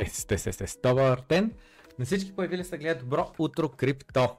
[0.00, 0.78] Тест, тест, тест.
[0.82, 1.52] Добър ден.
[1.98, 4.36] На всички появили се гледат добро утро крипто.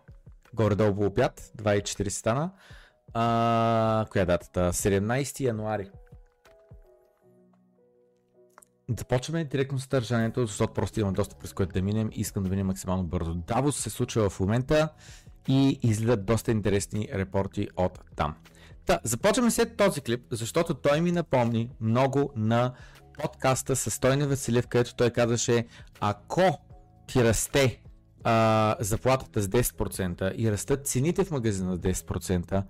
[0.54, 2.52] Горе-долу по обяд, 2.40 стана.
[3.14, 4.74] А, коя е датата?
[4.74, 5.90] 17 януари.
[8.98, 12.50] Започваме директно с съдържанието, защото просто имам доста през което да минем и искам да
[12.50, 13.36] минем максимално бързо.
[13.36, 14.90] Давос се случва в момента
[15.48, 18.36] и излизат доста интересни репорти от там.
[18.86, 22.74] Та, започваме след този клип, защото той ми напомни много на
[23.22, 25.66] подкаста с Стойни Василев, където той казаше,
[26.00, 26.62] ако
[27.08, 27.82] ти расте
[28.24, 32.64] а, заплатата с 10% и растат цените в магазина с 10%,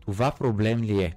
[0.00, 1.14] това проблем ли е?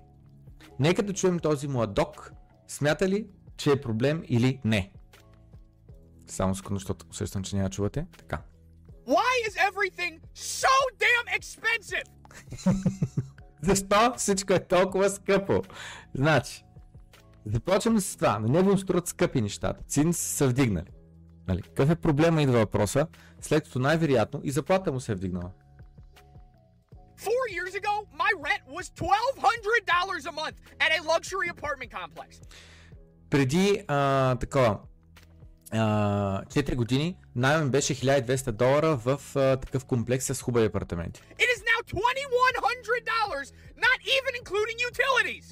[0.80, 2.32] Нека да чуем този младок,
[2.68, 3.28] смята ли,
[3.58, 4.92] че е проблем или не?
[6.28, 8.06] Само секунда, защото усещам, че няма чувате.
[8.18, 8.42] Така.
[9.08, 12.04] Why is everything so damn expensive?
[13.62, 15.64] Защо всичко е толкова скъпо?
[16.16, 16.64] Значи,
[17.46, 18.40] започваме с това.
[18.40, 19.84] На него струват скъпи нещата.
[19.88, 20.92] Цените са вдигнали.
[21.48, 21.62] Нали?
[21.62, 23.08] Какъв е проблема идва въпроса,
[23.42, 25.52] след като най-вероятно и заплата му се е вдигнала.
[27.28, 32.30] Four years ago, my rent was $1,200 a month at a luxury apartment complex.
[33.30, 34.80] Преди а, такова,
[35.72, 41.22] а, 4 години найем беше 1200 долара в а, такъв комплекс с хубави апартаменти.
[41.22, 43.54] It is now $2,100,
[43.86, 45.46] not even including utilities.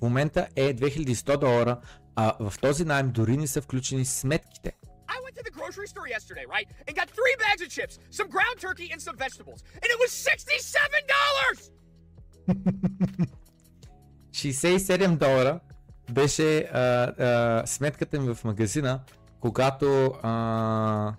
[0.00, 1.80] В момента е 2100 долара,
[2.16, 4.72] а в този найем дори не са включени сметките.
[5.08, 6.66] I went to the grocery store yesterday, right?
[6.86, 9.60] And got three bags of chips, some ground turkey, and some vegetables.
[9.82, 11.70] And it was $67!
[14.32, 15.60] 67 долара
[16.10, 19.00] беше а, а, сметката ми в магазина,
[19.40, 21.14] когато а,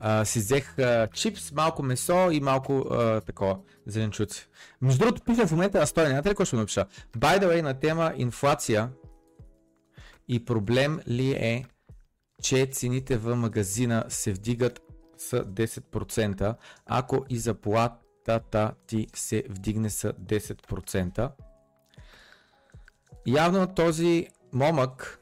[0.00, 4.48] а, си взех а, чипс, малко месо и малко а, такова зеленчуци.
[4.80, 6.86] Между другото, пиша в момента на стоя, няма ли какво ще напиша?
[7.18, 8.90] By the way, на тема инфлация
[10.28, 11.64] и проблем ли е,
[12.42, 14.80] че цените в магазина се вдигат
[15.18, 16.54] с 10%,
[16.86, 21.30] ако и заплатата ти се вдигне с 10%.
[23.26, 25.20] Явно този момък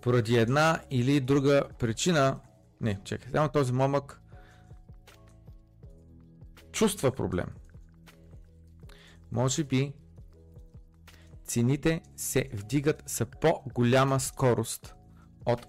[0.00, 2.40] поради една или друга причина,
[2.80, 4.20] не, чакай, само този момък
[6.72, 7.46] чувства проблем.
[9.32, 9.92] Може би
[11.44, 14.94] цените се вдигат с по-голяма скорост
[15.46, 15.66] от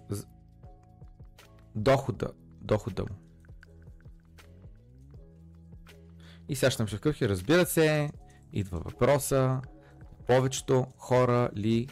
[1.76, 2.28] дохода,
[2.62, 3.16] дохода му.
[6.50, 8.12] И сега ще напиша разбира се,
[8.54, 9.62] идва въпроса,
[10.28, 11.88] повечето хора ли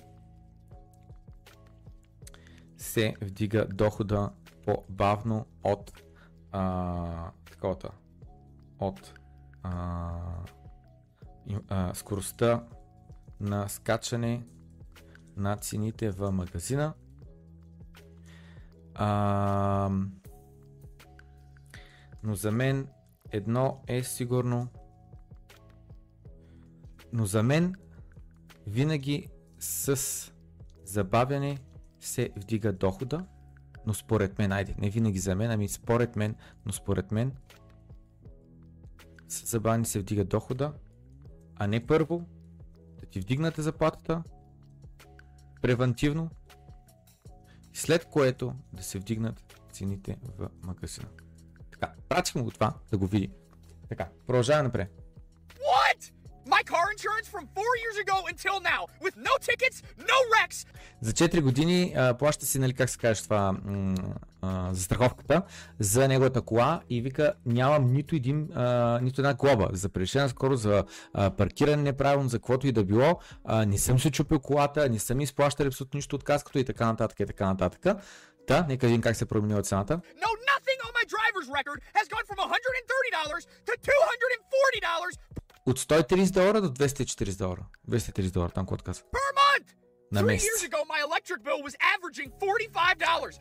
[2.89, 4.31] се вдига дохода
[4.65, 6.03] по-бавно от
[6.51, 7.91] а, таковата,
[8.79, 9.13] от
[9.63, 10.11] а,
[11.67, 12.63] а, скоростта
[13.39, 14.45] на скачане
[15.37, 16.93] на цените в магазина.
[18.95, 19.89] А,
[22.23, 22.87] но за мен
[23.31, 24.67] едно е сигурно.
[27.13, 27.75] Но за мен
[28.67, 29.27] винаги
[29.59, 29.99] с
[30.83, 31.57] забавяне
[31.99, 33.25] се вдига дохода,
[33.85, 36.35] но според мен, айде, не винаги за мен, ами според мен,
[36.65, 37.31] но според мен
[39.27, 40.73] с забавяне се вдига дохода,
[41.55, 42.25] а не първо
[42.99, 44.23] да ти вдигнате заплатата
[45.61, 46.29] превентивно,
[47.73, 51.07] след което да се вдигнат цените в магазина.
[51.71, 53.31] Така, пратих го това да го види.
[53.89, 54.98] Така, продължаваме напред.
[56.55, 59.77] My car insurance from four years ago until now, with no tickets,
[60.11, 60.65] no wrecks,
[61.01, 63.95] За 4 години а, плаща си, нали, как се каже това, м-
[64.41, 65.41] а, застраховката
[65.79, 70.63] за неговата кола и вика нямам нито, един, а, нито една глоба за превишена скорост,
[70.63, 70.83] за
[71.13, 73.19] а, паркиране неправилно, за каквото и да било.
[73.45, 76.85] А, не съм се чупил колата, не съм изплащал абсолютно нищо от каското и така
[76.85, 77.97] нататък и така нататък.
[78.47, 79.93] Та, нека видим как се променила цената.
[79.95, 85.19] no nothing on my driver's record has gone from $130 to $240
[85.69, 87.65] От 130 долара до 240 долара.
[87.89, 89.03] 230 долара, там код каза.
[90.11, 90.47] На месец.
[90.47, 93.39] years ago, my electric bill was averaging $45.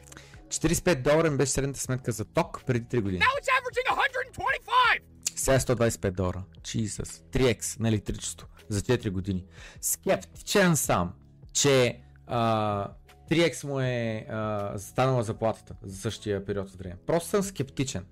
[0.49, 3.21] 45 долара ми беше средната сметка за ток преди 3 години.
[3.21, 3.89] Averaging
[4.33, 5.01] 125.
[5.37, 6.45] Сега е 125 долара.
[6.63, 7.23] Jesus.
[7.33, 9.45] 3x на електричество за 4 години.
[9.81, 11.13] Скептичен съм,
[11.53, 12.91] че а,
[13.31, 16.97] 3x му е а, станала заплатата за същия период от време.
[17.07, 18.07] Просто съм скептичен.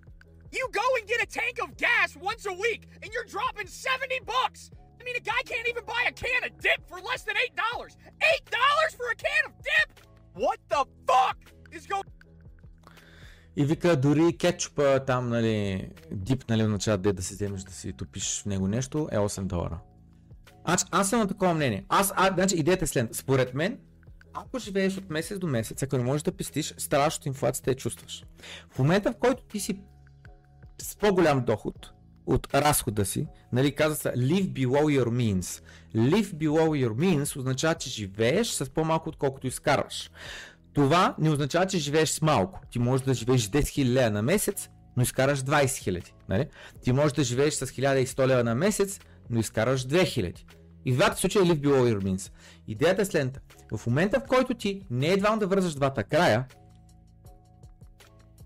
[0.53, 4.21] You go and get a tank of gas once a week, and you're dropping 70
[4.25, 4.71] bucks.
[5.01, 7.57] I mean, a guy can't even buy a can of dip for less than $8.
[7.57, 9.89] $8 for a can of dip?
[10.35, 11.39] What the fuck
[11.73, 12.05] is going
[13.57, 18.43] И вика, дори кетчупа там, нали, дип, нали, означава да си вземеш да си топиш
[18.43, 19.79] в него нещо, е 8 долара.
[20.65, 21.85] Аз, аз съм на такова мнение.
[21.89, 23.15] Аз, а, значи, идеята е след.
[23.15, 23.79] Според мен,
[24.35, 27.77] ако живееш от месец до месец, ако не можеш да пестиш, страдаш от инфлацията я
[27.77, 28.25] чувстваш.
[28.71, 29.81] В момента, в който ти си
[30.83, 31.93] с по-голям доход
[32.27, 35.63] от разхода си, нали, казва се live below your means.
[35.97, 40.11] Live below your means означава, че живееш с по-малко отколкото изкарваш.
[40.73, 42.61] Това не означава, че живееш с малко.
[42.71, 46.11] Ти можеш да живееш 10 000 лева на месец, но изкараш 20 000.
[46.29, 46.49] Нали?
[46.83, 50.45] Ти можеш да живееш с 1100 лева на месец, но изкараш 2000.
[50.85, 52.33] И в двата случая е live below your means.
[52.69, 53.41] Идеята е следната.
[53.77, 56.45] В момента, в който ти не е да вързаш двата края,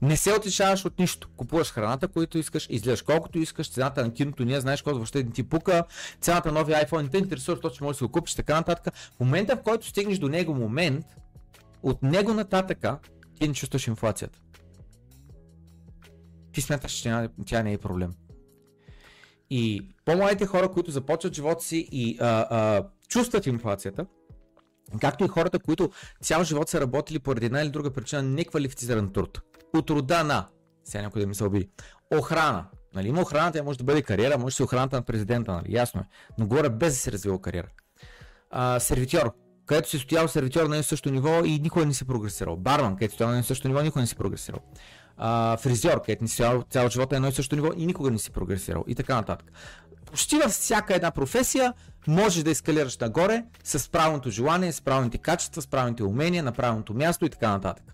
[0.03, 1.29] не се отличаваш от нищо.
[1.37, 5.31] Купуваш храната, която искаш, излезаш колкото искаш, цената на киното не знаеш какво въобще не
[5.31, 5.85] ти пука,
[6.21, 8.95] цената на новия iPhone не те интересува, защото че можеш да го купиш, така нататък.
[8.97, 11.07] В момента, в който стигнеш до него момент,
[11.83, 12.99] от него нататъка,
[13.39, 14.39] ти не чувстваш инфлацията.
[16.53, 18.13] Ти смяташ, че тя не е проблем.
[19.51, 24.07] И по-младите хора, които започват живота си и а, а, чувстват инфлацията,
[25.01, 25.91] както и хората, които
[26.23, 29.41] цял живот са работили поради една или друга причина неквалифициран труд.
[29.75, 30.49] От рода на,
[30.85, 31.69] сега някой да ми се обиди,
[32.19, 32.65] охрана.
[32.95, 35.67] Нали, има охрана, тя може да бъде кариера, може да си охраната на президента, нали,
[35.69, 36.05] ясно е.
[36.39, 37.69] Но говоря без да се развива кариера.
[38.51, 39.33] А, сервитьор,
[39.67, 42.57] където си стоял сервитьор на едно също ниво и никога не си прогресирал.
[42.57, 44.61] Барман, където си стоял на едно също ниво, никога не си прогресирал
[45.21, 48.11] а, фризьор, където не си цял, цял живот на едно и също ниво и никога
[48.11, 49.53] не си прогресирал и така нататък.
[50.07, 51.75] Почти във всяка една професия
[52.07, 56.95] можеш да ескалираш нагоре с правилното желание, с правилните качества, с правилните умения, на правилното
[56.95, 57.85] място и така нататък.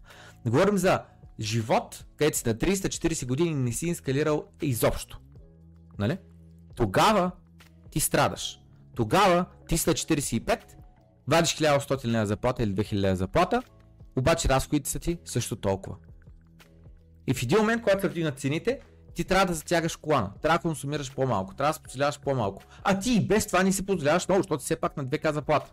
[0.44, 1.00] Не говорим за
[1.40, 5.20] живот, където си на 30-40 години не си ескалирал изобщо.
[5.98, 6.18] Нали?
[6.74, 7.30] Тогава
[7.90, 8.60] ти страдаш.
[8.94, 10.60] Тогава ти на 45,
[11.28, 13.62] вадиш 1100 лева заплата или 2000 лева заплата,
[14.16, 15.96] обаче разходите са ти също толкова.
[17.26, 18.80] И в един момент, когато се вдигнат цените,
[19.14, 22.62] ти трябва да затягаш колана, трябва да консумираш по-малко, трябва да позволяваш по-малко.
[22.84, 25.72] А ти и без това не си позволяваш много, защото все пак на 2К заплата.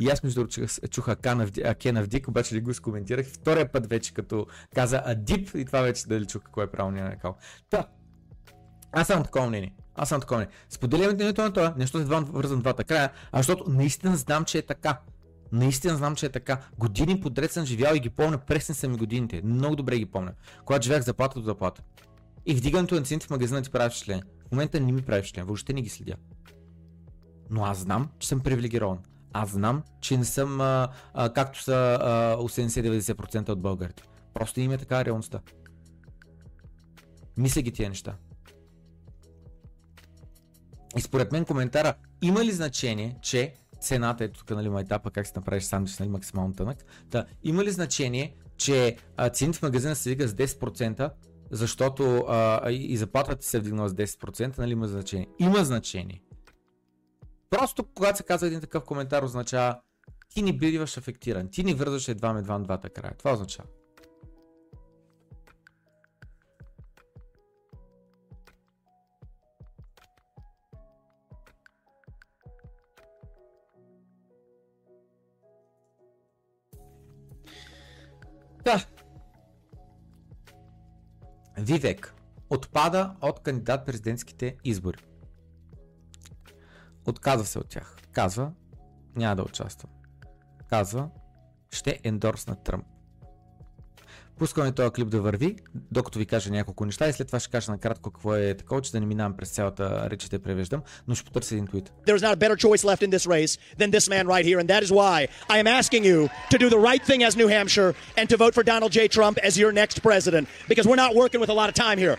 [0.00, 4.14] И аз между другото чух Акена в Дик, обаче ли го скоментирах втория път вече,
[4.14, 7.36] като каза Адип и това вече дали чух какво е правилният накал.
[7.70, 7.86] Та,
[8.92, 9.74] аз съм такова мнение.
[9.94, 10.54] Аз съм такова мнение.
[10.68, 14.62] Споделям не на това, нещо едва вързан двата края, а защото наистина знам, че е
[14.62, 15.00] така.
[15.52, 16.60] Наистина знам, че е така.
[16.78, 19.42] Години подред съм живял и ги помня, пресни са ми годините.
[19.44, 20.32] Много добре ги помня.
[20.64, 21.82] Когато живях заплата до заплата.
[22.46, 24.22] И вдигането на цените в магазина ти прави впечатление.
[24.48, 26.14] В момента не ми прави впечатление, въобще не ги следя.
[27.50, 28.98] Но аз знам, че съм привилегирован.
[29.32, 31.98] Аз знам, че не съм а, а, както са
[32.40, 34.02] 80-90% от българите.
[34.34, 35.40] Просто им е така реалността.
[37.36, 38.16] Мисля ги тия неща.
[40.96, 45.32] И според мен коментара има ли значение, че цената, ето тук нали, етапа как се
[45.36, 46.84] направиш сандвич нали, максимално тънък.
[47.06, 51.10] Да, има ли значение, че а, цените в магазина се вдига с 10%,
[51.50, 55.26] защото а, и заплатата се е вдигнала с 10%, нали има значение?
[55.38, 56.22] Има значение.
[57.50, 59.80] Просто когато се казва един такъв коментар, означава
[60.28, 63.14] ти не биваш афектиран, ти не вързваш едва едва на двата края.
[63.18, 63.68] Това означава.
[78.64, 78.86] Да.
[81.58, 82.14] Вивек
[82.50, 85.09] отпада от кандидат президентските избори.
[87.10, 87.96] Отказва се от тях.
[88.12, 88.50] Казва,
[89.16, 89.90] няма да участвам.
[90.70, 91.08] Казва,
[91.70, 92.84] ще ендорсна Тръмп.
[94.38, 97.72] Пускаме този клип да върви, докато ви кажа няколко неща и след това ще кажа
[97.72, 101.24] накратко какво е такова, че да не минавам през цялата реч, ще превеждам, но ще
[101.24, 101.92] потърся един твит.
[102.06, 104.68] There's not a better choice left in this race than this man right here, and
[104.68, 107.94] that is why I am asking you to do the right thing as New Hampshire
[108.18, 109.08] and to vote for Donald J.
[109.08, 112.16] Trump as your next president, because we're not working with a lot of time here.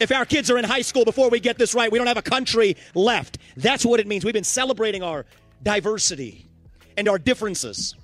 [0.00, 2.16] If our kids are in high school before we get this right, we don't have
[2.16, 3.38] a country left.
[3.56, 4.24] That's what it means.
[4.24, 5.24] We've been celebrating our
[5.62, 6.46] diversity
[6.96, 7.94] and our differences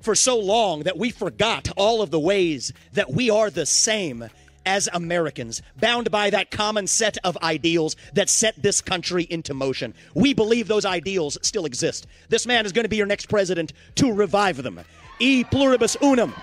[0.00, 4.28] for so long that we forgot all of the ways that we are the same
[4.66, 9.94] as Americans, bound by that common set of ideals that set this country into motion.
[10.14, 12.06] We believe those ideals still exist.
[12.28, 14.80] This man is going to be your next president to revive them.
[15.20, 16.34] E pluribus unum,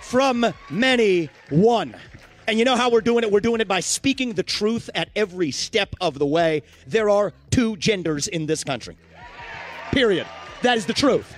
[0.00, 1.94] from many, one.
[2.46, 3.30] And you know how we're doing it?
[3.30, 6.62] We're doing it by speaking the truth at every step of the way.
[6.86, 8.96] There are two genders in this country.
[9.92, 10.26] Period.
[10.62, 11.34] That is the truth.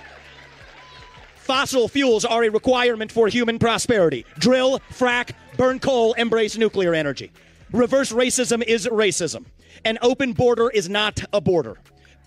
[1.35, 4.25] Fossil fuels are a requirement for human prosperity.
[4.39, 7.31] Drill, frack, burn coal, embrace nuclear energy.
[7.71, 9.45] Reverse racism is racism.
[9.83, 11.77] An open border is not a border.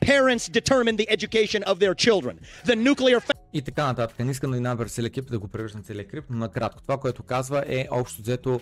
[0.01, 2.39] Parents determine the education of their children.
[2.67, 3.21] The nuclear
[3.53, 4.19] И така нататък.
[4.19, 5.49] Не искам да минавам през клип, да го
[5.83, 6.83] целият клип, но накратко.
[6.83, 8.61] Това, което казва е общо взето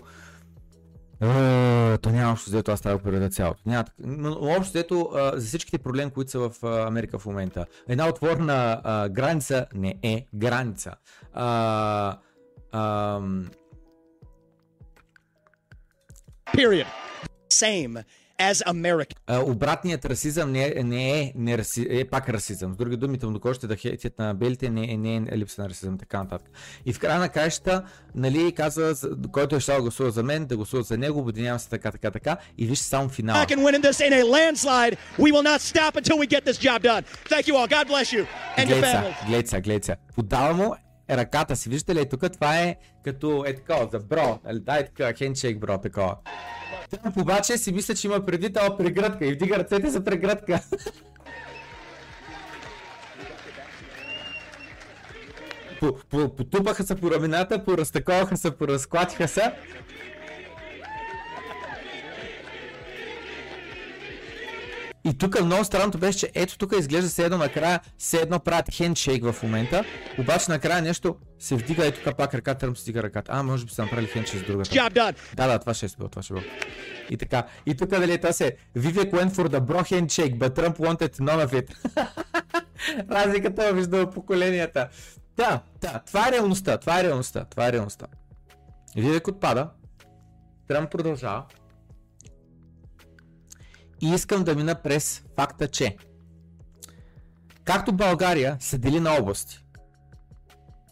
[1.99, 3.61] то няма общо взето аз трябва да преда цялото.
[3.67, 7.67] Няма, но общо взето а, за всичките проблеми, които са в а, Америка в момента.
[7.89, 10.93] Една отворена а, граница не е граница.
[11.33, 12.19] А,
[12.73, 13.51] ам,
[16.57, 16.87] Period.
[17.51, 18.05] Same
[18.41, 19.17] as American.
[19.27, 22.73] а, обратният расизъм не е, не е, не раси, е пак расизъм.
[22.73, 25.95] С други думи, тъмнокожите да хейтят на белите не, е- не е липса на расизъм,
[25.95, 26.51] и така нататък.
[26.87, 27.83] И в края на краищата,
[28.15, 28.95] нали, казва,
[29.33, 32.11] който е щал да гласува за мен, да гласува за него, обединявам се така, така,
[32.11, 32.37] така.
[32.59, 33.45] И вижте само финала.
[33.45, 34.97] Back and winning this in a landslide.
[35.19, 37.03] We will not stop until we get this job done.
[37.29, 37.69] Thank you all.
[37.69, 39.27] God bless you and your Гледай сега, families.
[39.27, 39.97] гледай сега, гледай сега.
[40.17, 40.75] Подава му
[41.11, 45.13] ръката си, виждате ли, тук това е като е такова, за бро, нали, дай така,
[45.13, 46.17] хендшейк бро, такова.
[46.91, 50.61] Тръмп обаче си мисля, че има преди това прегръдка и вдига ръцете за прегръдка.
[55.81, 59.53] По, по, потупаха се по рамената, поразтаковаха се, поразклатиха се.
[65.07, 68.75] И тук много странното беше, че ето тук изглежда все едно накрая, все едно правят
[68.75, 69.85] хендшейк в момента,
[70.19, 73.33] обаче накрая нещо се вдига, ето тук пак ръката, Тръмп се вдига ръката.
[73.35, 74.71] А, може би са направили хендшейк с другата.
[75.37, 76.47] Да, да, това ще е било, това ще е било.
[77.11, 77.47] И така.
[77.67, 81.47] И тук дали това се Vivek went for the bro handshake, but Trump wanted none
[81.47, 81.75] of it.
[83.11, 84.89] Разликата между поколенията.
[85.37, 88.07] Да, да, това е реалността, това е реалността, това е реалността.
[88.97, 89.69] Vivek отпада,
[90.69, 91.45] Тръмп продължава.
[94.01, 95.97] И искам да мина през факта, че
[97.65, 99.67] както България се дели на области,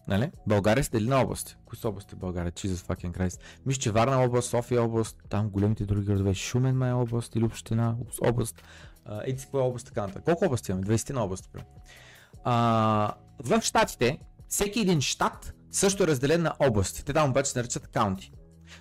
[0.08, 0.30] Нали?
[0.46, 1.56] България се дели на области.
[1.66, 2.52] Кои са области България?
[2.52, 3.40] Jesus fucking Christ.
[3.66, 7.44] Мисля, че Варна област, София област, там големите други градове, Шумен май е област или
[7.44, 8.62] община, област.
[9.24, 10.24] Еди си е област така нататък.
[10.24, 10.86] Колко области имаме?
[10.86, 11.48] 20 на области.
[12.44, 17.04] А, в щатите, всеки един щат също е разделен на области.
[17.04, 18.32] Те там обаче се наричат каунти.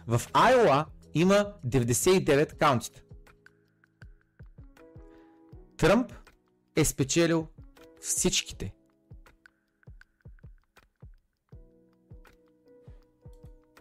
[0.08, 3.02] В Айола има 99 каунтита.
[5.84, 6.14] Тръмп
[6.76, 7.48] е спечелил
[8.02, 8.74] всичките.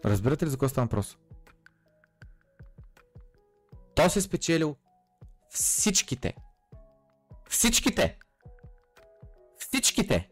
[0.05, 1.17] Разбирате ли за какво става въпрос?
[3.95, 4.75] Той се е спечелил
[5.49, 6.35] всичките.
[7.49, 8.19] Всичките!
[9.57, 10.29] Всичките!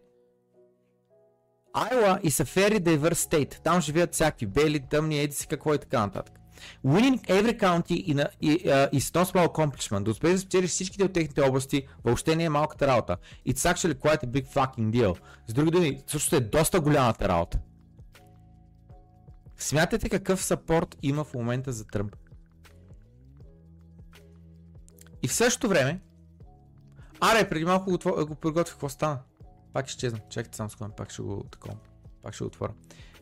[1.75, 3.63] Iowa is a very diverse state.
[3.63, 6.40] Там живеят всякакви бели, тъмни, еди си какво и така нататък.
[6.86, 10.04] Winning every county in a, uh, is no small accomplishment.
[10.04, 13.17] Да успееш да спечелиш всичките от техните области, въобще не е малката работа.
[13.47, 15.17] It's actually quite a big fucking deal.
[15.47, 17.60] С други думи, също е доста голямата работа.
[19.58, 22.15] Смятате какъв сапорт има в момента за Тръмп.
[25.24, 26.02] И в същото време,
[27.19, 29.19] аре, преди малко го, го приготвих, какво стана?
[29.74, 30.19] Пак изчезна.
[30.30, 31.76] Чакайте само секунда, пак ще го такова.
[32.21, 32.74] Пак ще го отворя.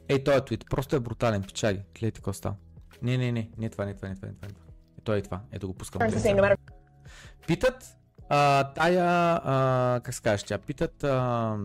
[0.08, 1.82] Ей, този твит, просто е брутален, пичаги.
[2.00, 2.56] Гледайте какво става.
[3.02, 4.48] Не, не, не, не това, не това, не това, не това.
[4.48, 5.40] Е, той е това.
[5.52, 6.02] Ето го пускам.
[6.02, 6.58] Matter
[7.48, 7.96] Питат
[8.30, 9.06] а, тая,
[9.44, 11.58] а, как се казваш тя, питат, а,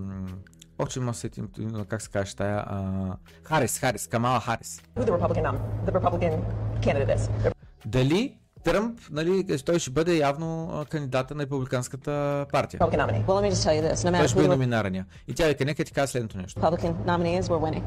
[4.96, 6.32] who the Republican nom- the Republican
[6.80, 7.52] candidate is.
[7.86, 12.80] Дали Тръмп, нали, той ще бъде явно кандидата на републиканската партия.
[12.80, 13.24] Republican nominee.
[13.26, 15.06] Well, let me just tell you this: no Той matter ще бъде номинарания.
[15.28, 16.60] И тя вика, нека ти кажа следното нещо.
[16.60, 17.82] Republican nominee is, we're winning.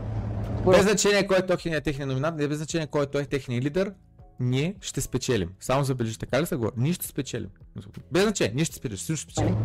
[0.65, 3.93] Без значение кой е техният техния номинат, не без значение кой е той техния лидер,
[4.39, 5.49] ние ще спечелим.
[5.59, 6.71] Само забележи, така ли са го?
[6.77, 7.49] Ние ще спечелим.
[8.11, 9.55] Без значение, ние ще спечелим, ще спечелим.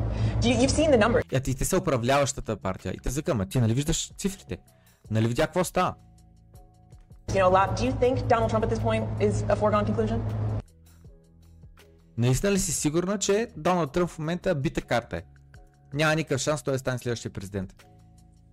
[0.41, 1.23] Do you, you've seen the numbers.
[1.33, 2.95] Ето и те са управляващата партия.
[2.95, 4.59] И те закъм, а ти нали виждаш цифрите?
[5.11, 5.95] Нали видя какво става?
[7.29, 7.51] You
[10.07, 10.21] know?
[12.19, 15.23] Наистина ли си сигурна, че Доналд Тръмп в момента бита карта е?
[15.95, 17.75] Няма никакъв шанс той да стане следващия президент.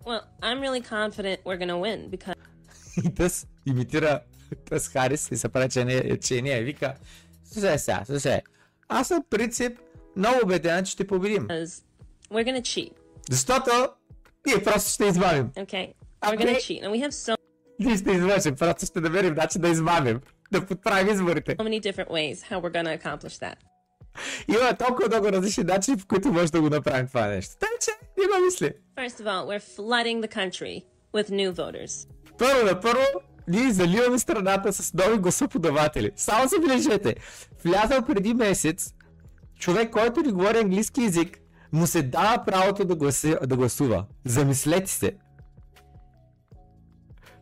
[0.06, 2.36] Well, I'm really confident we're gonna win because
[3.06, 4.20] И тъс имитира
[4.70, 6.64] Тъс Харис и се прави, че не, е- че не е.
[6.64, 6.94] Вика,
[7.46, 8.40] слушай сега, слушай,
[8.90, 9.80] аз съм принцип
[10.16, 11.48] много убеден, че ще победим.
[11.48, 11.80] we're
[12.32, 12.92] gonna cheat.
[13.30, 13.72] Защото
[14.48, 15.50] ние просто ще измамим.
[15.50, 17.36] Okay, we're gonna cheat, and we have so
[17.80, 20.22] Ние ще извършим, просто ще намерим начин да измамим.
[20.52, 21.58] Да подправим изборите.
[21.58, 23.56] many different ways how we're gonna accomplish that.
[24.48, 27.56] Има толкова много различни начини, по които може да го направим това нещо.
[27.60, 27.92] Така че,
[28.24, 28.72] има мисли.
[28.98, 32.08] First of all, we're flooding the country with new voters.
[32.38, 33.04] Първо на първо,
[33.48, 36.12] ние заливаме страната с нови гласоподаватели.
[36.16, 37.16] Само забележете,
[37.64, 38.94] влязъл преди месец,
[39.60, 41.38] човек, който не говори английски язик,
[41.72, 44.06] му се дава правото да, гласи, да гласува.
[44.26, 45.14] Замислете се.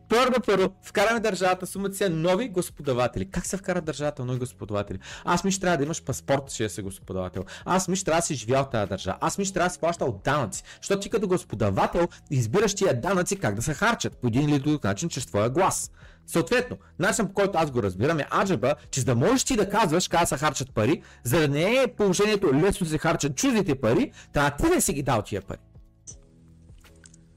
[0.08, 3.30] Първо първо, вкараме държавата сумация нови господаватели.
[3.30, 4.98] Как се вкара държавата нови господаватели?
[5.24, 7.44] Аз ми ще трябва да имаш паспорт, че да си господавател.
[7.64, 9.18] Аз ми ще трябва да си живял тази държава.
[9.20, 10.62] Аз ми ще трябва да си плащал данъци.
[10.82, 14.84] Защото ти като господавател избираш тия данъци как да се харчат по един или друг
[14.84, 15.90] начин чрез твоя глас.
[16.26, 19.68] Съответно, начинът по който аз го разбирам е аджаба, че за да можеш ти да
[19.68, 24.12] казваш къде се харчат пари, за да не е положението лесно се харчат чуждите пари,
[24.32, 25.58] трябва ти да си ги дал тия пари.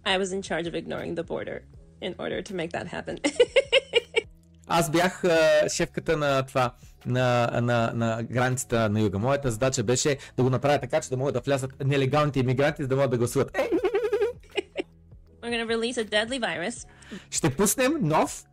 [0.06, 1.60] I was in charge of ignoring the border
[2.02, 3.18] in order to make that happen.
[4.68, 6.72] Аз бях а, шефката на това,
[7.06, 9.20] на, на, на границата на юга.
[9.20, 12.88] Моята задача беше да го направя така, че да могат да влязат нелегалните иммигранти, за
[12.88, 13.58] да могат да гласуват.
[13.58, 13.70] Е,
[15.42, 16.88] We're to release a deadly virus,
[17.32, 18.46] ще пуснем нов,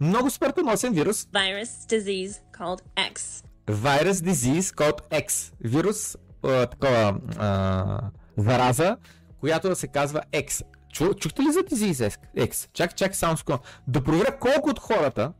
[0.00, 2.80] много смъртоносен вирус, virus disease called
[3.12, 3.44] X.
[3.66, 5.52] Virus Disease код X.
[5.60, 8.00] Вирус, а, такова, а,
[8.36, 8.96] зараза,
[9.40, 10.62] която се казва X.
[10.94, 12.68] Чу, чухте ли за Disease X?
[12.72, 13.62] Чак, чак, само секунда.
[13.88, 15.32] Да проверя колко от хората,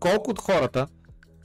[0.00, 0.86] колко от хората,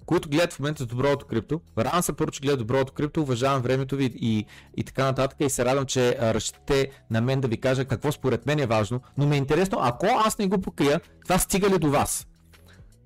[0.05, 3.95] които гледат в момента доброто крипто, радвам се първо, че гледат доброто крипто, уважавам времето
[3.95, 4.45] ви и,
[4.77, 8.11] и така нататък и се радвам, че а, разчитате на мен да ви кажа какво
[8.11, 11.69] според мен е важно, но ми е интересно, ако аз не го покрия, това стига
[11.69, 12.27] ли до вас?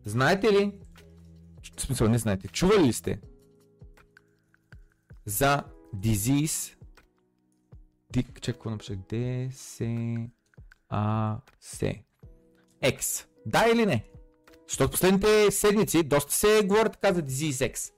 [0.05, 0.71] Знаете ли,
[1.77, 3.19] в смисъл не знаете, чували ли сте
[5.25, 5.63] за
[5.95, 6.76] disease
[8.11, 8.97] Дик, чакай, какво напишах?
[9.09, 9.85] Д, С,
[10.89, 11.93] А, С.
[12.83, 13.25] X.
[13.45, 14.03] Да или не?
[14.67, 17.93] Защото последните седмици доста се говори така за Disease X.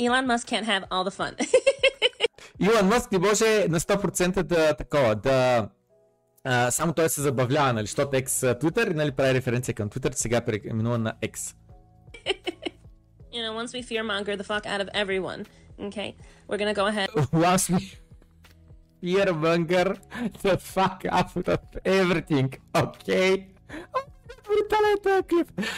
[0.00, 1.48] Elon Musk can't have all the fun.
[2.60, 5.68] Илон Мъск не може на 100% да такова, да
[6.44, 8.26] а, само той се забавлява, нали, защото X
[8.60, 11.36] Twitter, нали, прави референция към Twitter, сега преименува на X.
[13.32, 15.46] you know, once we fearmonger the fuck out of everyone,
[15.80, 16.16] okay,
[16.48, 17.08] we're gonna go ahead.
[17.32, 17.92] Once we
[19.02, 19.98] fearmonger
[20.42, 23.48] the fuck out of everything, okay?
[23.94, 24.04] Oh
[24.46, 25.68] Брутален е този клип.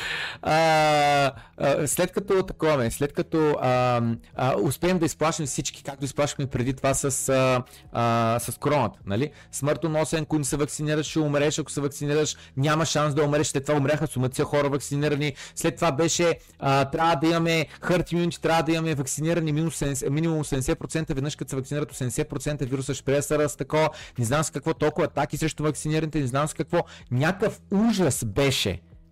[0.43, 4.03] А, а, след като такова, след като а,
[4.35, 9.31] а, успеем да изплашим всички, както изплашихме преди това с, а, а, с короната, нали?
[9.53, 13.67] Смъртоносен, ако не се вакцинираш, ще умреш, ако се вакцинираш, няма шанс да умреш, след
[13.67, 18.63] това умряха сумация хора вакцинирани, след това беше, а, трябва да имаме herd immunity, трябва
[18.63, 23.49] да имаме вакцинирани 70%, минимум 80%, веднъж като се вакцинират 80% вируса ще спре да
[23.49, 28.25] такова, не знам с какво толкова атаки срещу вакцинираните, не знам с какво, някакъв ужас
[28.25, 28.56] беше,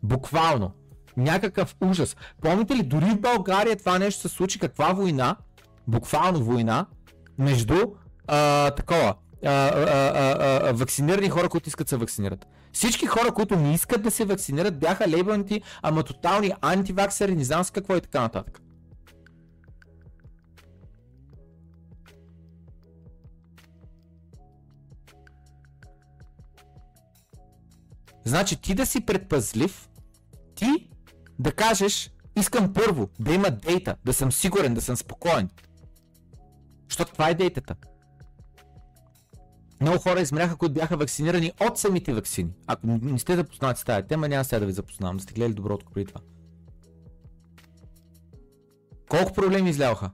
[0.02, 0.70] буквално,
[1.16, 2.16] някакъв ужас.
[2.42, 5.36] Помните ли, дори в България това нещо се случи, каква война,
[5.86, 6.86] буквално война,
[7.38, 7.76] между
[8.26, 9.72] а, такова, а, а,
[10.14, 12.46] а, а, вакцинирани хора, които искат да се вакцинират.
[12.72, 17.64] Всички хора, които не искат да се вакцинират, бяха лейбълнати, ама тотални антиваксери, не знам
[17.64, 18.60] с какво и така нататък.
[28.24, 29.88] Значи ти да си предпазлив,
[30.54, 30.90] ти
[31.38, 35.48] да кажеш, искам първо да има дейта, да съм сигурен, да съм спокоен.
[36.88, 37.74] Защото това е дейтата.
[39.80, 42.50] Много хора измряха, които бяха вакцинирани от самите вакцини.
[42.66, 45.54] Ако не сте запознати с тази тема, няма сега да ви запознавам, да сте гледали
[45.54, 46.20] доброто преди това.
[49.08, 50.10] Колко проблеми изляваха?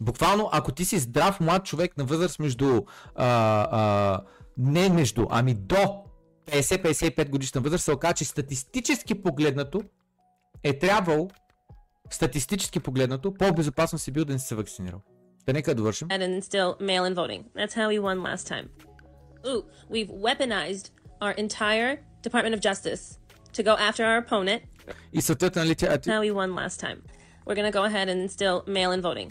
[0.00, 2.82] Буквално, ако ти си здрав млад човек на възраст между,
[3.14, 3.26] а,
[3.70, 4.20] а,
[4.58, 6.04] не между, ами до
[6.46, 9.82] 50-55 годишна възраст, се оказа, че статистически погледнато
[10.62, 11.28] е трябвало,
[12.10, 15.00] статистически погледнато, по-безопасно си бил да не си се вакцинирал.
[15.46, 16.08] Да нека довършим.
[16.08, 17.42] and instill mail-in voting.
[17.54, 18.66] That's how we won last time.
[19.46, 20.90] Ooh, we've weaponized
[21.20, 21.92] our entire
[22.22, 23.18] Department of Justice
[23.56, 24.60] to go after our opponent.
[25.12, 26.98] И съответно, нали, тя, How we won last time.
[27.46, 29.30] We're gonna go ahead and instill mail-in voting.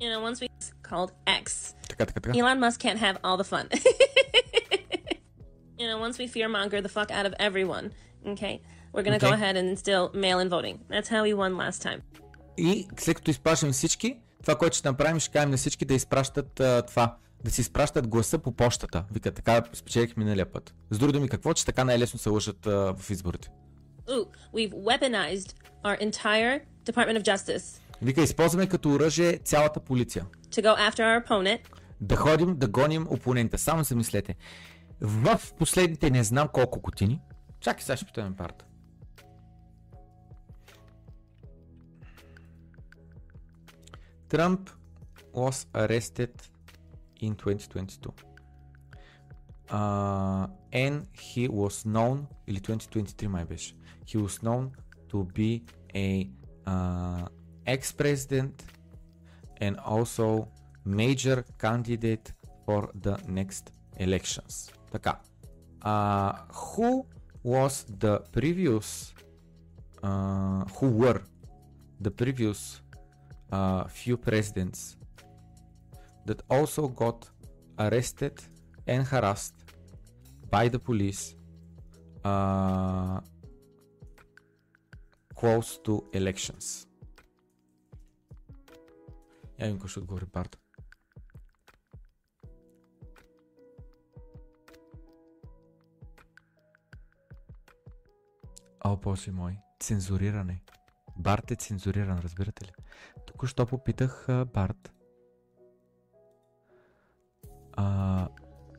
[0.00, 0.48] you know, once we
[0.90, 1.74] called X.
[1.88, 2.38] така, така, така.
[2.38, 3.66] Elon Musk can't have all the fun.
[5.78, 7.86] you know, once we fearmonger the fuck out of everyone,
[8.32, 8.54] okay,
[8.92, 9.38] we're gonna go Okay.
[9.40, 10.76] ahead and instill mail-in voting.
[10.94, 12.00] That's how we won last time.
[12.58, 16.60] И след като изпращаме всички, това, което ще направим, ще кажем на всички да изпращат
[16.60, 19.04] а, това, да си изпращат гласа по почтата.
[19.12, 20.74] Вика, така спечелих миналия път.
[20.90, 23.48] С други думи, какво, че така най-лесно се лъжат а, в изборите.
[24.08, 25.54] Ooh, we've weaponized
[25.84, 30.25] our entire Department of Justice Вика, използваме като оръжие цялата полиция.
[30.51, 31.59] to go after our opponent.
[32.01, 33.57] Да ходим, да гоним опонента.
[33.57, 34.35] Само се мислете.
[35.01, 37.21] В последните не знам колко години.
[37.59, 38.65] Чакай, сега ще питаме парта.
[44.29, 44.69] Тръмп
[45.33, 46.31] was arrested
[47.21, 48.11] in 2022.
[49.71, 53.75] Uh, and he was known, или 2023 май беше,
[54.07, 54.69] he was known
[55.11, 55.61] to be
[55.95, 56.29] a
[56.65, 57.27] uh,
[57.66, 58.64] ex-president
[59.60, 60.48] and also
[60.84, 62.32] major candidate
[62.64, 64.70] for the next elections.
[64.90, 65.20] Така.
[65.82, 67.06] Uh, who
[67.42, 69.14] was the previous
[70.02, 71.22] uh, who were
[72.00, 72.82] the previous
[73.52, 74.96] uh, few presidents
[76.26, 77.28] that also got
[77.78, 78.32] arrested
[78.86, 79.54] and harassed
[80.50, 81.36] by the police
[82.24, 83.20] uh,
[85.34, 86.86] close to elections.
[89.61, 90.59] Видим какво ще отговори Барт.
[98.85, 100.61] О, боже мой, цензуриране.
[101.17, 102.71] Барт е цензуриран, разбирате ли?
[103.25, 104.91] Току-що попитах а, Барт.
[107.73, 108.29] А,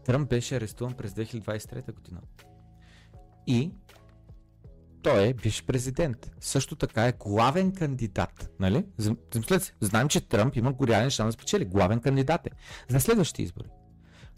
[0.04, 2.20] Тръмп беше арестуван през 2023 година.
[3.46, 3.72] И
[5.02, 6.30] той е бивш президент.
[6.40, 8.50] Също така е главен кандидат.
[8.60, 8.86] Нали?
[8.98, 9.72] Замислете се.
[9.80, 11.64] Знаем, че Тръмп има горялен шанс да спечели.
[11.64, 12.50] Главен кандидат е.
[12.88, 13.68] За следващите избори.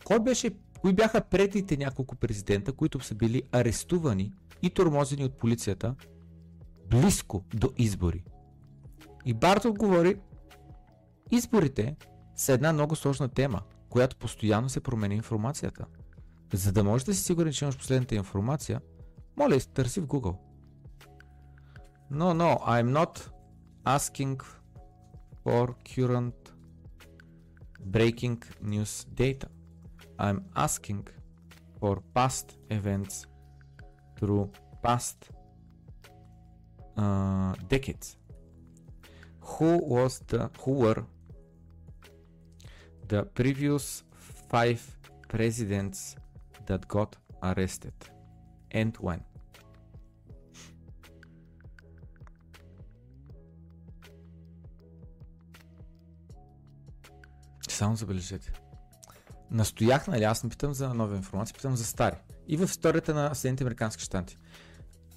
[0.05, 0.51] Кой беше,
[0.81, 5.95] кои бяха предните няколко президента, които са били арестувани и тормозени от полицията
[6.91, 8.25] близко до избори?
[9.25, 10.17] И Барт отговори,
[11.31, 11.97] изборите
[12.37, 15.87] са една много сложна тема, която постоянно се променя информацията.
[16.53, 18.81] За да можеш да си сигурен, че имаш последната информация,
[19.37, 20.37] моля, търси в Google.
[22.11, 23.27] No, no, I'm not
[23.87, 24.41] asking
[25.43, 26.35] for current
[27.81, 29.49] breaking news data.
[30.19, 31.09] I'm asking
[31.81, 33.27] for past events
[34.19, 34.51] through
[34.83, 35.31] past
[36.97, 38.17] uh, decades.
[39.41, 41.05] Who was the who were
[43.09, 44.05] the previous
[44.49, 44.83] five
[45.29, 46.17] presidents
[46.67, 47.95] that got arrested
[48.71, 49.23] and when?
[57.75, 58.53] Само забележете.
[59.51, 62.17] Настоях, нали, аз не питам за нова информация, питам за стари.
[62.49, 64.39] И в историята на Съединените Американски щати.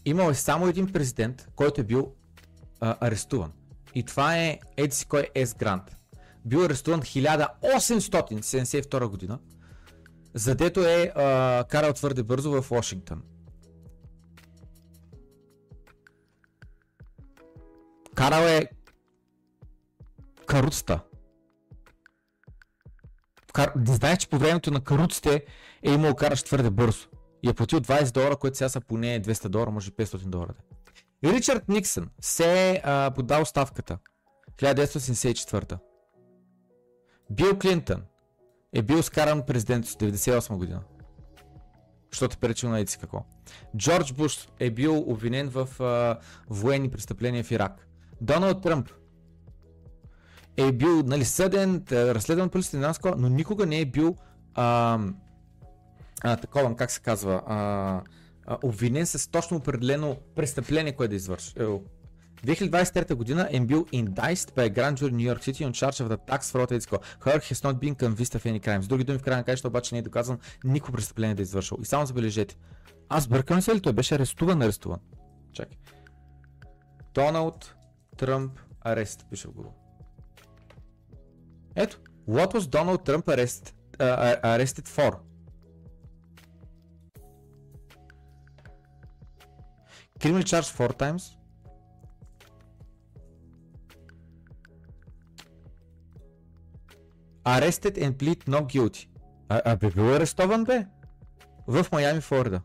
[0.05, 2.13] Имал е само един президент, който е бил
[2.79, 3.51] а, арестуван.
[3.95, 5.95] И това е Едси кой Ес Грант.
[6.45, 9.39] Бил арестуван 1872 година,
[10.33, 13.23] задето е а, карал твърде бързо в Вашингтон.
[18.15, 18.69] Карал е
[20.45, 20.99] каруцата
[23.57, 23.71] кар...
[23.75, 25.45] не знаеш, че по времето на каруците
[25.83, 27.07] е имал караш твърде бързо.
[27.43, 30.53] И е платил 20 долара, което сега са поне 200 долара, може 500 долара.
[31.23, 33.97] Ричард Никсън се е а, подал ставката
[34.57, 35.77] 1974.
[37.31, 38.03] Бил Клинтън
[38.73, 40.81] е бил скаран президент с 98 година.
[42.11, 43.25] Защото е пречил на си какво.
[43.77, 47.87] Джордж Буш е бил обвинен в а, военни престъпления в Ирак.
[48.21, 48.89] Доналд Тръмп
[50.57, 54.15] е бил нали, съден, е, разследван полицията, но никога не е бил
[54.53, 54.99] а,
[56.23, 57.57] а, такова, как се казва, а,
[58.45, 61.53] а, обвинен с точно определено престъпление, което да извърши.
[62.45, 66.07] 2023 година е бил indicted by a grand jury New York City on charge of
[66.07, 66.81] the tax fraud and
[67.25, 68.81] However, has not been convicted of any crime.
[68.81, 71.77] С други думи, в крайна качество обаче не е доказан никакво престъпление да е извършил.
[71.81, 72.57] И само забележете.
[73.09, 73.81] Аз бъркам се ли?
[73.81, 74.99] Той беше арестуван, арестуван.
[75.53, 75.77] Чакай.
[77.13, 77.75] Доналд
[78.17, 79.86] Тръмп арест, пише в Google.
[81.79, 83.63] Ето, what was Donald Trump arrest,
[83.99, 85.11] uh, arrested for?
[90.21, 91.23] Criminal charge four times.
[97.45, 99.07] Arrested and plead not guilty.
[99.49, 100.87] А, а бе бил арестован бе?
[101.67, 102.61] В Майами, Флорида.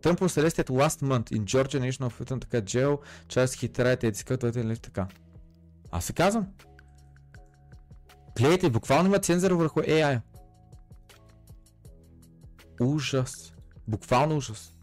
[0.00, 4.76] Trump was arrested last month in Georgia National Football така jail, част хитрайте, това е
[4.76, 5.08] така.
[5.91, 6.47] Аз се казвам.
[8.37, 10.21] Гледайте, буквално има цензър върху AI.
[12.81, 13.53] Ужас.
[13.87, 14.73] Буквално ужас.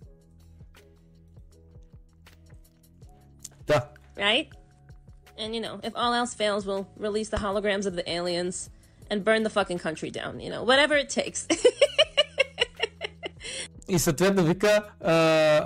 [3.67, 3.89] Да.
[4.17, 4.49] Right?
[5.39, 8.71] And you know, if all else fails, we'll release the holograms of the aliens
[9.11, 10.41] and burn the fucking country down.
[10.41, 11.47] You know, whatever it takes.
[13.90, 15.14] И съответно вика, а,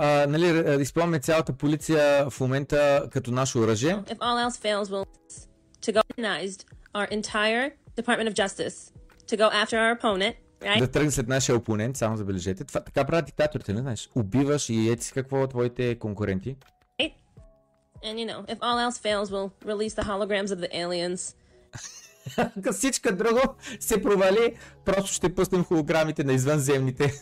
[0.00, 3.94] а, нали, използваме цялата полиция в момента като наше оръжие.
[3.94, 5.06] If all else fails, we'll
[5.86, 6.64] to go organized
[6.94, 8.92] our entire Department of Justice
[9.28, 10.78] to go after our opponent, right?
[10.78, 12.64] Да тръгне след нашия опонент, само забележете.
[12.64, 14.10] Това, така правят диктаторите, не знаеш.
[14.14, 16.56] Убиваш и ети какво твоите конкуренти.
[17.00, 17.12] Right?
[18.04, 21.34] And you know, if all else fails, we'll release the holograms of the aliens.
[22.72, 23.40] Всичко друго
[23.80, 27.20] се провали, просто ще пуснем холограмите на извънземните.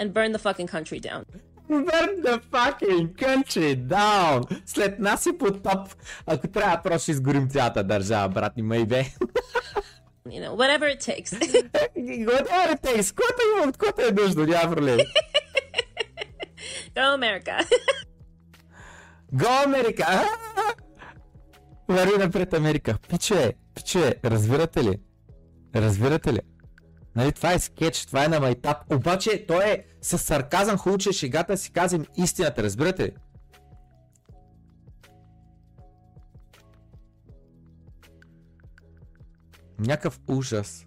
[0.00, 1.22] And burn the fucking country down.
[1.68, 4.44] Burn the fucking country down!
[4.66, 5.88] След нас и потоп.
[6.26, 9.04] Ако трябва, просто изгорим цялата държава, брат ни майбе.
[10.26, 11.30] You know, whatever it takes.
[12.32, 13.14] whatever it takes.
[13.14, 14.98] Каквото има, каквото е нужно, няма проблем.
[16.96, 17.54] Go America.
[19.34, 20.28] Go America!
[21.88, 22.98] Върви напред Америка.
[23.08, 24.98] Пиче, пиче, разбирате ли?
[25.76, 26.40] Разбирате ли?
[27.20, 28.92] Нали, това е скетч, това е на майтап.
[28.92, 33.12] Обаче той е с сарказъм хубаво, че шегата си казвам истината, разбирате ли?
[39.78, 40.86] Някакъв ужас.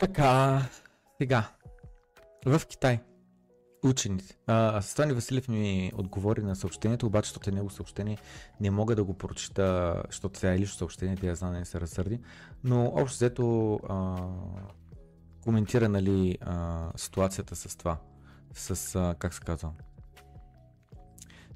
[0.00, 0.62] Така,
[1.18, 1.50] сега.
[2.46, 3.00] В Китай.
[3.84, 4.36] Учените.
[4.46, 8.18] А, Стони Василев ми отговори на съобщението, обаче, защото е него съобщение,
[8.60, 12.20] не мога да го прочита, защото сега е лично съобщение, тя знае не се разсърди.
[12.64, 14.16] Но общо взето а,
[15.44, 17.98] коментира нали, а, ситуацията с това.
[18.54, 19.72] С, а, как се казва?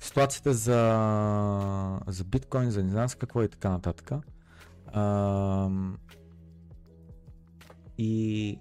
[0.01, 4.11] Ситуацията за, за биткоин, за не знам с какво и така нататък.
[4.87, 5.69] А,
[7.99, 8.59] и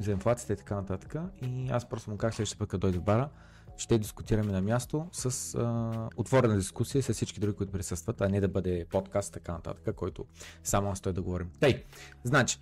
[0.00, 1.14] за инфлацията и така нататък.
[1.42, 3.28] И аз просто му казах, следващия път, като дойде в бара,
[3.76, 8.40] ще дискутираме на място с а, отворена дискусия с всички други, които присъстват, а не
[8.40, 10.26] да бъде подкаст, така нататък, който
[10.64, 11.50] само аз той да говорим.
[11.60, 11.84] Тъй,
[12.24, 12.58] значи,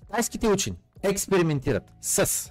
[0.00, 2.50] китайските учени експериментират с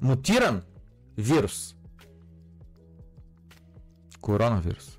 [0.00, 0.62] мутиран
[1.18, 1.76] вирус,
[4.20, 4.98] коронавирус,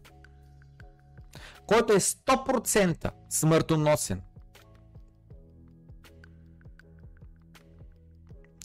[1.67, 4.21] който е 100% смъртоносен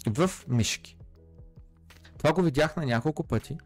[0.06, 0.96] в мишки.
[2.18, 3.58] Това го видях на няколко пъти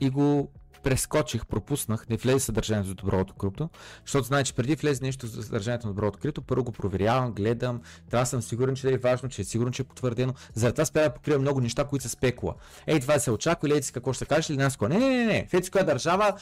[0.00, 0.52] и го
[0.84, 3.68] прескочих, пропуснах, не влезе съдържанието за доброто крипто,
[4.04, 7.80] защото знае, че преди влезе нещо за съдържанието на доброто крипто, първо го проверявам, гледам,
[8.10, 10.34] трябва да съм сигурен, че е важно, че е сигурен, че е потвърдено.
[10.54, 12.54] За това спя да покрива много неща, които са спекула.
[12.86, 15.48] Ей, това се очаква, или еди какво ще кажеш, или нас Не, не, не, не.
[15.62, 16.32] В коя държава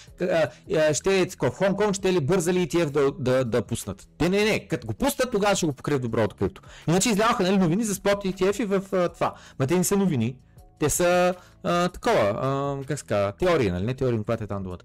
[0.93, 4.09] ще е в Хонг-Конг, ще е ли бързали ETF да, да, да, пуснат.
[4.20, 4.68] Не, не, не.
[4.68, 6.62] Като го пуснат, тогава ще го покрива доброто крипто.
[6.88, 9.34] Иначе излязоха нали, новини за спот ETF в а, това.
[9.59, 10.36] Ма те не са новини
[10.78, 13.86] те са а, такова, а, как казва, теории, нали?
[13.86, 14.78] Не теории, каквато е там думата.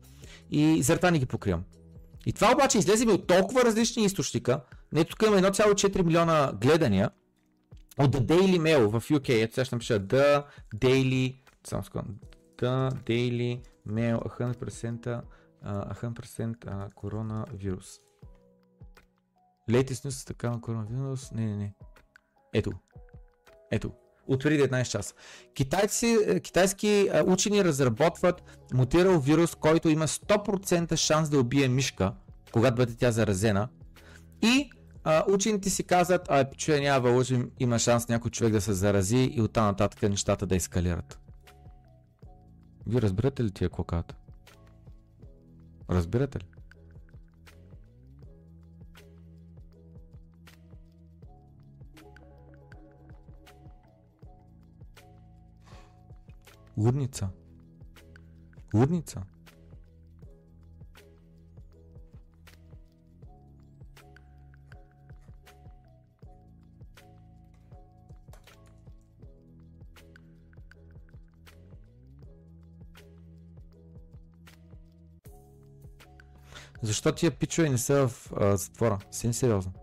[0.51, 1.63] И заради не ги покривам.
[2.25, 4.61] И това обаче излезе ми от толкова различни източника.
[4.91, 7.09] Не, тук има 1,4 милиона гледания
[7.99, 9.43] от The Daily Mail в UK.
[9.43, 10.43] Ето сега ще напиша The
[10.75, 12.13] Daily, само секунда,
[12.57, 15.21] The Daily Mail 100%,
[15.65, 17.99] uh, 100% uh, коронавирус.
[19.69, 21.31] Latest news така коронавирус.
[21.31, 21.73] Не, не, не.
[22.53, 22.71] Ето.
[23.71, 23.91] Ето
[24.28, 25.13] от преди 19 часа.
[25.53, 32.13] Китайци, е, китайски е, учени разработват мутирал вирус, който има 100% шанс да убие мишка,
[32.51, 33.67] когато бъде тя заразена.
[34.41, 34.69] И
[35.03, 38.73] а, учените си казват, а че няма да лъжим, има шанс някой човек да се
[38.73, 41.19] зарази и оттам нататък нещата да ескалират.
[42.88, 43.86] Вие разбирате ли тия какво
[45.89, 46.57] Разбирате ли?
[56.78, 57.30] Лудница.
[58.73, 59.23] Лудница.
[76.82, 78.99] Защо тия пичове не са в а, затвора?
[79.11, 79.73] Син сериозно.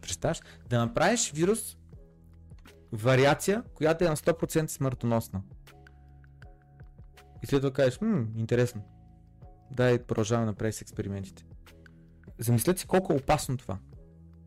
[0.00, 0.40] Представяш?
[0.68, 1.76] Да направиш вирус,
[2.94, 5.42] вариация, която е на 100% смъртоносна.
[7.42, 8.82] И след това кажеш, хм, интересно.
[9.70, 11.44] Дай продължаваме напред с експериментите.
[12.38, 13.78] Замислете си колко е опасно това.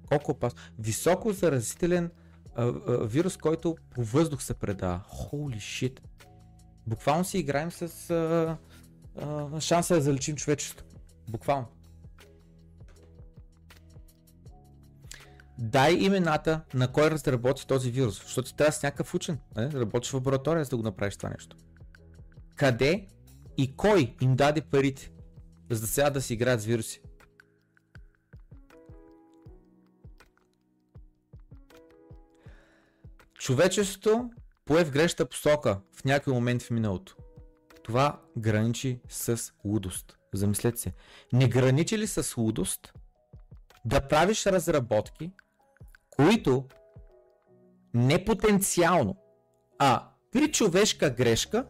[0.08, 0.60] Колко е опасно.
[0.80, 2.12] Високо заразителен
[2.56, 5.02] а, а, вирус, който по въздух се предава.
[5.12, 6.00] Holy shit.
[6.88, 8.58] Буквално си играем с а,
[9.22, 10.96] а, шанса да залечим човечеството.
[11.30, 11.68] Буквално.
[15.58, 19.66] Дай имената на кой разработи този вирус, защото ти трябва с някакъв учен, не?
[19.66, 19.80] Нали?
[19.80, 21.58] работиш в лаборатория, за да го направиш това нещо.
[22.56, 23.08] къде
[23.58, 25.12] и кой им даде парите,
[25.70, 27.02] за да сега да си играят с вируси.
[33.34, 34.30] Човечеството
[34.66, 37.16] пое в грешната посока в някой момент в миналото.
[37.84, 40.18] Това граничи с лудост.
[40.34, 40.94] Замислете се.
[41.34, 42.94] Не граничи ли с лудост
[43.86, 45.32] да правиш разработки,
[46.18, 46.66] които
[47.94, 49.16] не потенциално,
[49.80, 51.66] а при човешка грешка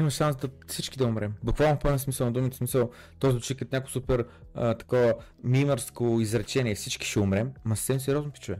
[0.00, 1.34] има шанс да всички да умрем.
[1.44, 6.18] Буквално в пълен смисъл на думите, смисъл, то звучи като някакво супер а, такова мимърско
[6.20, 8.58] изречение, всички ще умрем, ма съвсем сериозно пичове.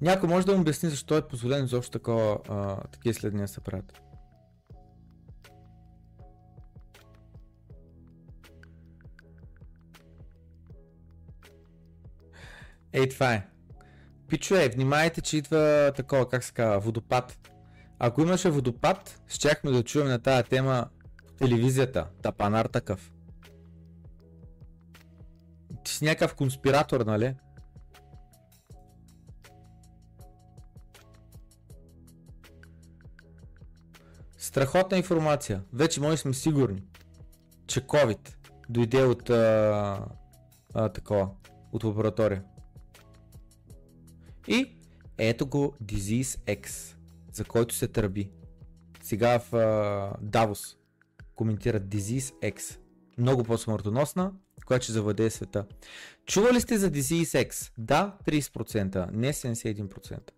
[0.00, 4.00] Някой може да му обясни защо е позволено изобщо такова, а, такива изследвания се правят.
[12.92, 13.57] Ей, това е.
[14.28, 17.50] Пичове, внимайте, че идва такова, как се казва, водопад.
[17.98, 20.88] Ако имаше водопад, щяхме да чуем на тази тема
[21.38, 22.06] телевизията.
[22.22, 23.12] Тапанар такъв.
[25.84, 27.34] Ти си някакъв конспиратор, нали?
[34.38, 35.62] Страхотна информация.
[35.72, 36.82] Вече може сме сигурни,
[37.66, 38.34] че COVID
[38.68, 40.04] дойде от а,
[40.74, 41.30] а, такова,
[41.72, 42.42] от лаборатория.
[44.48, 44.72] И
[45.18, 46.94] ето го Disease X,
[47.32, 48.30] за който се търби.
[49.02, 50.76] Сега в uh, Давос
[51.34, 52.78] коментират Disease X.
[53.18, 54.32] Много по-смъртоносна,
[54.66, 55.66] която ще завладее света.
[56.26, 57.72] Чували сте за Disease X?
[57.78, 60.30] Да, 30%, не 71%.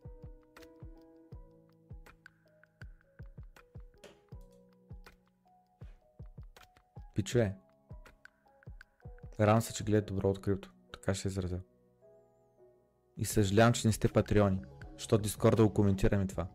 [7.15, 7.55] Пичове.
[9.41, 10.73] Радвам се, че гледат добро открито.
[10.93, 11.61] Така ще изразя.
[13.17, 14.61] И съжалявам, че не сте патреони.
[14.97, 16.47] Що Дискорд да го коментираме това.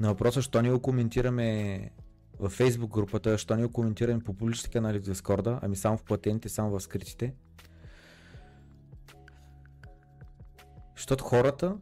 [0.00, 1.90] На въпроса, що ни го коментираме
[2.38, 6.02] във Facebook групата, що ни го коментираме по публичните канали в Дискорда, ами само в
[6.02, 7.34] платените, само в скритите.
[10.96, 11.76] Защото хората,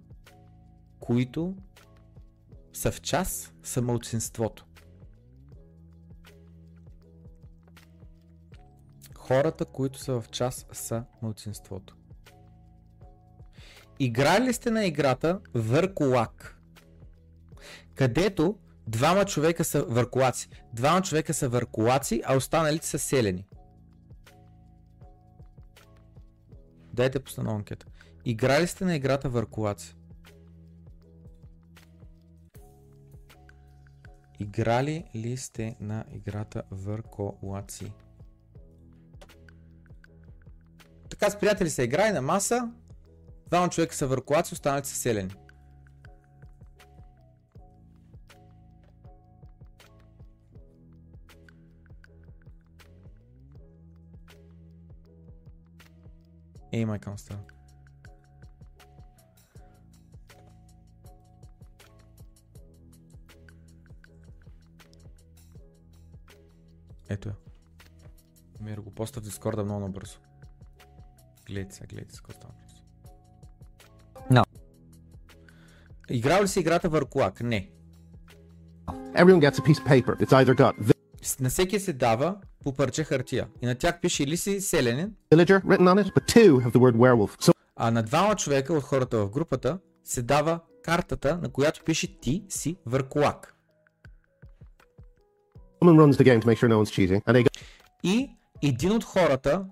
[1.00, 1.56] които
[2.72, 4.66] са в час, са мълцинството.
[9.14, 11.96] Хората, които са в час, са мълцинството.
[14.02, 16.60] Играли сте на играта Върколак,
[17.94, 20.48] където двама човека са върколаци.
[20.72, 23.46] Двама човека са върколаци, а останалите са селени.
[26.92, 27.86] Дайте пусна анкета.
[28.24, 29.96] Играли сте на играта Върколаци?
[34.38, 37.92] Играли ли сте на играта Върколаци?
[41.10, 42.72] Така с приятели се играе на маса,
[43.50, 45.34] Двама човека са въркулаци, останалите са селени.
[56.72, 57.40] Ей, майка става.
[67.08, 67.34] Ето я.
[68.60, 70.18] Мир го поста в Дискорда много набързо.
[71.46, 72.69] Гледайте се, гледайте се, какво става.
[76.10, 77.40] Играл ли си играта Въркулак?
[77.40, 77.70] Не.
[78.90, 80.16] Everyone gets a piece of paper.
[80.16, 80.94] It's either got
[81.40, 83.46] На всеки се дава по парче хартия.
[83.62, 86.78] И на тях пише или си селенин, villager written on it, but two have the
[86.78, 87.40] word werewolf.
[87.40, 92.20] So а на двама човека от хората в групата се дава картата, на която пише
[92.20, 93.54] ти си Въркулак.
[95.80, 97.62] someone runs the game to make sure no one's cheating, and they go,
[98.02, 98.30] И
[98.62, 99.64] един от хората,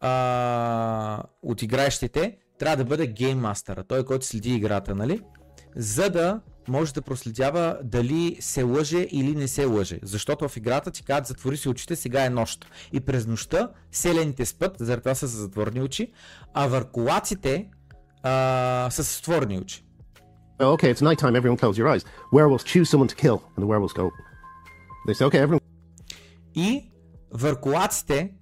[0.00, 5.20] а, от играещите, трябва да бъде гейммастъра, той, който следи играта, нали?
[5.76, 9.98] За да може да проследява дали се лъже или не се лъже.
[10.02, 12.66] Защото в играта ти казват, затвори си очите, сега е нощ.
[12.92, 16.12] И през нощта селените спът, заради това са с затворени очи,
[16.54, 17.68] а въркулаците
[18.22, 19.82] а, са с отворени очи.
[20.58, 22.04] oh, okay, it's nighttime, everyone close your eyes.
[22.32, 24.10] Werewolves choose someone to kill, and the werewolves go.
[25.06, 25.60] They say, okay, everyone
[26.54, 26.90] И
[27.30, 28.32] въркулаците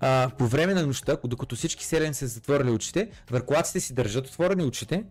[0.00, 4.64] а, по време на нощта, докато всички селени са затворили очите, въркулаците си държат отворени
[4.64, 5.04] очите,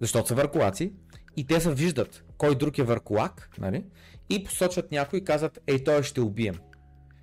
[0.00, 0.92] защото са въркулаци,
[1.36, 3.84] и те се виждат кой друг е върколак, нали?
[4.30, 6.54] И посочват някой и казват, ей, той ще убием.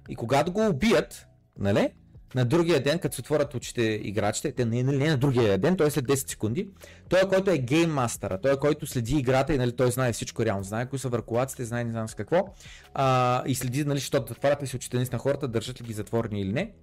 [0.09, 1.27] И когато го убият,
[1.59, 1.89] нали?
[2.35, 5.77] На другия ден, като се отворят очите играчите, те не, не, не на другия ден,
[5.77, 6.69] той е след 10 секунди,
[7.09, 10.89] той, който е гейммастъра, той, който следи играта и нали, той знае всичко реално, знае
[10.89, 12.47] кои са въркулаците, знае не знам с какво,
[12.93, 16.41] а, и следи, нали, защото отварят ли се очите на хората, държат ли ги затворени
[16.41, 16.73] или не.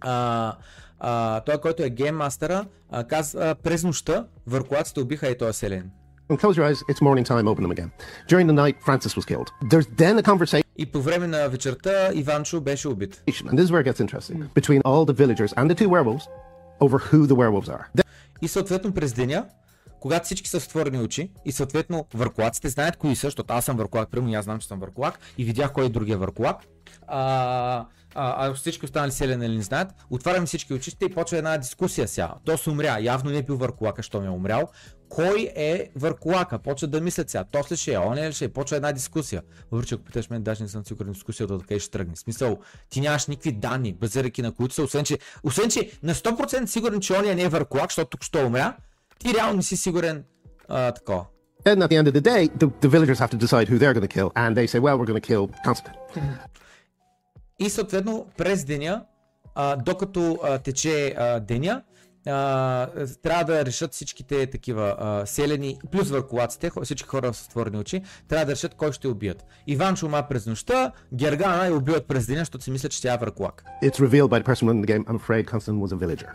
[0.00, 0.56] А,
[0.98, 2.66] а, той, който е гейммастъра,
[3.08, 5.90] казва през нощта въркулаците убиха и този селен.
[6.30, 7.90] And close your eyes, it's morning time, open them again.
[8.28, 9.48] During the night, Francis was killed.
[9.70, 13.22] There's then a conversation, И по време на вечерта Иванчо беше убит.
[13.26, 16.28] and this is where it gets interesting, between all the villagers and the two werewolves
[16.80, 18.02] over who the werewolves are.
[18.42, 19.46] И съответно през деня,
[20.00, 23.76] когато всички са с отворени очи и съответно въркулаците знаят кои са, защото аз съм
[23.76, 26.56] въркулак, примерно аз знам, че съм въркулак и видях кой е другия въркулак.
[27.06, 32.08] А, а, а всички останали селени не знаят, отваряме всички очите и почва една дискусия
[32.08, 32.34] сега.
[32.44, 34.68] То се умря, явно не е бил въркулака, що ме е умрял.
[35.08, 36.58] Кой е въркулака?
[36.58, 37.44] Почва да мислят сега.
[37.44, 39.42] То ли ще е, он ли ще е, почва една дискусия.
[39.70, 42.14] Въпреки ако питаш мен, даже не съм сигурен дискусията така ще тръгне.
[42.14, 42.58] В Смисъл,
[42.90, 47.00] ти нямаш никакви данни, базирайки на които са, освен че, освен че на 100% сигурен,
[47.00, 48.76] че ония не е въркулак, защото тук ще умря,
[49.18, 50.24] ти реално не си сигурен
[50.68, 51.24] а, такова.
[51.64, 53.94] Then at the end of the day, the, the villagers have to decide who they're
[53.98, 55.98] going to kill, and they say, well, we're going to kill Constantine.
[57.58, 59.04] И съответно през деня,
[59.54, 61.82] а, докато а, тече а, деня,
[62.28, 67.78] а, трябва да решат всичките такива а, селени, плюс въркулаците, хо- всички хора с отворени
[67.78, 69.44] очи, трябва да решат кой ще убият.
[69.66, 73.18] Иван Шума през нощта, Гергана я убиват през деня, защото си мислят, че тя е
[75.96, 76.28] villager.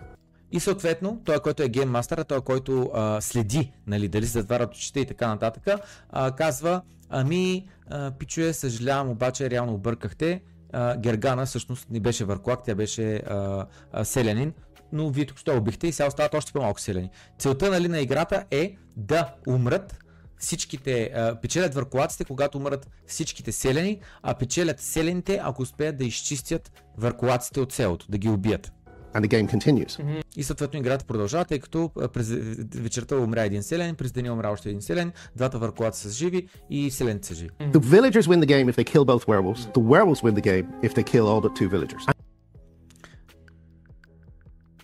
[0.52, 5.00] И съответно, той, който е гейммастър, той, който а, следи, нали, дали се затварят очите
[5.00, 5.64] и така нататък,
[6.10, 10.42] а, казва, ами, а, пичуе, съжалявам, обаче реално объркахте.
[10.74, 14.54] А, Гергана всъщност не беше върклак, тя беше а, а, селянин,
[14.94, 17.10] но вие тук ще убихте и сега остават още по-малко селяни.
[17.40, 20.00] Целта нали, на играта е да умрат
[20.38, 26.72] всичките, а, печелят въркулаците, когато умрат всичките селени, а печелят селените, ако успеят да изчистят
[26.98, 28.72] въркулаците от селото, да ги убият.
[29.16, 30.24] And the game continues.
[30.38, 32.30] И съответно играта продължава, тъй като през
[32.76, 36.92] вечерта умря един селен, през деня умря още един селен, двата въркулата са живи и
[36.92, 37.50] селените са живи.
[37.50, 39.72] The villagers win the game if they kill both werewolves.
[39.74, 42.13] The werewolves win the game if they kill all but two villagers.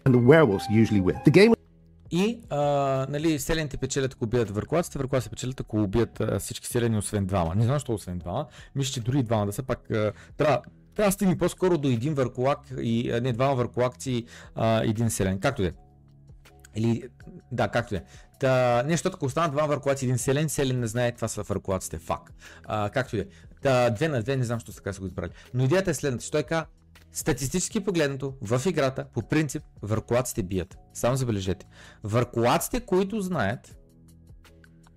[0.09, 1.17] And the werewolves usually win.
[1.25, 1.53] The game
[2.11, 2.57] И а,
[3.09, 7.55] нали, селените печелят, ако убият въркулаците, въркулаците печелят, ако убият а, всички селени, освен двама.
[7.55, 8.45] Не знам, защо освен двама.
[8.75, 9.91] Мисля, че дори и двама да са пак.
[9.91, 10.61] А, трябва,
[10.95, 15.39] трябва да стигне по-скоро до един въркулак и а, не двама въркулакци, а, един селен.
[15.39, 15.73] Както е.
[16.75, 17.03] Или,
[17.51, 18.03] да, както е.
[18.39, 21.43] Та, не, защото ако останат два въркулаци и един селен, селен не знае това са
[21.43, 21.99] въркулаците.
[21.99, 22.33] Фак.
[22.93, 23.27] Както е.
[23.61, 25.31] Та, две на две, не знам, защо така са го избрали.
[25.53, 26.65] Но идеята е следната, че той каза,
[27.11, 30.77] Статистически погледнато, в играта, по принцип, въркулаците бият.
[30.93, 31.65] Само забележете.
[32.03, 33.77] Въркулаците, които знаят,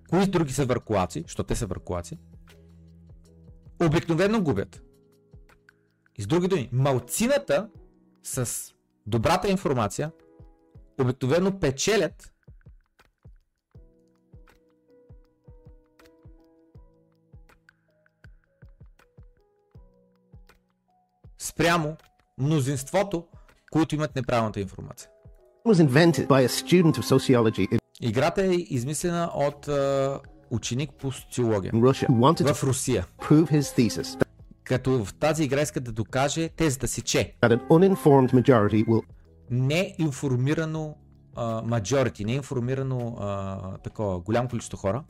[0.09, 2.17] кои други са въркулаци, защото те са въркулаци,
[3.81, 4.83] обикновено губят.
[6.17, 7.69] И с други думи, малцината
[8.23, 8.71] с
[9.07, 10.11] добрата информация
[11.01, 12.32] обикновено печелят
[21.43, 21.95] спрямо
[22.37, 23.25] мнозинството,
[23.71, 25.09] които имат неправилната информация.
[28.01, 30.19] Играта е измислена от а,
[30.51, 33.05] ученик по социология Russia в Русия.
[34.63, 37.35] Като в тази игра иска да докаже тезата си, че
[38.85, 39.01] will
[39.51, 40.95] неинформирано
[41.35, 45.03] а, majority, неинформирано а, такова голямо количество хора,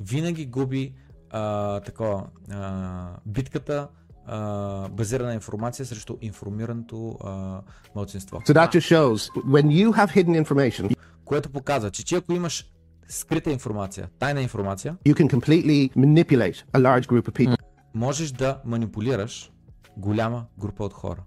[0.00, 0.94] винаги губи
[1.30, 3.88] а, такова, а, битката
[4.26, 7.60] а, базирана информация срещу информираното а,
[7.94, 8.40] младсинство.
[8.40, 12.70] So that just shows when you have hidden information, Което показва, че, че ако имаш
[13.08, 17.56] скрита информация, тайна информация, you can completely manipulate a large group of people.
[17.94, 19.52] можеш да манипулираш
[19.96, 21.22] голяма група от хора.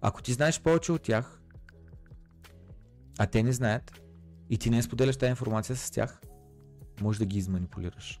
[0.00, 1.40] Ако ти знаеш повече от тях,
[3.18, 4.00] а те не знаят,
[4.50, 6.20] и ти не споделяш тази информация с тях,
[7.00, 8.20] можеш да ги изманипулираш.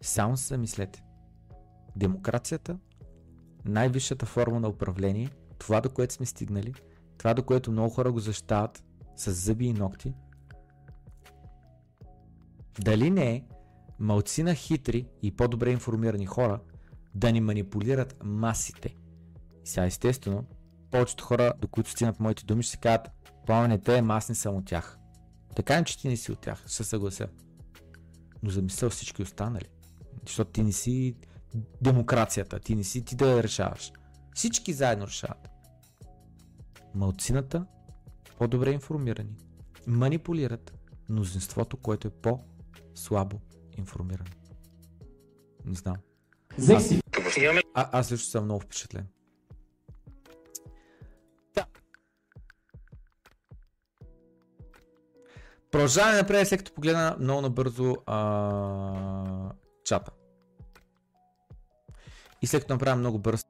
[0.00, 1.02] Само се замислете.
[1.96, 2.78] Демокрацията,
[3.64, 6.74] най-висшата форма на управление, това до което сме стигнали,
[7.18, 8.84] това до което много хора го защитават
[9.16, 10.14] с зъби и ногти,
[12.80, 13.44] дали не е
[13.98, 16.60] малцина хитри и по-добре информирани хора
[17.14, 18.96] да ни манипулират масите.
[19.64, 20.44] И сега естествено,
[20.90, 23.10] повечето хора, до които стигнат моите думи, ще си кажат,
[23.46, 24.98] пламене, те аз не съм от тях.
[25.56, 27.28] Така не, че ти не си от тях, се съглася.
[28.42, 29.64] Но замисля всички останали.
[30.26, 31.16] Защото ти не си
[31.80, 33.92] демокрацията, ти не си ти да я решаваш.
[34.34, 35.48] Всички заедно решават.
[36.94, 37.66] Малцината,
[38.38, 39.36] по-добре информирани
[39.86, 40.74] манипулират
[41.08, 43.40] мнозинството, което е по-слабо
[43.78, 44.30] информирано.
[45.64, 45.96] Не знам.
[47.74, 49.06] А, аз също съм много впечатлен.
[51.54, 51.66] Да.
[55.70, 59.52] Продължаваме напред, след като погледна много набързо а...
[59.84, 60.12] чата.
[62.42, 63.44] И след като направя много бърз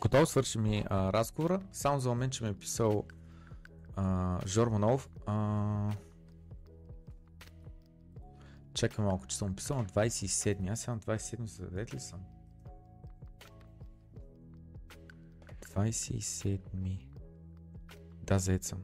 [0.00, 1.60] Готово свърши ми а, разговора.
[1.72, 3.04] Само за момент, че ми е писал
[3.96, 5.08] а, Жор Манов.
[5.26, 5.90] А...
[8.74, 10.70] Чакай малко, че съм писал на 27.
[10.70, 12.20] Аз сега на 27 зададет ли съм?
[15.62, 17.06] 27.
[18.22, 18.78] Да, заед съм.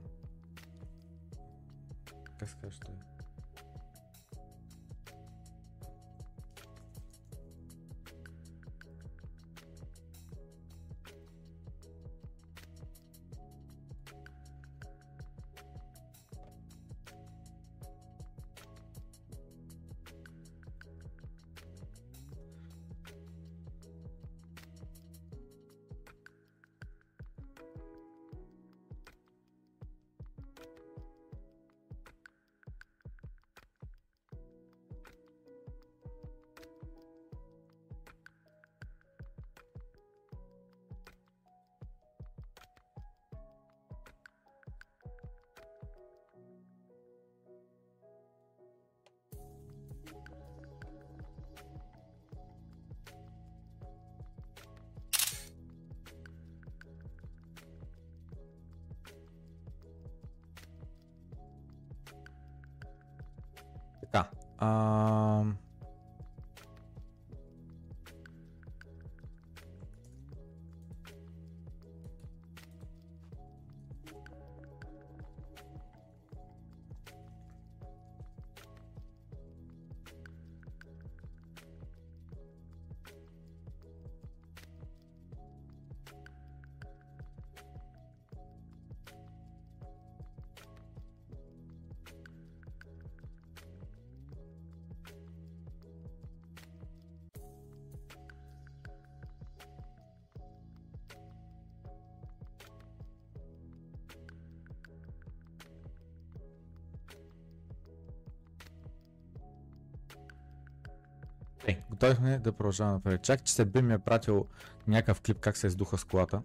[112.04, 113.22] Е, готови сме да продължаваме напред.
[113.22, 114.46] Чак, че се би ми е пратил
[114.88, 116.42] някакъв клип как се издуха с колата.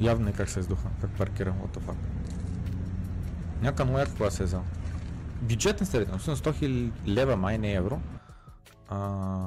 [0.00, 1.94] Явно не как се издуха, как паркирам, what the fuck.
[3.62, 4.64] Някаква новията кола се е взел.
[5.42, 8.00] Бюджетен среден, 100 000 лева, май не евро.
[8.88, 9.39] А...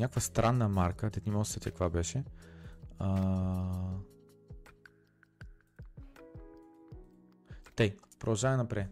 [0.00, 2.24] Някаква странна марка, те не мога да се сетя каква беше.
[2.98, 3.90] А...
[7.76, 8.86] Тей, продължаваме напред.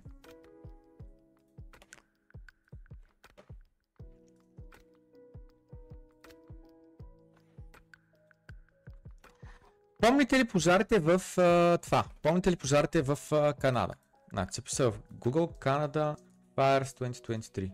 [10.01, 12.05] Помните ли пожарите в а, това?
[12.23, 13.95] Помните ли пожарите в а, Канада?
[14.33, 16.17] Значи се писа в Google Canada
[16.57, 17.73] Fires 2023.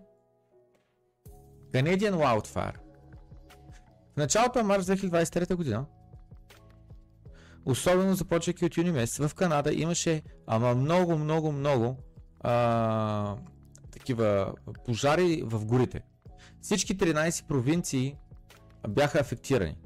[1.73, 2.84] Canadian Wildfire.
[4.15, 5.85] В началото на март 2023 година,
[7.65, 11.97] особено започвайки от юни месец, в Канада имаше ама много, много, много
[12.41, 13.37] а,
[13.91, 14.55] такива
[14.87, 16.03] пожари в горите.
[16.61, 18.17] Всички 13 провинции
[18.89, 19.77] бяха афектирани.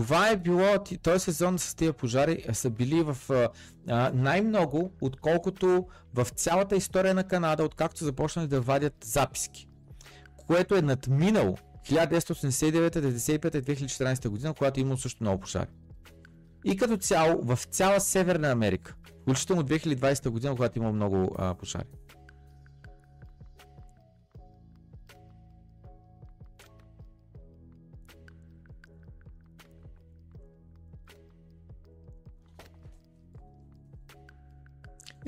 [0.00, 3.16] Това е било, този сезон с тия пожари са били в
[3.88, 9.68] а, най-много, отколкото в цялата история на Канада, откакто започнали да вадят записки.
[10.46, 11.56] Което е надминало
[11.90, 15.68] 1989, 95 и 2014 година, когато е имало също много пожари.
[16.64, 21.84] И като цяло в цяла Северна Америка, включително 2020 година, когато има много а, пожари.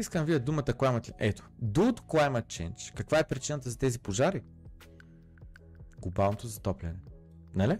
[0.03, 2.95] Искам видя думата climate Ето, due to climate change.
[2.95, 4.43] Каква е причината за тези пожари?
[5.99, 6.99] Глобалното затопляне.
[7.55, 7.79] Нали?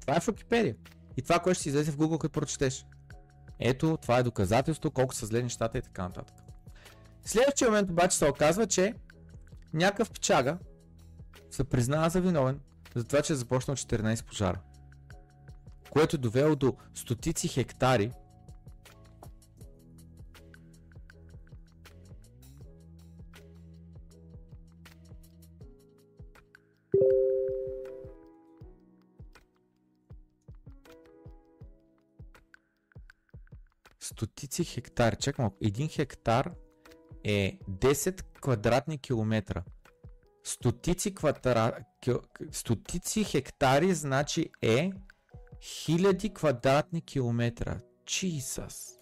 [0.00, 0.76] Това е в Википедия.
[1.16, 2.86] И това, което ще си излезе в Google, като прочетеш.
[3.58, 6.36] Ето, това е доказателство, колко са зле нещата и така нататък.
[7.24, 8.94] Следващия момент обаче се оказва, че
[9.72, 10.58] някакъв печага
[11.50, 12.60] се признава за виновен
[12.94, 14.60] за това, че е започнал 14 пожара.
[15.90, 18.12] Което е довело до стотици хектари
[34.56, 35.16] стотици хектари.
[35.16, 35.56] Чакай малко.
[35.62, 36.52] Един хектар
[37.24, 39.62] е 10 квадратни километра.
[40.44, 41.72] Стотици, квадра...
[42.50, 44.92] стотици хектари значи е
[45.62, 47.80] хиляди квадратни километра.
[48.04, 48.98] Jesus.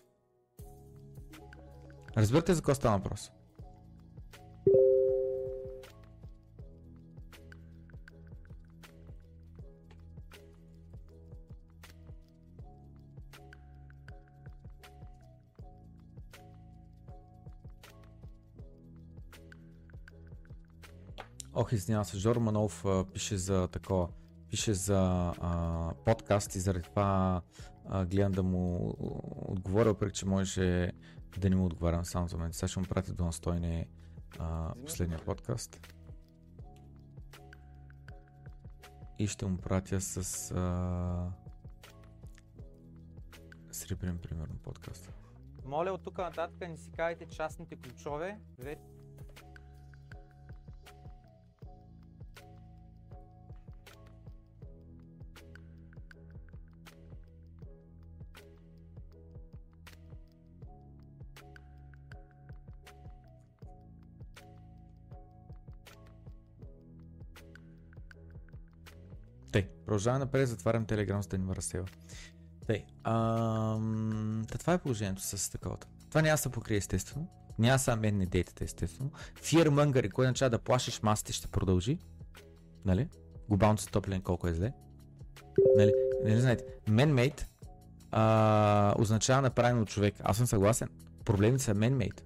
[2.17, 3.31] Разбирате за какво става въпрос?
[21.57, 24.09] Ох, извинявам се, Жоро Манов а, пише за такова,
[24.51, 27.43] пише за а, подкаст и заради това
[27.85, 28.95] а, гледам да му
[29.49, 30.93] отговоря, въпреки че можеше
[31.39, 32.53] да не му отговарям само за мен.
[32.53, 33.87] Сега ще му пратя до настойне
[34.39, 35.95] а, последния подкаст.
[39.19, 41.33] И ще му пратя с а,
[43.73, 45.13] сребрен, примерно, подкаст.
[45.65, 48.39] Моля от тук нататък не си кайте частните ключове.
[48.59, 48.94] Вече
[69.95, 71.87] продължаваме напред, затварям Telegram, за да ни ме разсева.
[72.67, 72.85] Тъй.
[73.05, 75.87] Та това е положението с таковата.
[76.09, 77.29] Това няма да се покрие естествено.
[77.59, 79.11] Няма са мен не дейтата естествено.
[79.35, 81.99] Fear Mongering, кой означава да плашиш масите, ще продължи.
[82.85, 83.09] Нали?
[83.49, 84.73] Глобалното затопляне колко е зле.
[85.77, 85.93] Нали?
[86.25, 86.65] Нали знаете?
[86.89, 87.45] Man-made
[88.11, 90.15] а, означава направено от човек.
[90.23, 90.89] Аз съм съгласен.
[91.25, 92.21] Проблемите са man-made.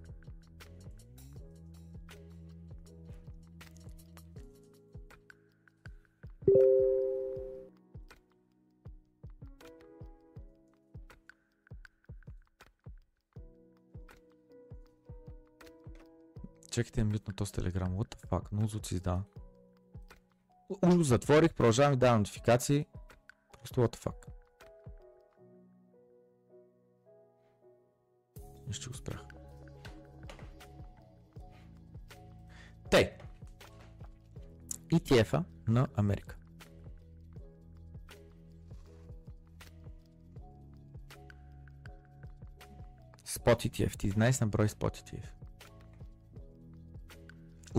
[16.79, 17.97] Чекайте мют на този телеграм.
[17.97, 18.53] What the fuck?
[18.53, 19.22] Много звуци издава.
[20.83, 22.87] Уж затворих, продължавам и давам нотификации.
[23.53, 24.29] Просто what the fuck.
[28.66, 29.24] Нищо го спрях.
[32.91, 33.11] Тей.
[34.93, 36.37] ETF-а на Америка.
[43.24, 45.38] Spot ETF, 11 на брой Spot ETF.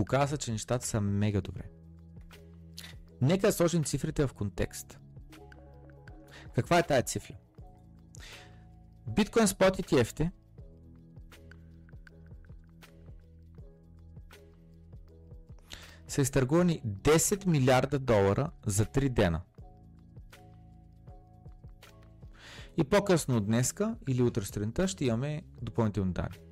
[0.00, 1.62] Оказва че нещата са мега добре.
[3.22, 4.98] Нека да сложим цифрите в контекст.
[6.54, 7.34] Каква е тая цифра?
[9.08, 10.32] Bitcoin Spot ETF-те
[16.08, 19.40] са изтъргувани 10 милиарда долара за 3 дена.
[22.76, 26.49] И по-късно днеска или утре сутринта ще имаме допълнителни данни.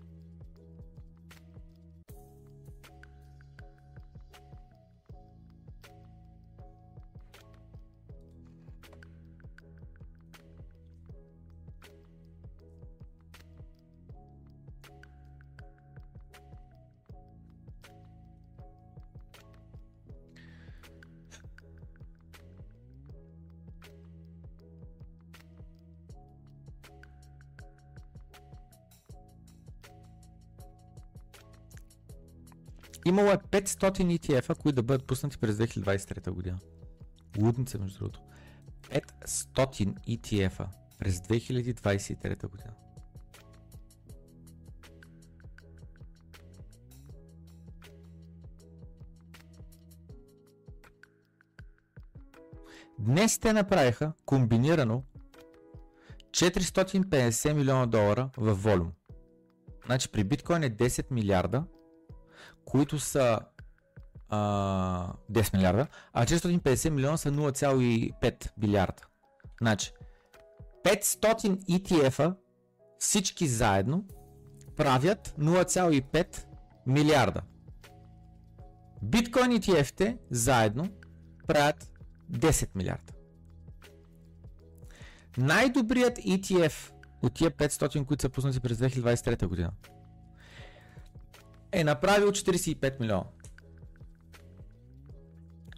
[33.19, 36.59] Имало е 500 ETF-а, които да бъдат пуснати през 2023 година.
[37.39, 38.21] Лудница, между другото.
[38.83, 42.73] 500 ETF-а през 2023 година.
[52.99, 55.03] Днес те направиха комбинирано
[56.31, 58.93] 450 милиона долара в волюм.
[59.87, 61.65] Значи при биткоин е 10 милиарда,
[62.71, 63.41] които са
[64.29, 69.03] а, 10 милиарда, а 450 милиона са 0,5 билиарда.
[69.61, 69.93] Значи
[70.85, 72.35] 500 ETF-а
[72.99, 74.05] всички заедно
[74.77, 76.45] правят 0,5
[76.87, 77.43] милиарда.
[79.03, 80.89] Биткоин ETF-те заедно
[81.47, 81.91] правят
[82.33, 83.13] 10 милиарда.
[85.39, 86.93] Най-добрият ETF
[87.23, 89.71] от тия 500, които са пуснати през 2023 година
[91.73, 93.25] е направил 45 милиона.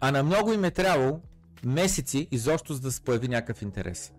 [0.01, 1.21] А на много им е трябвало
[1.63, 4.13] месеци изобщо за да се появи някакъв интерес.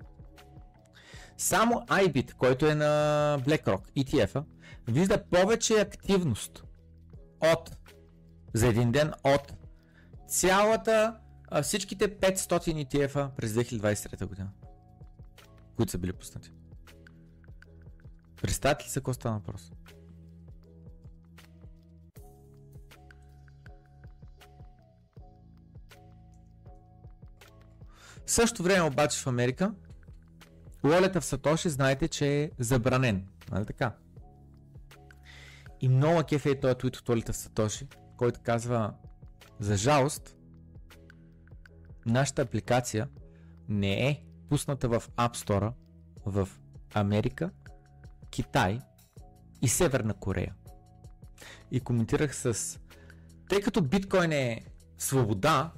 [1.39, 2.85] Само iBit, който е на
[3.47, 4.45] BlackRock, ETF-а,
[4.89, 6.65] вижда повече активност
[7.41, 7.77] от
[8.55, 9.53] за един ден от
[10.29, 11.17] цялата
[11.63, 14.49] всичките 500 ETF-а през 2023 година,
[15.77, 16.53] които са били пуснати.
[18.43, 19.73] Представете ли се какво става въпрос?
[28.27, 29.75] В същото време обаче в Америка
[30.85, 33.29] Лолета в Сатоши знаете, че е забранен.
[33.51, 33.97] Нали така?
[35.81, 38.95] И много кефе е този твит от Лолета в Сатоши, който казва
[39.61, 40.37] за жалост,
[42.07, 43.09] нашата апликация
[43.69, 45.73] не е пусната в App Store
[46.27, 46.49] в
[46.95, 47.51] Америка,
[48.31, 48.79] Китай
[49.63, 50.55] и Северна Корея.
[51.71, 52.79] И коментирах с...
[53.49, 54.63] Тъй като биткоин е
[54.99, 55.73] свобода,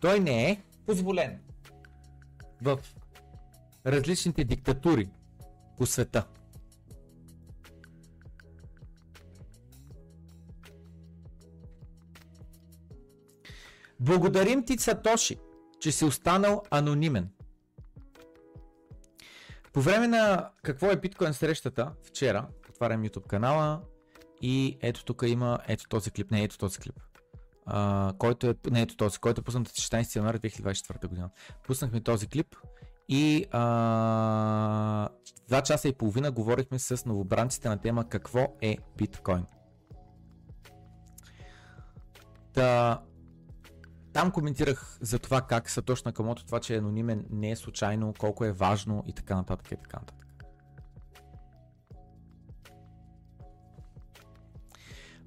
[0.00, 1.40] той не е позволен
[2.62, 2.78] в
[3.86, 5.08] различните диктатури
[5.78, 6.26] по света.
[14.00, 15.38] Благодарим ти, Сатоши,
[15.80, 17.30] че си останал анонимен.
[19.72, 23.82] По време на какво е биткоин срещата, вчера, отварям YouTube канала
[24.42, 27.00] и ето тук има ето този клип, не ето този клип.
[28.18, 31.30] Който е, не ето този, който е пуснат 16 януари 2024 година.
[31.66, 32.56] Пуснахме този клип
[33.08, 35.08] и uh,
[35.48, 39.44] два часа и половина говорихме с новобранците на тема какво е биткоин.
[42.52, 43.02] Та,
[44.12, 48.14] там коментирах за това как са точно Камото, това, че е анонимен не е случайно,
[48.18, 50.26] колко е важно и така нататък и така нататък.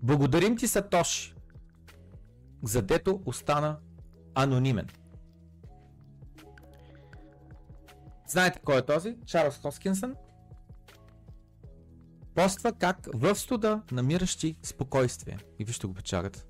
[0.01, 1.35] Благодарим ти, Сатоши,
[2.63, 3.77] задето остана
[4.35, 4.87] анонимен.
[8.27, 9.17] Знаете кой е този?
[9.25, 10.15] Чарлз Хоскинсън.
[12.35, 15.37] Поства как в студа намиращи спокойствие.
[15.59, 16.45] И вижте го печагата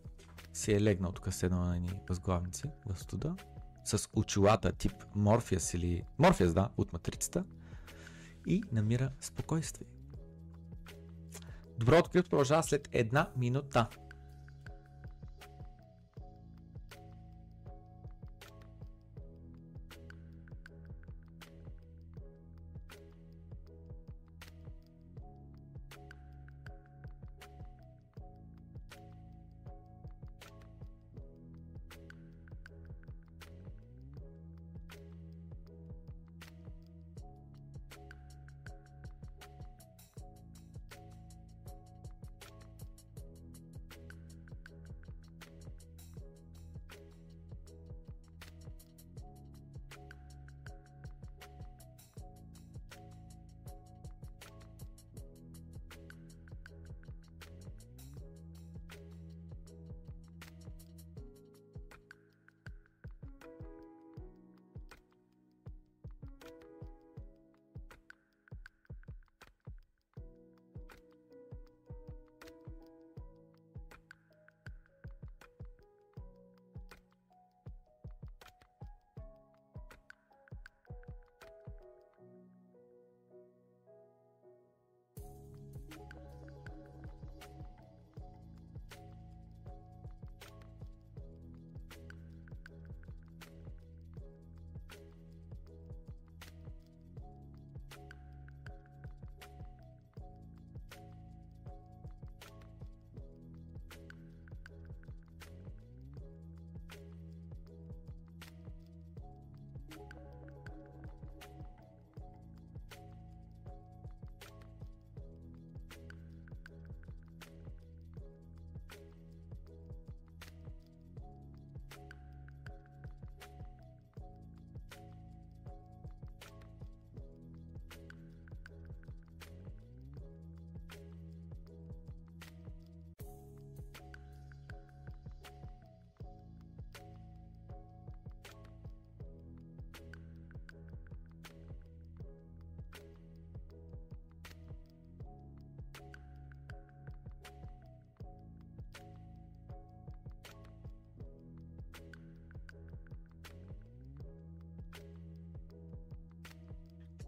[0.60, 3.36] си е легнал тук с едно на едни възглавници в студа,
[3.84, 7.44] с очилата тип Морфиас или Морфиас, да, от матрицата
[8.48, 9.88] и намира спокойствие.
[11.78, 13.88] Добро открито продължава след една минута.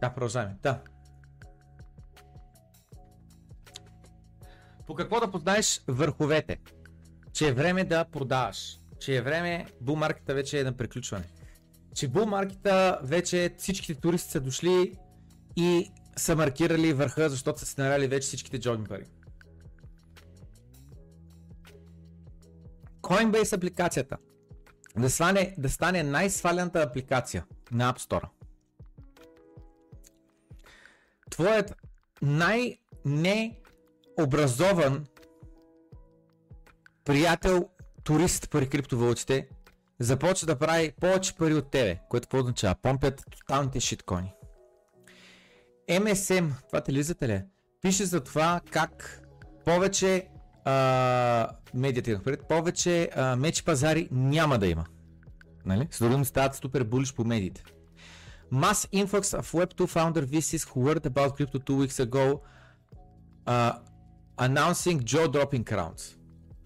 [0.01, 0.55] Да, продължаваме.
[0.63, 0.81] Да.
[4.87, 6.57] По какво да познаеш върховете?
[7.33, 8.79] Че е време да продаваш.
[8.99, 11.25] Че е време булмаркета вече е на приключване.
[11.95, 14.97] Че булмаркета вече всичките туристи са дошли
[15.55, 19.05] и са маркирали върха, защото са си нарали вече всичките джогинг пари.
[23.01, 24.17] Coinbase апликацията
[24.97, 28.40] да стане, да стане най-свалената апликация на App Store.
[31.31, 31.75] Твоят
[32.21, 35.05] най-необразован
[37.05, 37.69] приятел,
[38.03, 39.47] турист при криптовалутите,
[39.99, 42.75] започва да прави повече пари от тебе, което какво означава?
[42.81, 44.33] Помпят тоталните шиткони.
[45.89, 47.45] MSM, това телевизията ли е?
[47.81, 49.21] Пише за това как
[49.65, 50.27] повече
[50.65, 54.85] а, медиите напред, повече а, меч пазари няма да има.
[55.65, 55.87] Нали?
[55.91, 57.63] С други стават супер булиш по медиите.
[58.51, 62.41] Mass influx of Web2 founder VCs who heard about crypto two weeks ago
[63.47, 63.73] uh,
[64.37, 66.17] announcing jaw dropping rounds.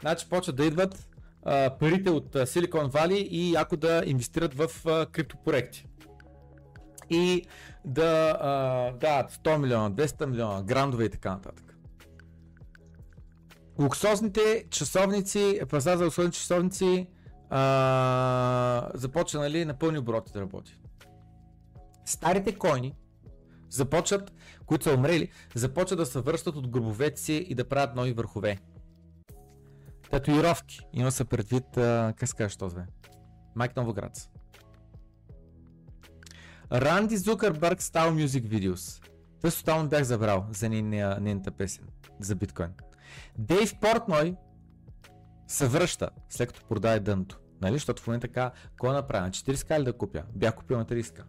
[0.02, 1.10] Значи почват да идват
[1.46, 5.88] uh, парите от Silicon Valley и ако да инвестират в uh, криптопроекти.
[7.10, 7.46] И
[7.86, 11.76] да uh, дават 100 милиона, 200 милиона, грандове и така нататък.
[13.80, 17.08] Луксозните часовници, пазар за луксозни часовници
[17.50, 20.80] а, започва нали, на пълни обороти да работи.
[22.06, 22.96] Старите койни
[23.70, 24.34] започват,
[24.66, 28.58] които са умрели, започват да се връщат от гробовете си и да правят нови върхове.
[30.12, 30.80] Татуировки.
[30.94, 32.76] Има се предвид, а, как се казваш този
[33.56, 34.30] Майк Новоградц.
[36.72, 39.06] Ранди Зукърбърг стал Music Videos.
[39.38, 41.86] Това тотално бях забрал за нейната песен
[42.20, 42.74] за биткоин.
[43.38, 44.36] Дейв Портной
[45.48, 47.40] се връща, след като продаде дъното.
[47.62, 47.74] Нали?
[47.74, 49.26] Защото в момента така, кой направя?
[49.26, 50.24] На 40 ли да купя?
[50.36, 51.24] Бях купил на 30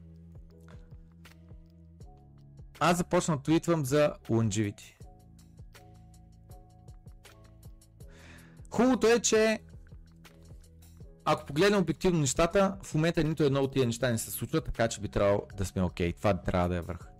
[2.81, 4.97] Аз започна твитвам за Longevity.
[8.71, 9.61] Хубавото е, че
[11.25, 14.89] ако погледнем обективно нещата, в момента нито едно от тия неща не се случва, така
[14.89, 16.13] че би трябвало да сме окей.
[16.13, 16.17] Okay.
[16.17, 17.16] Това трябва да е върх.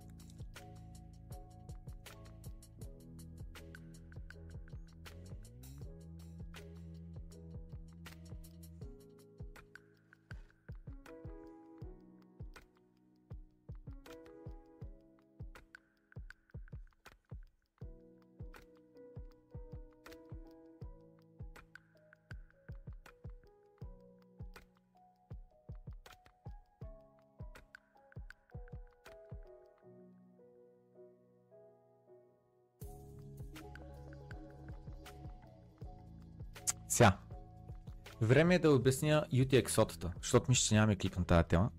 [38.21, 41.69] Време е да обясня UTXOT-та, защото мисля, че нямаме клип на тази тема.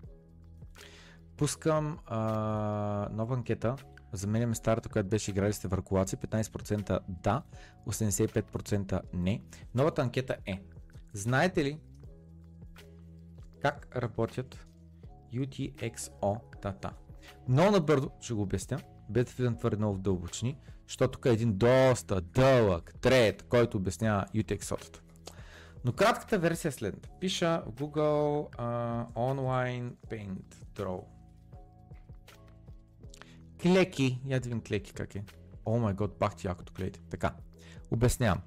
[1.37, 3.75] Пускам а, нова анкета.
[4.13, 6.17] Заменяме старата, която беше играли сте въркулаци.
[6.17, 7.43] 15% да,
[7.87, 9.41] 85% не.
[9.75, 10.61] Новата анкета е.
[11.13, 11.79] Знаете ли
[13.61, 14.67] как работят
[15.33, 16.91] UTXO-тата?
[17.47, 18.79] Много набързо ще го обясня,
[19.09, 20.57] без да влизам твърде много в дълбочини,
[20.87, 25.08] защото тук е един доста дълъг трет, който обяснява UTXO-тата.
[25.85, 27.09] Но кратката версия е следната.
[27.19, 31.03] Пиша в Google uh, Online Paint Draw.
[33.61, 34.21] Клеки.
[34.25, 35.23] Я да видим клеки как е.
[35.65, 36.99] О май год, бах ти якото гледайте.
[36.99, 37.35] Така.
[37.91, 38.41] Обяснявам.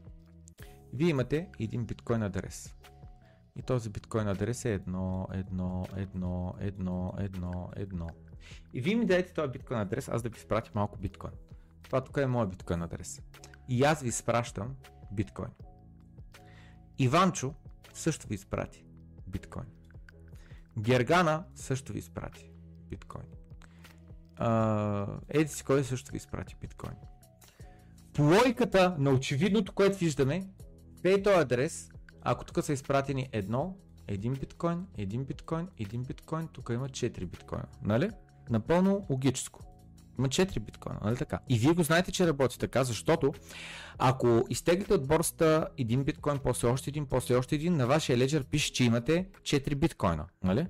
[0.92, 2.74] Вие имате един биткоин адрес.
[3.56, 8.08] И този биткоин адрес е едно, едно, едно, едно, едно, едно.
[8.72, 11.32] И вие ми дадете този биткоин адрес, аз да ви изпратя малко биткоин.
[11.82, 13.22] Това тук е моят биткоин адрес.
[13.68, 14.76] И аз ви изпращам
[15.12, 15.50] биткоин.
[16.98, 17.54] Иванчо
[17.94, 18.84] също ви изпрати
[19.26, 19.66] биткоин.
[20.78, 22.50] Гергана също ви изпрати
[22.90, 23.24] биткоин.
[25.28, 26.94] Еди си кой също ви изпрати биткоин.
[28.12, 30.46] По логиката на очевидното, което виждаме,
[31.04, 31.90] е този адрес,
[32.22, 33.76] ако тук са изпратени едно,
[34.08, 37.66] един биткоин, един биткоин, един биткоин, тук има 4 биткоина.
[37.82, 38.10] Нали?
[38.50, 39.71] Напълно логическо.
[40.18, 41.38] Има 4 биткоина, нали така?
[41.48, 43.32] И вие го знаете, че работи така, защото
[43.98, 48.44] ако изтеглите от борсата един биткоин, после още един, после още един, на вашия леджер
[48.44, 50.66] пише, че имате 4 биткоина, нали?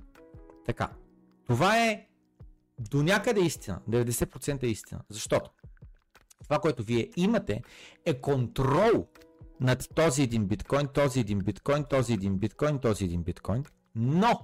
[0.65, 0.89] Така.
[1.47, 2.07] Това е
[2.79, 5.01] до някъде истина, 90% е истина.
[5.09, 5.49] Защото
[6.43, 7.61] това, което вие имате
[8.05, 9.07] е контрол
[9.59, 13.63] над този един биткоин, този един биткоин, този един биткоин, този един биткоин,
[13.95, 14.39] но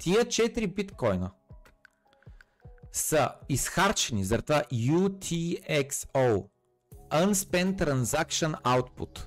[0.00, 1.30] тия 4 биткоина
[2.94, 6.46] са изхарчени за това UTXO
[7.10, 9.26] Unspent Transaction Output.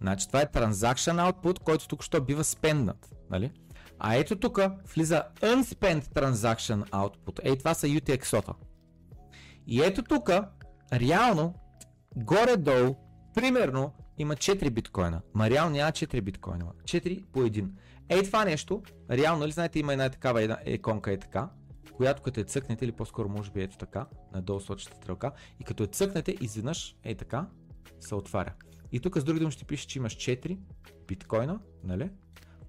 [0.00, 3.14] Значи това е Transaction Output, който тук що бива спенднат.
[3.30, 3.50] Нали?
[3.98, 4.60] А ето тук
[4.94, 7.40] влиза Unspent Transaction Output.
[7.42, 8.52] Ей, това са UTXO-та.
[9.66, 10.30] И ето тук,
[10.92, 11.54] реално,
[12.16, 12.94] горе-долу,
[13.34, 15.20] примерно, има 4 биткоина.
[15.34, 16.64] Ма реално няма 4 биткоина.
[16.84, 17.68] 4 по 1.
[18.08, 21.48] Ей това нещо, реално, нали знаете, има една такава една иконка е така,
[21.96, 25.82] която като я цъкнете, или по-скоро може би ето така, надолу сочите стрелка, и като
[25.82, 27.46] я цъкнете, изведнъж, е така,
[28.00, 28.52] се отваря.
[28.92, 30.58] И тук с други думи ще пише, че имаш 4
[31.06, 32.10] биткоина, нали?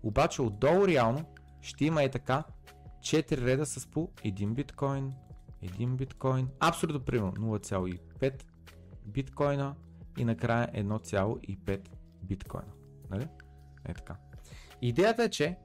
[0.03, 1.25] Обаче отдолу реално
[1.61, 2.43] ще има е така
[2.99, 5.13] 4 реда с по 1 биткоин,
[5.63, 8.43] 1 биткоин, абсолютно примерно 0,5
[9.05, 9.75] биткоина
[10.17, 11.89] и накрая 1,5
[12.23, 12.71] биткоина.
[13.09, 13.27] Нали?
[13.85, 14.15] Е така.
[14.81, 15.57] Идеята е, че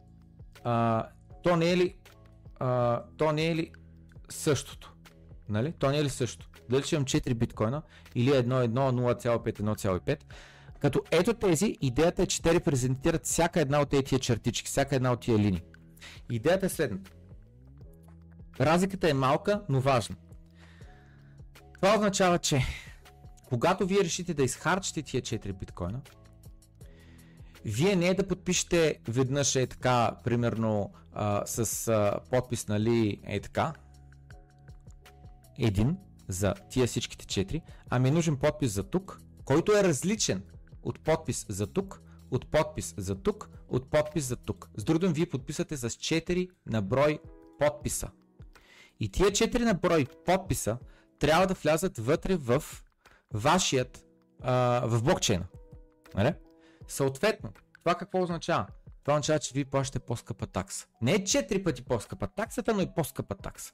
[0.64, 1.06] а,
[1.42, 1.94] то не е ли
[3.16, 3.72] то не е ли
[4.28, 4.94] същото?
[5.48, 5.72] Нали?
[5.72, 6.50] То не е ли същото?
[6.70, 7.82] Дали ще имам 4 биткоина
[8.14, 10.22] или 1,1, 0,5, 1,5.
[10.80, 15.12] Като ето тези, идеята е, че те репрезентират всяка една от тези чертички, всяка една
[15.12, 15.62] от тия линии.
[16.30, 17.10] Идеята е следната.
[18.60, 20.16] Разликата е малка, но важна.
[21.74, 22.62] Това означава, че
[23.48, 26.00] когато вие решите да изхарчите тия 4 биткоина,
[27.64, 33.40] вие не е да подпишете веднъж е така, примерно а, с а, подпис, нали, е
[33.40, 33.72] така,
[35.58, 35.96] един
[36.28, 40.42] за тия всичките 4, ами е нужен подпис за тук, който е различен
[40.82, 44.70] от подпис за тук, от подпис за тук, от подпис за тук.
[44.76, 47.18] С другим вие подписвате с 4 на брой
[47.58, 48.10] подписа.
[49.00, 50.78] И тия 4 на брой подписа
[51.18, 52.64] трябва да влязат вътре в
[53.34, 54.04] вашият,
[54.42, 55.46] а, в блокчейна.
[56.14, 56.34] Нали?
[56.90, 58.66] Съответно, това какво означава?
[59.04, 60.86] Това означава, че вие плащате по-скъпа такса.
[61.02, 63.72] Не е 4 пъти по-скъпа таксата, но и по-скъпа такса.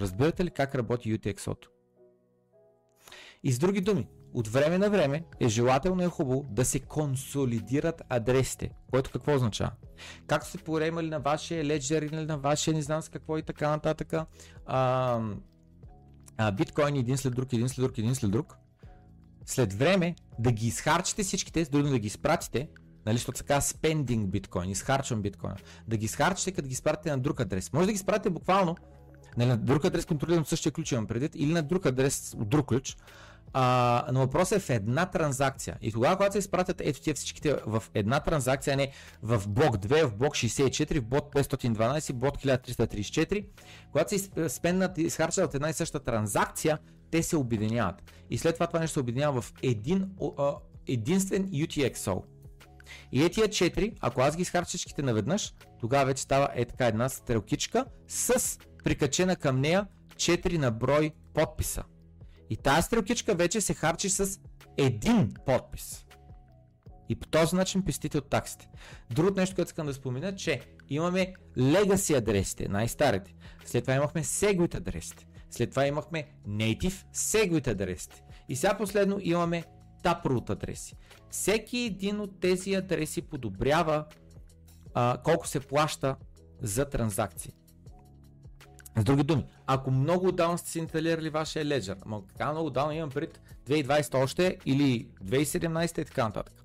[0.00, 1.68] Разбирате ли как работи UTXO-то?
[3.42, 6.80] И с други думи, от време на време е желателно и е хубаво да се
[6.80, 9.72] консолидират адресите, което какво означава?
[10.26, 13.70] Както сте поремали на вашия Ledger или на вашия не знам с какво и така
[13.70, 14.14] нататък,
[14.66, 15.20] а,
[16.36, 18.56] а, биткоин един след друг, един след друг, един след друг,
[19.46, 22.68] след време да ги изхарчите всичките, други да ги изпратите,
[23.06, 25.56] нали, защото се казва spending биткоин, изхарчвам биткоина,
[25.88, 27.72] да ги изхарчите, като ги изпратите на друг адрес.
[27.72, 28.76] Може да ги изпратите буквално
[29.36, 32.48] нали, на друг адрес, контролиран от същия ключ имам предвид, или на друг адрес от
[32.48, 32.96] друг ключ,
[33.52, 35.76] а, но въпросът е в една транзакция.
[35.82, 38.92] И тогава, когато се изпратят ето тия всичките в една транзакция, не
[39.22, 43.46] в блок 2, в блок 64, в блок 512, блок 1334,
[43.92, 46.78] когато се спеннат и изхарчат от една и съща транзакция,
[47.12, 48.12] те се обединяват.
[48.30, 50.10] И след това това нещо се обединява в един,
[50.86, 52.22] единствен UTXO.
[53.12, 56.86] И е тия 4, ако аз ги изхарча всичките наведнъж, тогава вече става е така
[56.86, 61.82] една стрелкичка с прикачена към нея 4 на брой подписа.
[62.50, 64.40] И тази стрелкичка вече се харчи с
[64.76, 66.06] един подпис.
[67.08, 68.68] И по този начин пестите от таксите.
[69.10, 73.34] Другото нещо, което искам да спомена, че имаме legacy адресите, най-старите.
[73.64, 75.26] След това имахме segwit адресите.
[75.52, 78.22] След това имахме native segwit адресите.
[78.48, 79.64] И сега последно имаме
[80.02, 80.96] taproot адреси.
[81.30, 84.04] Всеки един от тези адреси подобрява
[84.94, 86.16] а, колко се плаща
[86.62, 87.52] за транзакции.
[88.96, 92.94] С други думи, ако много отдавна сте си инсталирали вашия Ledger, ама така много отдавна
[92.94, 96.61] имам пред 2020 още или 2017 и така нататък,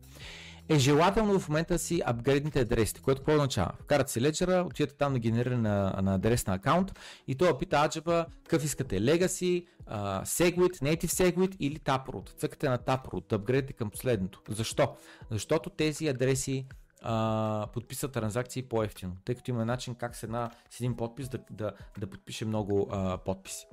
[0.69, 3.71] е желателно в момента си апгрейдните адресите, което какво означава?
[3.79, 7.77] Вкарате си Ledger, отидете там на генериране на, на адрес на акаунт и той пита
[7.77, 12.29] аджаба какъв искате Legacy, uh, Segwit, Native Segwit или Taproot.
[12.37, 14.41] Цъкате на Taproot, да апгрейдите към последното.
[14.49, 14.95] Защо?
[15.31, 16.67] Защото тези адреси
[17.01, 21.39] а, подписат транзакции по-ефтино, тъй като има начин как с, една, с един подпис да,
[21.51, 23.67] да, да подпише много а, подписи.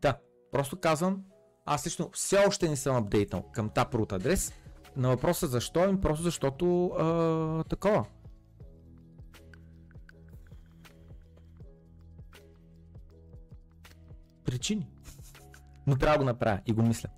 [0.00, 0.18] Та,
[0.52, 1.22] просто казвам,
[1.64, 4.52] аз лично все още не съм апдейтнал към Taproot адрес,
[4.96, 8.06] на въпроса защо, им просто защото а, такова.
[14.44, 14.86] Причини.
[15.86, 17.08] Но трябва да го направя и го мисля.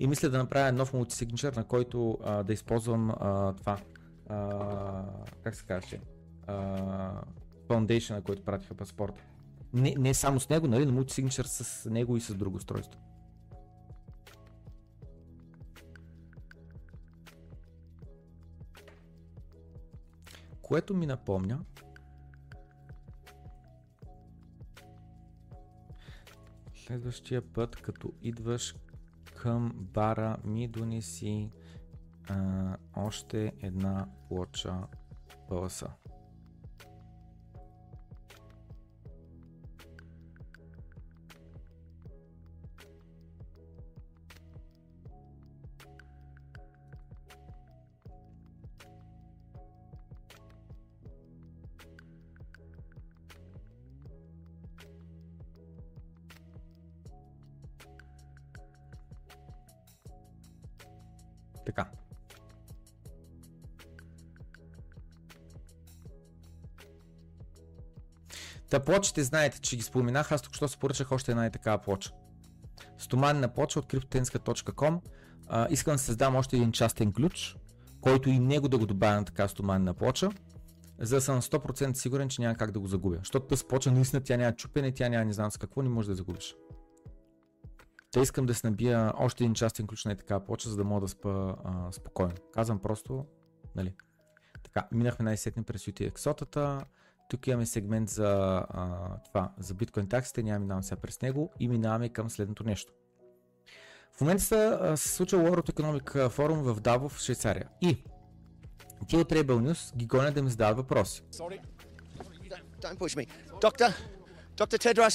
[0.00, 3.78] И мисля да направя нов мултисигничър, на който а, да използвам а, това
[4.28, 5.04] а,
[5.42, 6.00] как се казваше,
[7.68, 9.22] Foundation, на който пратиха паспорта.
[9.72, 13.00] Не, не само с него, нали, но multisignature с него и с друго устройство.
[20.68, 21.60] Което ми напомня,
[26.74, 28.74] следващия път, като идваш
[29.36, 31.50] към бара, ми донеси
[32.28, 34.86] а, още една плоча
[35.48, 35.88] пълса.
[68.70, 71.78] Та плочите, знаете, че ги споменах, аз тук що се поръчах още една и такава
[71.78, 72.10] плоча.
[72.98, 75.00] Стоманена плоча от cryptotenska.com.
[75.70, 77.56] Искам да създам още един частен ключ,
[78.00, 80.30] който и него да го добавя на така стоманена плоча,
[81.00, 83.16] за да съм 100% сигурен, че няма как да го загубя.
[83.18, 86.08] Защото тази плоча наистина тя няма чупене, тя няма не знам с какво, не може
[86.08, 86.56] да загубиш.
[88.12, 91.00] Та искам да се набия още един частен ключ на така плоча, за да мога
[91.00, 92.34] да спа а, спокойно.
[92.54, 93.24] Казвам просто,
[93.76, 93.94] нали.
[94.62, 96.84] Така, минахме най-сетне през UTXOT-ата.
[97.28, 98.26] Тук имаме сегмент за
[98.70, 102.92] а, това, за биткоин таксите, няма минавам сега през него и минаваме към следното нещо.
[104.16, 107.68] В момента се, се случва World Economic Forum в Даво в Швейцария.
[107.80, 108.04] И
[109.08, 111.22] ти от Rebel News ги гонят да ми задават въпроси.
[111.32, 113.24] Don't, don't push me.
[113.60, 113.90] Doctor,
[114.56, 114.78] Dr.
[114.84, 115.14] Tedros,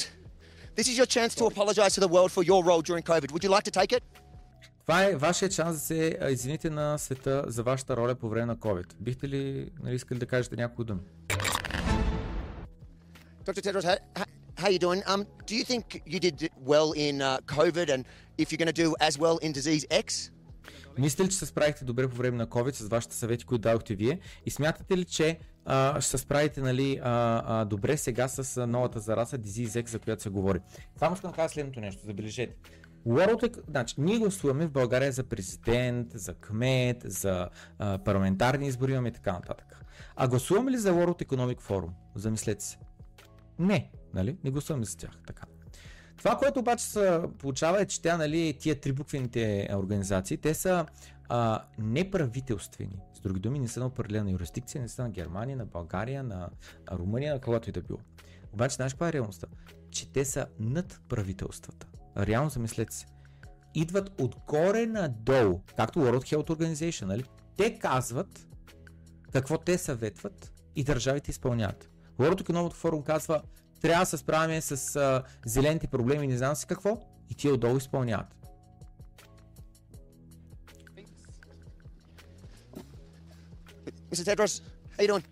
[0.78, 3.30] this is your chance to apologize to the world for your role during COVID.
[3.34, 4.04] Would you like to take it?
[4.82, 8.58] Това е вашия шанс да се извините на света за вашата роля по време на
[8.58, 8.94] COVID.
[9.00, 11.02] Бихте ли нали, искали да кажете някои думи?
[13.46, 13.62] Dr.
[13.62, 13.98] Tedros, how,
[14.56, 15.04] how, you doing?
[15.06, 18.06] Um, do you think you did well in uh, COVID and
[18.38, 20.32] if you're going to do as well in disease X?
[20.98, 23.96] Мислите ли, че се справихте добре по време на COVID с вашите съвети, които дадохте
[23.96, 24.20] вие?
[24.46, 29.00] И смятате ли, че а, ще се справите нали, а, а, добре сега с новата
[29.00, 30.60] зараза Disease X, за която се говори?
[30.96, 32.56] Само да кажа следното нещо, забележете.
[33.08, 37.50] World, значи, ние гласуваме в България за президент, за кмет, за
[37.80, 39.86] а, парламентарни избори имаме и така нататък.
[40.16, 41.90] А гласуваме ли за World Economic Forum?
[42.16, 42.78] Замислете се.
[43.64, 44.38] Не, нали?
[44.44, 45.12] Не гласуваме за тях.
[45.28, 45.44] Така.
[46.18, 50.86] Това, което обаче се получава е, че тя, нали, тия трибуквените организации, те са
[51.30, 53.00] а, неправителствени.
[53.14, 56.50] С други думи, не са на определена юрисдикция, не са на Германия, на България, на
[56.92, 58.00] Румъния, на когото и да било.
[58.54, 59.48] Обаче, знаеш каква е реалността?
[59.90, 61.88] Че те са над правителствата.
[62.18, 63.06] Реално замислете се.
[63.76, 67.24] Идват отгоре надолу, както World Health Organization, нали?
[67.58, 68.48] Те казват
[69.32, 71.90] какво те съветват и държавите изпълняват.
[72.20, 73.42] World Economic Forum казва,
[73.82, 76.98] трябва да се справяме с а, зелените проблеми, не знам си какво,
[77.30, 78.28] и тия отдолу изпълняват.
[84.12, 84.24] Mr.
[84.26, 84.62] Tedros,
[84.98, 85.24] how you doing?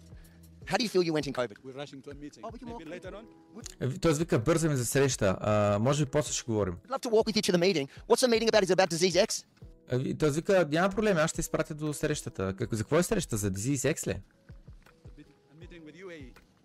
[0.66, 1.58] How do you feel you went in COVID?
[1.64, 2.42] We're rushing to a meeting.
[2.44, 3.26] Oh, we can Maybe walk- later on.
[3.82, 6.74] Е, Той вика, бързаме за среща, а, може би после ще говорим.
[6.88, 7.88] I'd love to walk with you to the meeting.
[8.10, 8.64] What's the meeting about?
[8.64, 9.46] Is it about disease X?
[9.92, 12.54] А, Той вика, няма проблем, аз ще изпратя до срещата.
[12.58, 13.38] Как, за какво е среща?
[13.38, 14.20] За Disease X ли?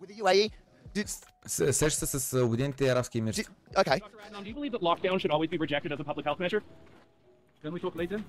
[0.07, 0.51] With the UAE?
[0.95, 1.07] Did,
[1.45, 3.43] С- Среща с Обединените арабски емирства.
[3.43, 3.99] did, okay.
[3.99, 6.61] Adnan, do you believe that lockdown should always be rejected as a public health measure?
[7.63, 8.23] Can we talk later?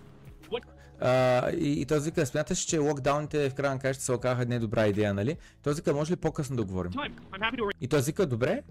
[0.51, 0.63] What?
[1.01, 4.87] А, и, и той вика, смяташ, че локдауните в края на се оказаха не добра
[4.87, 5.37] идея, нали?
[5.63, 6.93] Той вика, може ли по-късно да говорим?
[6.93, 8.63] To И той вика, добре,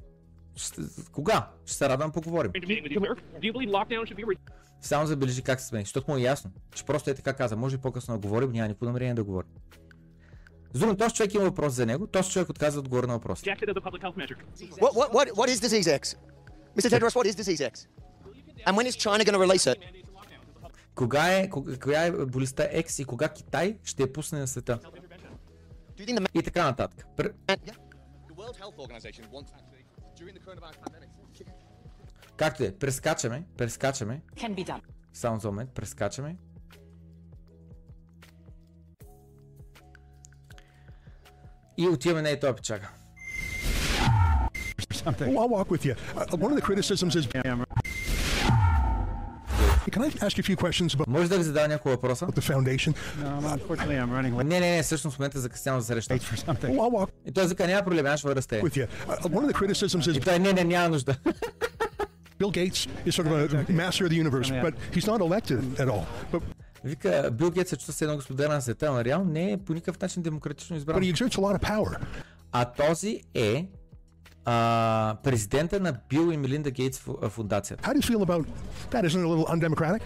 [0.56, 0.82] ще,
[1.12, 1.50] кога?
[1.66, 2.52] Ще се радвам поговорим.
[4.82, 7.76] Само забележи как се смени, защото му е ясно, че просто е така каза, може
[7.76, 9.50] и по-късно да говорим, няма никакво намерение да говорим.
[10.74, 13.42] С думи, този човек има въпрос за него, този човек отказва да отговори на въпрос.
[13.42, 16.18] What, what, what, what is disease X?
[16.78, 16.90] Mr.
[16.90, 17.88] Tedros, what is disease X?
[18.66, 19.78] And when is China going to release it?
[20.96, 24.80] Кога е, кога, коя е болестта X и кога Китай ще я пусне на света?
[26.34, 27.06] И така нататък.
[27.18, 27.30] Пр...
[32.38, 34.82] Както е, прескачаме, прескачаме, Can be done.
[35.14, 36.36] само за момент, прескачаме.
[41.79, 42.89] И отиваме на ето печага.
[45.05, 45.95] Oh, I'll walk with you.
[46.17, 47.27] Uh, one of the criticisms is.
[49.91, 52.27] Can I ask you a few questions about Може да ви задава няколко въпроса?
[52.27, 52.95] the foundation?
[53.21, 56.15] No, unfortunately, I'm running late Не, не, не, всъщност в момента закъснявам за среща.
[56.15, 56.77] for something.
[56.77, 58.63] Oh, I'll walk И той вика, няма проблем, аз ще върна с теб.
[58.65, 58.87] with you.
[59.09, 61.17] Uh, one of the criticisms is И той, не, не, няма нужда.
[62.41, 65.89] Bill Gates is sort of a master of the universe, but he's not elected at
[65.89, 66.05] all.
[66.33, 66.43] But,
[66.88, 69.74] Вика, Бил Гейтс се чувства се едно господар на света, но реално не е по
[69.74, 70.98] никакъв начин демократично but избран.
[70.98, 71.98] he exerts a lot of power.
[72.52, 73.68] А този е
[74.46, 77.84] а, президента на Бил и Мелинда Гейтс фу- фундацията.
[77.84, 78.46] How do you feel about
[78.92, 79.06] that?
[79.06, 80.02] Isn't it a little undemocratic?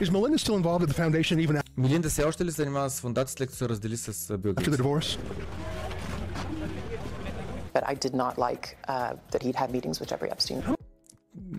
[0.00, 3.00] Is Melinda still involved at the foundation even Мелинда се още ли се занимава с
[3.00, 4.82] фундацията, след като се раздели с Бил after the Гейтс?
[4.82, 5.18] divorce?
[7.74, 10.75] But I did not like uh, that he'd had meetings with Jeffrey Epstein.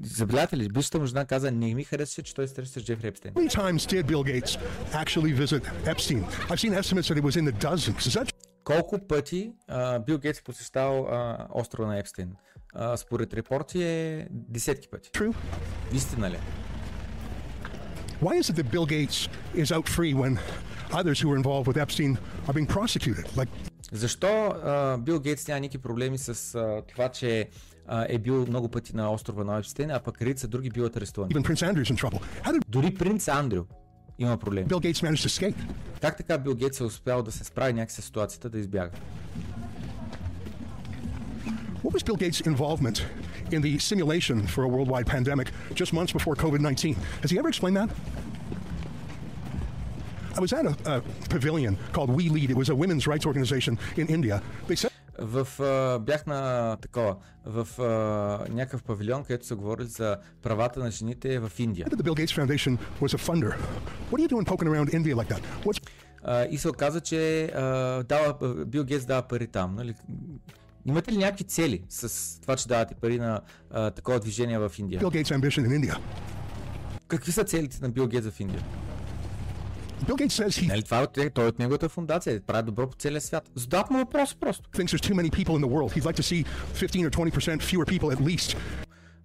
[0.04, 3.34] Забелявате ли, бившата му жена каза, не ми харесваше, че той среща с Джефри Епстейн.
[3.34, 4.58] How many times did Bill Gates
[4.94, 6.24] actually visit Epstein?
[6.50, 8.08] I've seen estimates that it was in the dozens.
[8.08, 8.34] Is that
[8.64, 12.30] Колко пъти а, Бил Гейтс посещавал а, острова на Епстейн?
[12.74, 15.10] А, според репорти е десетки пъти.
[15.10, 15.36] true?
[15.94, 16.36] Истина ли?
[16.36, 16.40] е?
[18.22, 20.40] Why is it that Bill Gates is out free when
[20.92, 22.18] others who were involved with Epstein
[22.48, 23.26] are being prosecuted?
[23.40, 23.50] Like,
[23.92, 27.50] Защо а, Бил Гейтс няма никакви проблеми с а, това, че
[27.88, 31.34] а, е бил много пъти на острова на Епстейн, а пък редица други биват арестувани?
[31.34, 31.38] Did
[32.68, 33.64] Дори принц Андрю
[34.20, 34.68] има проблеми.
[36.02, 38.92] Как така Бил Гейтс е успял да се справи някакси с ситуацията да избяга?
[41.84, 42.98] What was Bill Gates' involvement
[43.56, 46.96] in the simulation for a worldwide pandemic just months before COVID 19?
[47.24, 47.90] Has he ever explained that?
[50.40, 52.50] Was at a, a pavilion called We Lead.
[52.52, 54.42] It was a women's rights organization in India.
[54.68, 57.16] They said В, а, бях на такова,
[57.46, 61.86] в а, някакъв павилион, където са говорили за правата на жените в Индия.
[61.86, 63.56] that the Bill Gates Foundation was a funder.
[64.12, 65.42] What are you doing poking around India like that?
[65.66, 65.82] What's
[66.24, 69.76] А, и се оказа, че а, дава, Бил Гейтс дава пари там.
[69.76, 69.94] Нали?
[70.86, 73.42] Имате ли някакви цели с това, че давате пари на
[73.72, 75.02] а, такова движение в Индия?
[75.02, 75.98] Bill Gates' ambition in India?
[77.08, 78.64] Какви са целите на Бил Гейтс в Индия?
[80.07, 82.87] Bill Gates says he Нали, това е от, той е от неговата фундация, прави добро
[82.87, 83.51] по целия свят.
[83.55, 84.71] Задават му въпрос просто.
[84.71, 85.93] thinks there's too many people in the world.
[85.93, 86.45] He'd like to see
[86.75, 88.57] 15 or 20% fewer people at least.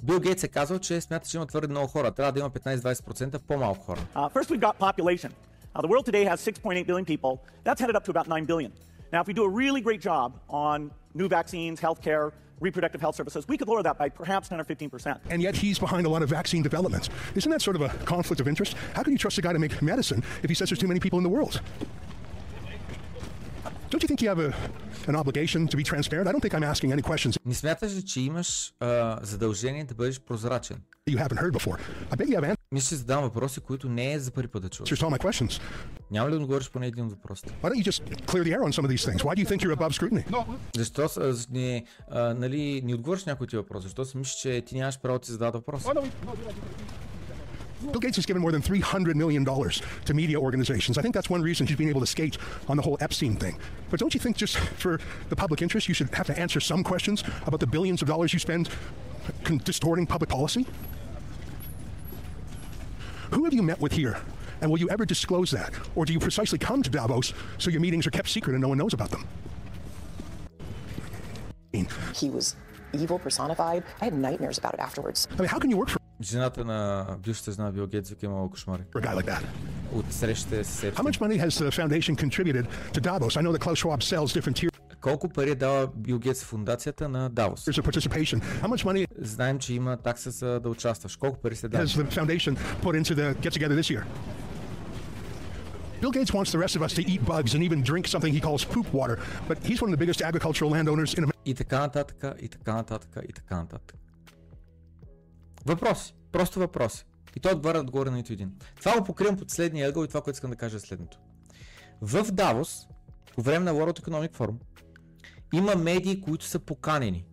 [0.04, 2.12] Бил Гейтс е казал, че смята, че има твърде много хора.
[2.12, 4.00] Трябва да има 15-20% по-малко хора.
[4.16, 5.32] Uh, first, we've got population.
[5.76, 7.34] Uh, the world today has 6.8 billion people.
[7.66, 8.72] That's headed up to about 9 billion.
[9.14, 12.32] Now, if we do a really great job on new vaccines, healthcare,
[12.63, 15.19] reproductive health services, we could lower that by perhaps 10 or 15%.
[15.29, 17.11] And yet he's behind a lot of vaccine developments.
[17.35, 18.75] Isn't that sort of a conflict of interest?
[18.95, 21.01] How can you trust a guy to make medicine if he says there's too many
[21.01, 21.61] people in the world?
[23.93, 24.51] Don't you think you have a,
[25.11, 26.25] an obligation to be transparent?
[26.29, 29.95] I don't think I'm asking any questions Не смяташ ли, че имаш а, задължение да
[29.95, 30.77] бъдеш прозрачен?
[31.11, 31.79] you haven't heard before.
[32.11, 34.69] I bet you have Мисля, че задавам въпроси, които не е за първи път да
[34.69, 34.91] чуваш.
[34.91, 35.61] answers to all my questions.
[36.11, 37.55] Няма ли да отговориш поне един от въпросите?
[37.63, 39.19] Why don't you just clear the air on some of these things?
[39.19, 40.45] Why do you think you're above scrutiny?
[40.77, 43.83] Защо с- а, не, а, нали, не отговориш някой ти въпрос?
[43.83, 45.85] Защо си мислиш, че ти нямаш право да ти зададат въпрос?
[47.91, 50.99] Bill Gates has given more than $300 million to media organizations.
[50.99, 52.39] I think that's one reason he's been able to skate
[52.69, 53.59] on the whole Epstein thing.
[53.91, 56.85] But don't you think, just for the public interest, you should have to answer some
[56.85, 58.69] questions about the billions of dollars you spend
[59.65, 60.67] distorting public policy?
[63.33, 64.19] Who have you met with here?
[64.61, 65.75] And will you ever disclose that?
[65.97, 68.69] Or do you precisely come to Davos so your meetings are kept secret and no
[68.69, 69.27] one knows about them?
[72.15, 72.55] He was
[72.93, 73.83] evil personified.
[74.01, 75.27] I had nightmares about it afterwards.
[75.33, 78.26] I mean, how can you work for Жената на бившата жена на Бил Гейтс вика
[78.26, 78.82] имала кошмари.
[78.96, 79.44] a guy like that?
[79.94, 81.06] От срещите с How Епстин.
[81.06, 83.38] much money has the foundation contributed to Davos?
[83.38, 84.72] I know that Klaus Schwab sells different tiers
[85.02, 87.68] Колко пари е дала Бил Гейтс фундацията на Давос?
[87.68, 88.42] of participation.
[88.62, 91.16] How much money Знаем, че има такса за да участваш.
[91.16, 91.86] Колко пари се дава?
[91.86, 94.04] has the foundation put into the get together this year?
[96.02, 98.42] Bill Gates wants the rest of us to eat bugs and even drink something he
[98.48, 99.16] calls poop water,
[99.50, 101.38] but he's one of the biggest agricultural landowners in America.
[101.46, 103.96] И така нататък, и така нататък, и така нататък.
[105.67, 106.15] Въпроси.
[106.33, 107.05] Просто въпроси.
[107.37, 108.53] И той отговаря отгоре на нито един.
[108.79, 111.19] Това го покривам под следния ъгъл и това, което искам да кажа е следното.
[112.01, 112.89] В Давос,
[113.35, 114.57] по време на World Economic Forum,
[115.53, 117.27] има медии, които са поканени.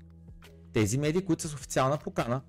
[0.74, 2.42] Тези медии, които са с официална покана,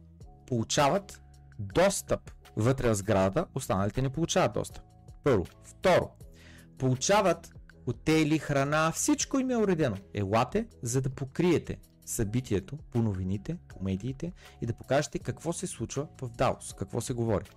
[0.46, 1.22] получават
[1.58, 4.84] достъп вътре в сградата, останалите не получават достъп.
[5.24, 5.46] Първо.
[5.64, 6.10] Второ,
[6.78, 7.54] получават
[7.84, 9.96] хотели, храна, всичко им е уредено.
[10.14, 11.78] Елате, за да покриете
[12.10, 14.32] събитието по новините, по медиите
[14.62, 17.50] и да покажете какво се случва в Даос, какво се говори.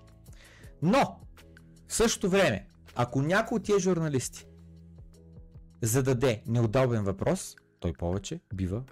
[0.81, 1.19] Но,
[1.87, 4.47] в същото време, ако някой от тия журналисти
[5.81, 8.83] зададе неудобен въпрос, той повече бива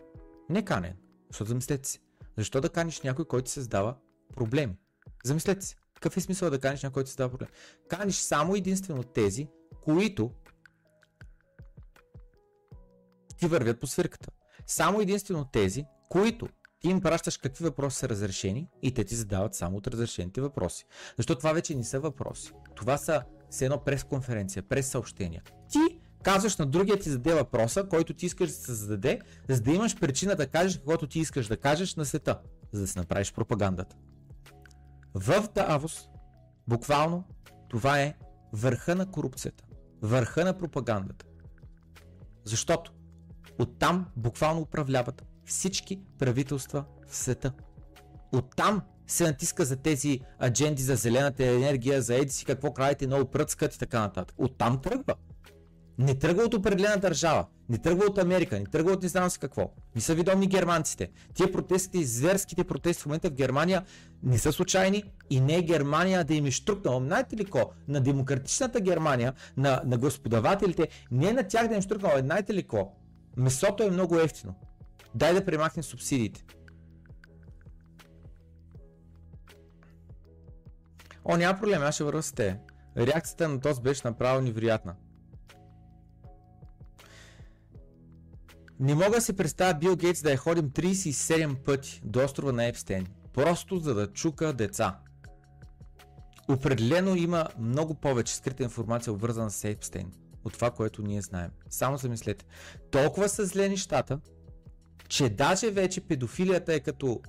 [0.49, 0.97] неканен.
[1.29, 1.99] Защото замислете се,
[2.37, 3.97] защо да каниш някой, който създава
[4.35, 4.77] проблеми?
[5.25, 7.51] Замислете се, какъв е смисъл да каниш някой, който създава проблеми?
[7.87, 9.47] Каниш само единствено тези,
[9.83, 10.31] които
[13.37, 14.31] ти вървят по свирката.
[14.67, 16.47] Само единствено тези, които
[16.79, 20.85] ти им пращаш какви въпроси са разрешени и те ти задават само от разрешените въпроси.
[21.17, 22.51] Защото това вече не са въпроси.
[22.75, 25.43] Това са все едно пресконференция, през съобщения.
[25.71, 25.79] Ти
[26.23, 29.19] казваш на другия ти зададе въпроса, който ти искаш да се зададе,
[29.49, 32.39] за да имаш причина да кажеш каквото ти искаш да кажеш на света,
[32.71, 33.95] за да си направиш пропагандата.
[35.13, 36.09] В Давос,
[36.67, 37.23] буквално,
[37.69, 38.17] това е
[38.53, 39.63] върха на корупцията,
[40.01, 41.25] върха на пропагандата.
[42.45, 42.93] Защото
[43.59, 47.53] оттам буквално управляват всички правителства в света.
[48.31, 53.31] Оттам се натиска за тези адженди за зелената енергия, за еди си какво крадете, много
[53.31, 54.35] пръцкат и така нататък.
[54.37, 55.15] Оттам тръгва.
[55.97, 59.39] Не тръгва от определена държава, не тръгва от Америка, не тръгва от не знам си
[59.39, 59.71] какво.
[59.95, 61.09] Не са видовни германците.
[61.33, 63.83] Тия протестите, зверските протести в момента в Германия
[64.23, 66.99] не са случайни и не е Германия да им е штрукнала.
[66.99, 67.71] Знаете ли ко?
[67.87, 72.19] На демократичната Германия, на, на господавателите, не на тях да им е штрукнала.
[72.19, 72.91] Знаете ли ко?
[73.37, 74.55] Месото е много ефтино.
[75.15, 76.45] Дай да премахнем субсидиите.
[81.25, 82.59] О, няма проблем, аз ще вървя с те.
[82.97, 84.95] Реакцията на този беше направо невероятна.
[88.79, 92.65] Не мога да си представя Бил Гейтс да е ходим 37 пъти до острова на
[92.65, 94.99] Епстейн, просто за да чука деца.
[96.49, 100.11] Определено има много повече скрита информация обвързана с Епстейн
[100.43, 101.51] от това, което ние знаем.
[101.69, 102.45] Само замислете.
[102.91, 104.19] Толкова са зле нещата,
[105.07, 107.21] че даже вече педофилията е като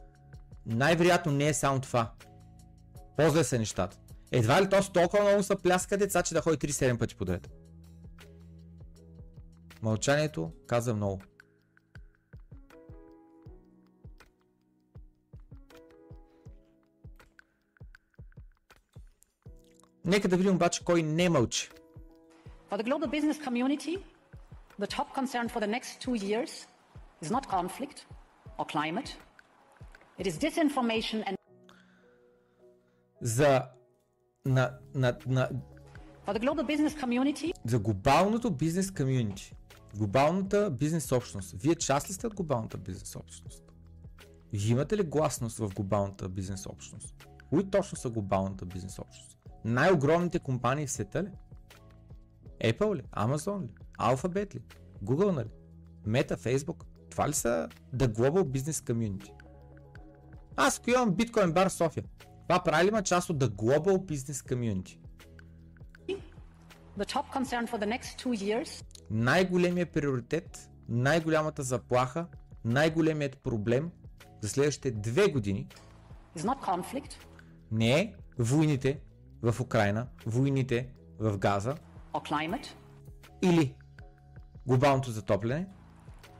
[0.67, 2.13] най-вероятно не е само това.
[3.17, 3.99] По-зле са нещата.
[4.33, 7.51] Едва ли то с толкова много са пляска деца, че да ходи 37 пъти подред.
[9.83, 11.21] Мълчанието каза много.
[20.05, 21.71] Нека да видим обаче кой не мълчи.
[22.73, 23.95] For the global business community,
[24.85, 26.51] the top concern for the next two years
[27.25, 28.07] is not conflict
[28.59, 29.11] or climate.
[30.21, 31.37] It is disinformation and
[33.21, 33.69] За,
[34.45, 35.49] на, на, на,
[36.27, 39.55] for the global business community, за глобалното бизнес комьюнити.
[39.97, 41.55] Глобалната бизнес общност.
[41.63, 43.63] Вие част ли сте от глобалната бизнес общност?
[44.53, 47.27] Вие имате ли гласност в глобалната бизнес общност?
[47.51, 49.39] Кои точно са глобалната бизнес общност?
[49.65, 51.31] Най-огромните компании в света ли?
[52.65, 53.03] Apple ли?
[53.03, 53.69] Amazon ли?
[53.99, 54.61] Alphabet ли?
[55.05, 55.49] Google нали?
[56.07, 56.85] Meta, Facebook?
[57.11, 59.31] Това ли са The Global Business Community?
[60.57, 62.05] Аз ако имам биткоин бар в София,
[62.49, 64.99] това прави ли ма част от The Global Business Community?
[66.99, 72.27] the top concern for the next two years най-големият приоритет, най-голямата заплаха,
[72.65, 73.91] най-големият проблем
[74.41, 75.69] за следващите две години
[76.39, 77.13] is not conflict
[77.73, 79.01] не е войните
[79.43, 81.75] в Украина, войните в Газа
[82.13, 82.67] or climate.
[83.43, 83.75] или
[84.67, 85.67] глобалното затопляне,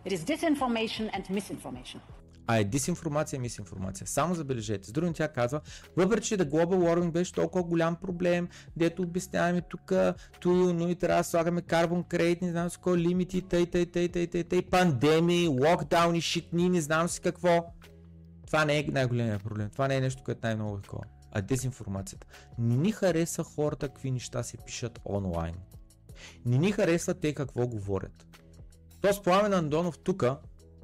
[0.07, 1.99] It is disinformation and misinformation.
[2.47, 4.07] а е дисинформация и мисинформация.
[4.07, 4.89] Само забележете.
[4.89, 5.61] С други тя казва,
[5.97, 9.93] въпреки че да Global Warming беше толкова голям проблем, дето обясняваме тук,
[10.41, 13.87] туй, но и трябва да слагаме карбон кредит, не знам си кой лимити, тъй, тъй,
[13.87, 17.67] тъй, тъй, тъй, тъй, пандемии, локдауни, шитни, не знам си какво.
[18.47, 19.71] Това не е най-големият проблем.
[19.71, 21.05] Това не е нещо, което най-много е такова.
[21.33, 22.27] А дезинформацията.
[22.59, 25.55] Не ни хареса хората какви неща се пишат онлайн.
[26.47, 28.27] Не ни харесва те какво говорят.
[29.01, 30.25] То Пламен Андонов тук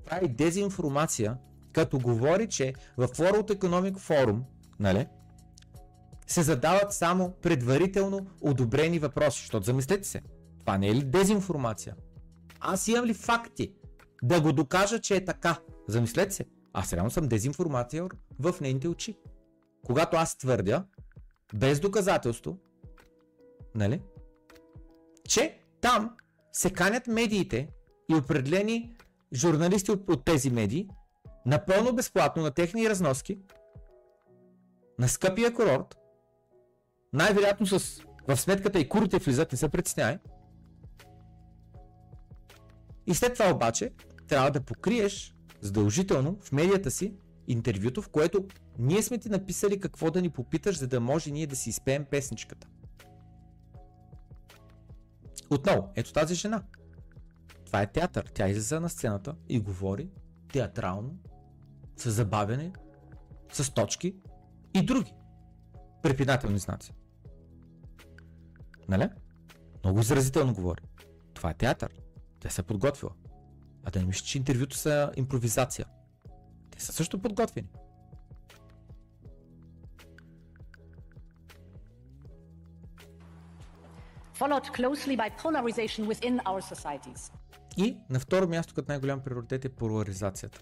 [0.05, 1.37] прави дезинформация,
[1.73, 4.41] като говори, че в World Economic Forum,
[4.81, 5.07] нали,
[6.27, 9.41] се задават само предварително одобрени въпроси.
[9.41, 10.23] Защото замислете се,
[10.61, 11.97] това не е ли дезинформация?
[12.61, 13.73] Аз имам ли факти
[14.23, 15.59] да го докажа, че е така?
[15.89, 18.09] Замислете се, аз реално съм дезинформация
[18.39, 19.17] в нейните очи.
[19.87, 20.85] Когато аз твърдя,
[21.55, 22.59] без доказателство,
[23.75, 24.03] нали,
[25.29, 26.17] че там
[26.53, 27.69] се канят медиите
[28.11, 28.97] и определени
[29.35, 30.89] журналисти от, от тези медии
[31.47, 33.39] напълно безплатно на техни разноски
[34.99, 35.99] на скъпия курорт,
[37.13, 40.19] най-вероятно с в сметката и курите влизат, не се притеснявай.
[43.07, 43.93] И след това обаче
[44.29, 47.15] трябва да покриеш задължително в медията си
[47.49, 48.47] интервюто, в което
[48.79, 52.05] ние сме ти написали какво да ни попиташ, за да може ние да си изпеем
[52.05, 52.69] песничката.
[55.51, 56.63] Отново, ето тази жена.
[57.67, 58.31] Това е театър.
[58.35, 60.11] Тя излиза на сцената и говори
[60.53, 61.19] театрално,
[61.97, 62.73] с забавяне,
[63.53, 64.17] с точки
[64.75, 65.15] и други
[66.03, 66.93] препинателни знаци.
[68.89, 69.09] Нали?
[69.85, 70.83] Много изразително говори.
[71.35, 71.95] Това е театър.
[72.41, 73.13] Тя се е подготвила.
[73.85, 75.87] А да не мислиш, че интервюто са импровизация.
[76.79, 77.69] Те са също подготвени.
[84.39, 87.33] Followed closely by polarization within our societies.
[87.77, 90.61] И на второ място като най-голям приоритет е поляризацията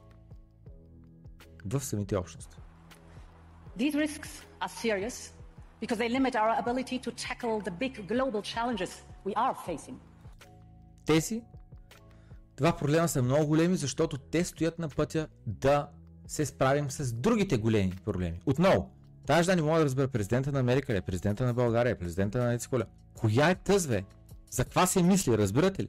[1.67, 2.57] в самите общности.
[3.79, 4.29] These risks
[4.61, 5.33] are serious
[5.83, 8.91] because they limit our ability to tackle the big global challenges
[9.27, 9.95] we are facing.
[11.07, 11.43] Тези
[12.57, 15.89] два проблема са много големи, защото те стоят на пътя да
[16.27, 18.41] се справим с другите големи проблеми.
[18.47, 18.91] Отново,
[19.27, 21.99] тази жена не мога да разбера президента на Америка ли, е, президента на България, е,
[21.99, 22.85] президента на Ециколя.
[23.15, 24.05] Коя е тъзве?
[24.51, 25.89] За каква се мисли, разбирате ли?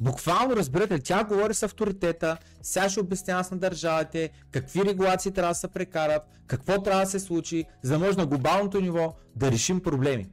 [0.00, 5.32] Буквално разбирате ли, тя говори с авторитета, сега ще обяснява с на държавите, какви регулации
[5.32, 9.14] трябва да се прекарат, какво трябва да се случи, за да може на глобалното ниво
[9.36, 10.28] да решим проблеми.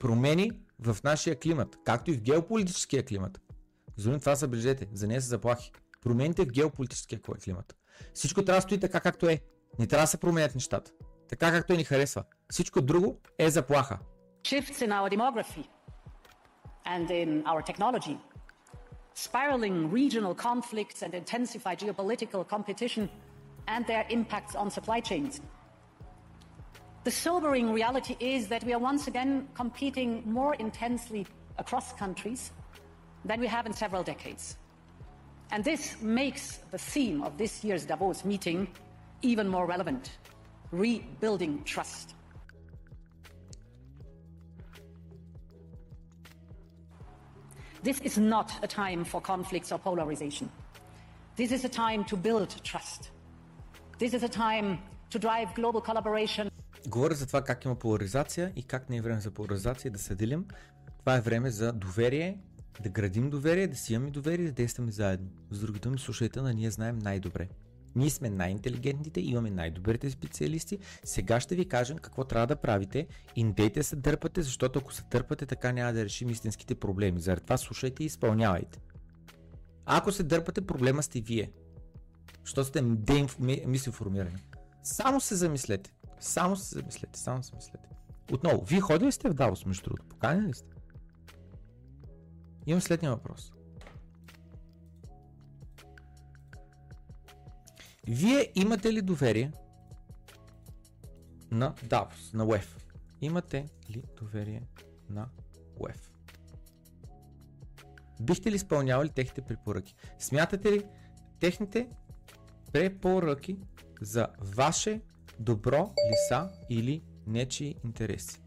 [0.00, 0.50] Промени
[0.82, 3.40] в нашия климат, както и в геополитическия климат.
[3.96, 5.72] Зони това забележете, за нея са заплахи.
[6.02, 7.76] Промените в геополитическия климат.
[8.14, 9.40] Всичко трябва да стои така както е.
[9.78, 10.92] Не трябва да се променят нещата.
[11.28, 12.24] Така както ни харесва.
[12.50, 13.98] Всичко друго е заплаха.
[14.42, 15.64] Shifts in our demography
[16.86, 18.16] and in our technology.
[19.26, 23.04] Spiraling regional conflicts and intensified geopolitical competition
[23.72, 25.40] and their impacts on supply chains.
[27.02, 32.50] The sobering reality is that we are once again competing more intensely across countries
[33.24, 34.56] than we have in several decades.
[35.50, 38.68] And this makes the theme of this year's Davos meeting
[39.22, 40.18] even more relevant
[40.72, 42.14] rebuilding trust.
[47.82, 50.50] This is not a time for conflicts or polarization.
[51.36, 53.10] This is a time to build trust.
[53.98, 54.78] This is a time
[55.08, 56.50] to drive global collaboration.
[56.86, 60.14] Говоря за това как има поляризация и как не е време за поляризация да се
[60.14, 60.46] делим.
[60.98, 62.38] Това е време за доверие,
[62.82, 65.30] да градим доверие, да си имаме доверие да действаме заедно.
[65.50, 67.48] С други думи, слушайте на ние знаем най-добре.
[67.96, 70.78] Ние сме най-интелигентните, имаме най-добрите специалисти.
[71.04, 74.92] Сега ще ви кажем какво трябва да правите и не дейте се дърпате, защото ако
[74.92, 77.20] се дърпате, така няма да решим истинските проблеми.
[77.20, 78.80] Заради това слушайте и изпълнявайте.
[79.86, 81.50] Ако се дърпате, проблема сте вие.
[82.44, 82.82] Що сте
[83.66, 84.36] мисинформирани.
[84.82, 85.92] Само се замислете.
[86.20, 87.18] Само се замислете.
[87.18, 87.88] Само се замислете.
[88.32, 90.08] Отново, вие ходили сте в Давос, между другото?
[90.08, 90.74] Поканени ли сте?
[92.66, 93.52] Имам следния въпрос.
[98.08, 99.52] Вие имате ли доверие
[101.50, 102.66] на Davos, на WEF?
[103.20, 104.62] Имате ли доверие
[105.08, 105.28] на
[105.80, 106.10] WEF?
[108.20, 109.94] Бихте ли изпълнявали техните препоръки?
[110.18, 110.84] Смятате ли
[111.40, 111.88] техните
[112.72, 113.58] препоръки
[114.00, 115.02] за ваше
[115.40, 118.40] добро ли са или нечи интереси?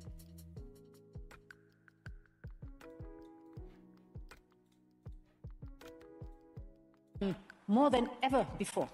[7.69, 8.89] More than ever before.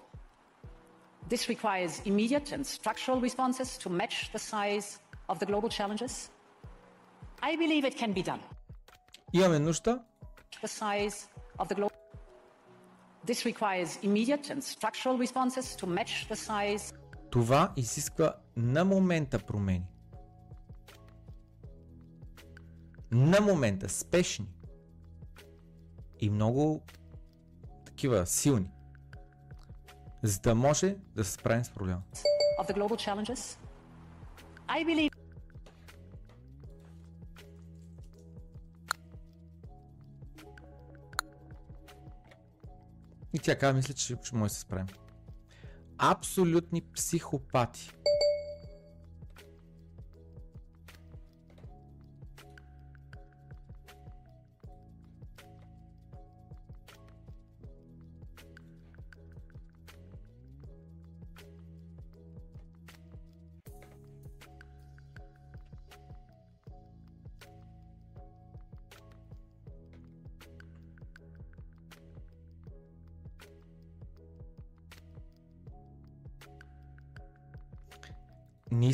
[1.28, 4.88] This requires immediate and structural responses to match the size
[5.30, 6.14] of the global challenges.
[7.42, 8.40] I believe it can be done.
[9.32, 10.04] Имаме нужда
[10.62, 11.28] The size
[11.58, 11.96] of the global
[13.30, 16.84] This requires immediate and structural responses to match the size
[17.30, 19.86] Това изисква на момента промени.
[23.10, 24.48] На момента, спешни.
[26.20, 26.82] И много
[27.84, 28.70] такива силни.
[30.22, 32.02] За да може да се справим с проблема.
[34.84, 35.10] believe
[43.32, 44.86] И тя казва, мисля, че ще може да се справим.
[46.02, 47.80] Абсолютни психопати.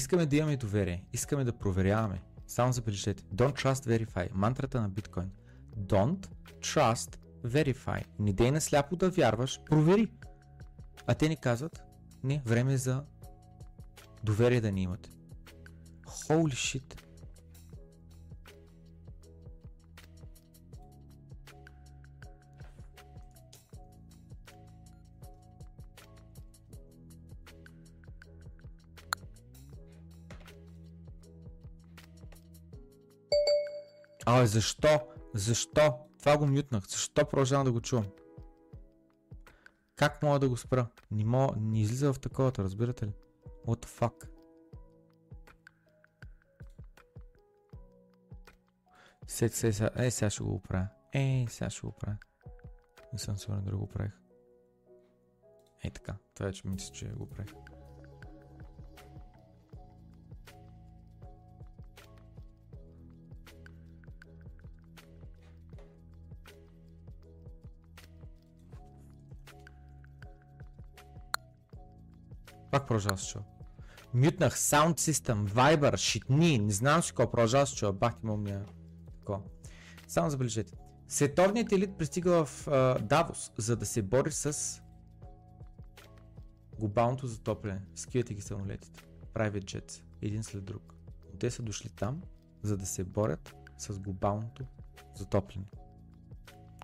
[0.07, 2.23] Искаме да имаме доверие, искаме да проверяваме.
[2.47, 3.23] Само забележете.
[3.23, 4.29] Don't trust verify.
[4.33, 5.31] Мантрата на биткоин.
[5.79, 6.29] Don't
[6.61, 8.05] trust verify.
[8.19, 10.13] Не дей на сляпо да вярваш, провери.
[11.07, 11.83] А те ни казват,
[12.25, 13.05] не, време е за
[14.25, 15.11] доверие да ни имате.
[16.07, 17.06] Holy shit.
[34.27, 35.01] Абе, защо?
[35.35, 35.99] Защо?
[36.19, 36.87] Това го мютнах.
[36.89, 38.07] Защо продължавам да го чувам?
[39.97, 40.87] Как мога да го спра?
[41.11, 43.13] Не, мога, не излиза в таковата, разбирате ли?
[43.67, 44.29] What the fuck?
[49.27, 50.89] Се, се, се, е, сега ще го оправя.
[51.13, 52.17] Е, сега ще го оправя.
[53.13, 54.13] Не съм сигурен да го правих.
[55.85, 57.53] Е така, това вече мисля, че го правих.
[72.77, 73.45] Пак продължава с чува.
[74.15, 77.93] Мютнах Sound System, Viber, шитни, не знам си какво продължава с чува.
[77.93, 78.65] Бах ти умния.
[79.19, 79.43] Тако.
[80.09, 80.77] Само забележете.
[81.09, 84.83] Световният елит пристига в а, Давос, за да се бори с
[86.79, 87.81] глобалното затопляне.
[87.95, 89.03] Скивате ги самолетите.
[89.35, 90.03] Private jets.
[90.23, 90.95] Един след друг.
[91.39, 92.23] Те са дошли там,
[92.63, 94.65] за да се борят с глобалното
[95.15, 95.67] затопляне.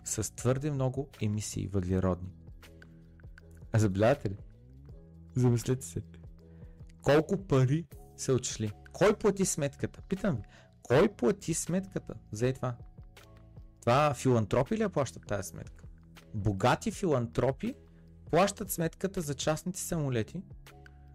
[0.04, 2.30] С твърде много емисии въглеродни.
[3.72, 4.36] А забелявате ли?
[5.34, 6.02] Замислете се.
[7.02, 7.86] Колко пари
[8.16, 8.72] са отшли?
[8.92, 10.02] Кой плати сметката?
[10.08, 10.42] Питам ви.
[10.82, 12.76] Кой плати сметката за това?
[13.80, 15.84] Това филантропи ли я плащат тази сметка?
[16.34, 17.74] Богати филантропи
[18.30, 20.42] плащат сметката за частните самолети,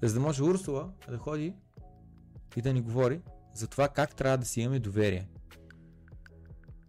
[0.03, 1.53] за да може Урсула да ходи
[2.55, 3.21] и да ни говори
[3.53, 5.27] за това как трябва да си имаме доверие.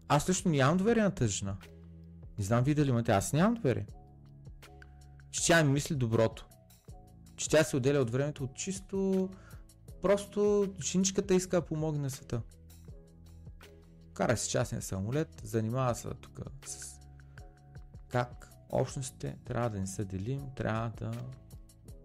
[0.08, 1.56] Аз лично нямам доверие на тази жена.
[2.38, 3.86] Не знам вие дали имате, аз нямам доверие.
[5.30, 6.48] Че тя ми мисли доброто.
[7.38, 9.28] Че тя се отделя от времето от чисто...
[10.02, 12.42] Просто женичката иска да помогне на света.
[14.14, 16.98] Кара си частния самолет, занимава се тук с
[18.08, 21.12] как общностите трябва да не се делим, трябва да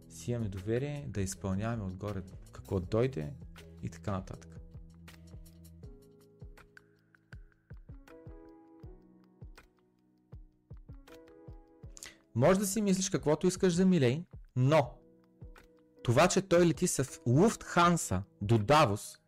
[0.10, 3.34] си имаме доверие, да изпълняваме отгоре какво дойде
[3.84, 4.60] и така нататък.
[12.36, 15.03] Може да си мислиш каквото искаш за Милей, но
[16.04, 19.20] това, че той лети с Луфтханса до Давос,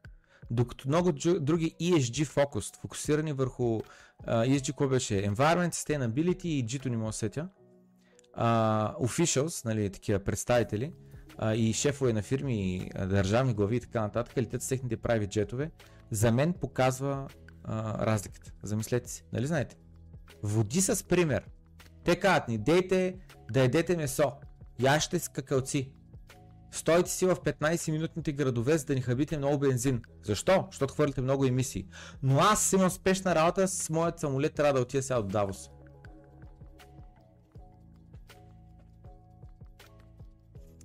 [0.51, 3.81] докато много други ESG фокус, фокусирани върху uh,
[4.27, 5.13] ESG, какво беше?
[5.13, 7.49] Environment, Sustainability и G-то не мога сетя.
[8.37, 10.93] Uh, officials, нали, такива представители
[11.37, 15.27] uh, и шефове на фирми, и, държавни глави и така нататък, летят с техните прави
[15.27, 15.71] джетове,
[16.11, 17.27] за мен показва
[17.67, 18.51] uh, разликата.
[18.63, 19.75] Замислете си, нали знаете?
[20.43, 21.45] Води с пример.
[22.03, 23.17] Те казват ни, дейте
[23.51, 24.31] да едете месо,
[24.79, 25.91] яще с какалци,
[26.75, 30.01] Стойте си в 15-минутните градове, за да ни хабите много бензин.
[30.23, 30.67] Защо?
[30.71, 31.87] Защото хвърлите много емисии.
[32.23, 35.69] Но аз имам спешна работа с моят самолет, трябва да отида сега от Давос.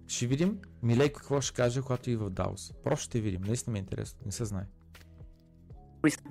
[0.07, 2.73] Ще видим Милейко какво ще каже, когато и в Давос.
[2.85, 3.41] Просто ще видим.
[3.47, 4.21] Наистина ми е интересно.
[4.27, 4.65] Не се знае.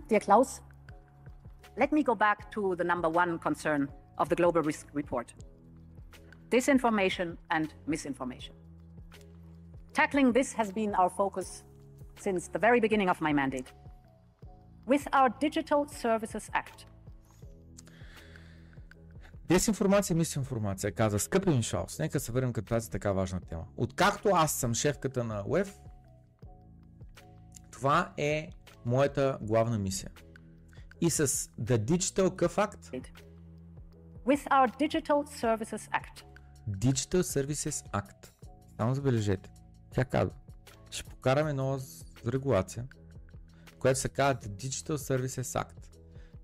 [0.10, 0.62] Dear Klaus,
[1.82, 3.82] let me go back to the number one concern
[4.22, 5.28] of the Global Risk Report
[6.50, 8.54] disinformation and misinformation.
[10.00, 11.48] Tackling this has been our focus
[12.26, 13.70] since the very beginning of my mandate.
[14.92, 16.86] With our Digital Services Act,
[19.48, 22.00] Дезинформация, мисинформация, каза скъпи Мишаус.
[22.00, 23.66] Нека се върнем към тази така важна тема.
[23.78, 25.80] Откакто аз съм шефката на УЕФ,
[27.72, 28.50] това е
[28.86, 30.12] моята главна мисия.
[31.02, 31.28] И с
[31.62, 33.12] The Digital Cuff Act,
[34.26, 36.24] with our Digital Services Act,
[36.70, 38.32] Digital Services Act,
[38.78, 39.50] само забележете,
[40.00, 40.34] тя казва,
[40.92, 41.80] ще покараме нова
[42.28, 42.88] регулация,
[43.80, 45.98] която се казва The Digital Services Act.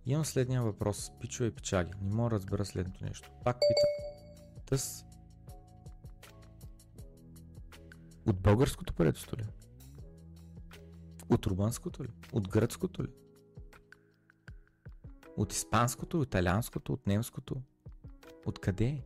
[0.05, 1.91] Имам следния въпрос, пичове и печали.
[2.01, 3.29] Не мога да разбера следното нещо.
[3.43, 4.11] Пак питам.
[4.65, 5.05] Тъс.
[8.27, 9.45] От българското правителство ли?
[11.29, 12.09] От румънското ли?
[12.31, 13.09] От гръцкото ли?
[15.37, 17.61] От испанското, от италианското, от немското?
[18.45, 19.03] От къде е?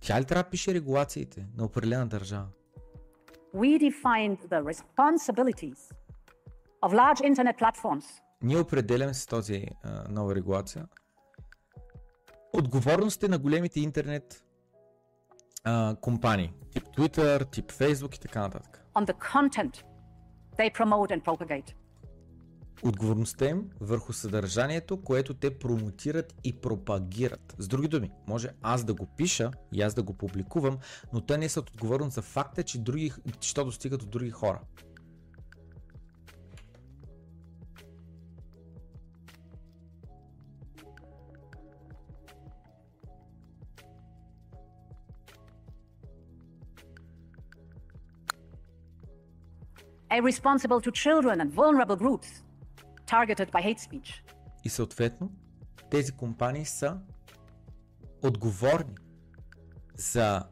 [0.00, 2.46] Тя ли трябва да пише регулациите на определена държава?
[3.54, 3.78] we
[4.48, 5.80] the responsibilities
[6.82, 8.04] of large internet platforms
[8.42, 10.86] Ние определяме с този а, нова регулация
[12.52, 14.44] отговорностите на големите интернет
[15.64, 18.84] а, компании, тип Twitter, тип Facebook и така нататък.
[18.94, 19.82] on the content
[20.58, 21.74] they promote and propagate.
[22.82, 27.54] Отговорността им върху съдържанието, което те промотират и пропагират.
[27.58, 30.78] С други думи, може аз да го пиша и аз да го публикувам,
[31.12, 34.60] но те не са отговорни за факта, че, други, че то достигат от други хора.
[50.12, 52.42] are responsible to children and vulnerable groups
[53.10, 54.22] targeted by hate speech.
[54.64, 55.32] И съответно,
[55.90, 56.96] тези компании са
[58.22, 58.94] отговорни
[59.96, 60.44] за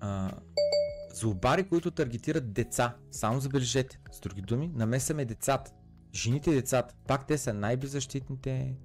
[0.00, 0.30] а,
[1.14, 2.96] злобари, които таргетират деца.
[3.10, 4.00] Само забележете.
[4.12, 5.72] С други думи, намесаме децата.
[6.14, 6.94] Жените и децата.
[7.06, 8.76] Пак те са най-беззащитните.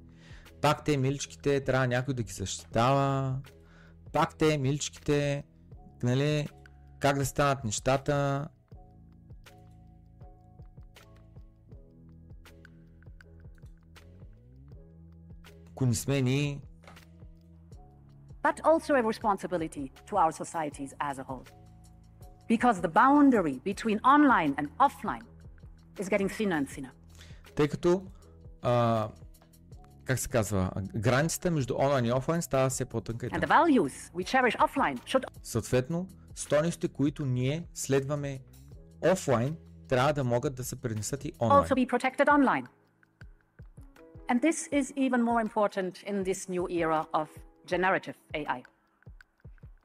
[0.61, 3.39] Пак те миличките, трябва някой да ги защитава.
[4.11, 5.43] Пак те миличките,
[6.03, 6.47] нали,
[6.99, 8.47] как да станат нещата.
[15.75, 16.59] Ако не сме ние,
[18.43, 21.45] but also a responsibility to our societies as a whole.
[22.47, 25.25] Because the boundary between online and offline
[25.99, 26.91] is getting thinner and thinner.
[27.55, 28.03] тъй като
[28.61, 29.07] а,
[30.05, 34.11] как се казва, границата между онлайн и офлайн става все по-тънка и And the values
[34.13, 38.39] we cherish offline should Съответно, стойностите, които ние следваме
[39.11, 39.55] офлайн,
[39.87, 41.63] трябва да могат да се пренесат и онлайн.
[41.63, 42.65] also be protected online.
[44.28, 47.28] And this is even more important in this new era of
[47.66, 48.62] generative AI.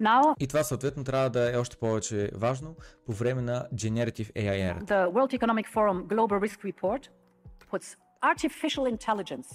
[0.02, 2.76] Now, И това съответно трябва да е още повече важно
[3.06, 4.84] по време на Generative AI era.
[4.84, 7.10] the World Economic Forum Global Risk Report
[7.72, 9.50] puts artificial intelligence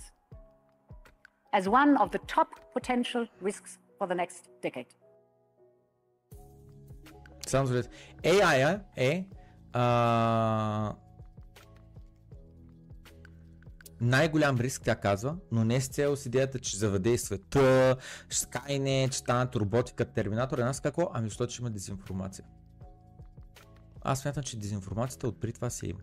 [1.58, 4.86] as one of the top potential risks for the next decade.
[7.46, 7.96] Само забележете.
[8.24, 9.26] AI е
[9.72, 10.92] а,
[14.01, 17.95] най-голям риск, тя казва, но не с цел с идеята, че завладее света,
[18.31, 21.09] Skynet, че станат роботи като Терминатор, една с какво?
[21.13, 22.45] Ами защото ще има дезинформация.
[24.01, 25.99] Аз смятам, че дезинформацията отпри това си има.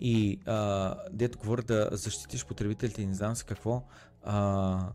[0.00, 3.82] И а, дето говоря да защитиш потребителите и не знам си какво,
[4.22, 4.92] а,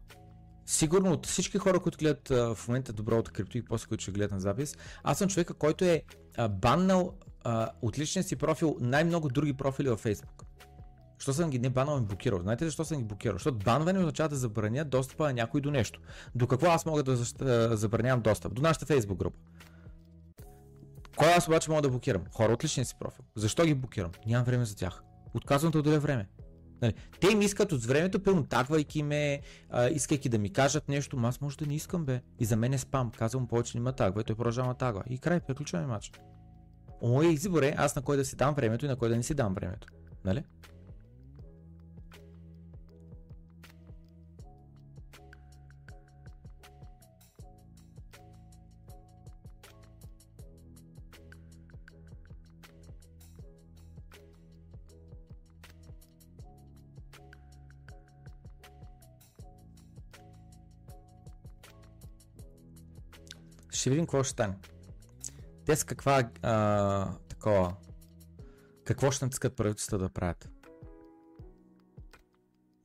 [0.65, 4.11] сигурно от всички хора, които гледат а, в момента доброто крипто и после, които ще
[4.11, 6.03] гледат на запис, аз съм човека, който е
[6.37, 7.13] а, баннал
[7.81, 10.43] от личния си профил най-много други профили във Facebook.
[11.19, 12.39] Що съм ги не банал и блокирал?
[12.41, 13.35] Знаете защо съм ги блокирал?
[13.35, 15.99] Защото банване означава да забраня достъпа на някой до нещо.
[16.35, 17.15] До какво аз мога да
[17.77, 18.53] забранявам достъп?
[18.53, 19.37] До нашата Facebook група.
[21.17, 22.23] Кой аз обаче мога да блокирам?
[22.33, 23.25] Хора от личния си профил.
[23.35, 24.11] Защо ги блокирам?
[24.25, 25.03] Нямам време за тях.
[25.33, 26.27] Отказвам да отделя време.
[26.81, 31.19] Нали, те ми искат от времето, пълно тагвайки ме, а, искайки да ми кажат нещо,
[31.23, 32.21] аз може да не искам бе.
[32.39, 33.11] И за мен е спам.
[33.11, 35.03] Казвам повече не ма тагва, и той продължава тагва.
[35.09, 36.11] И край, приключваме матч.
[37.01, 39.23] Моя избор е аз на кой да си дам времето и на кой да не
[39.23, 39.87] си дам времето.
[40.25, 40.43] Нали?
[63.71, 64.53] Ще видим какво ще стане.
[65.69, 67.73] Те с каква а, такова.
[68.85, 70.49] Какво ще натискат правителства да правят?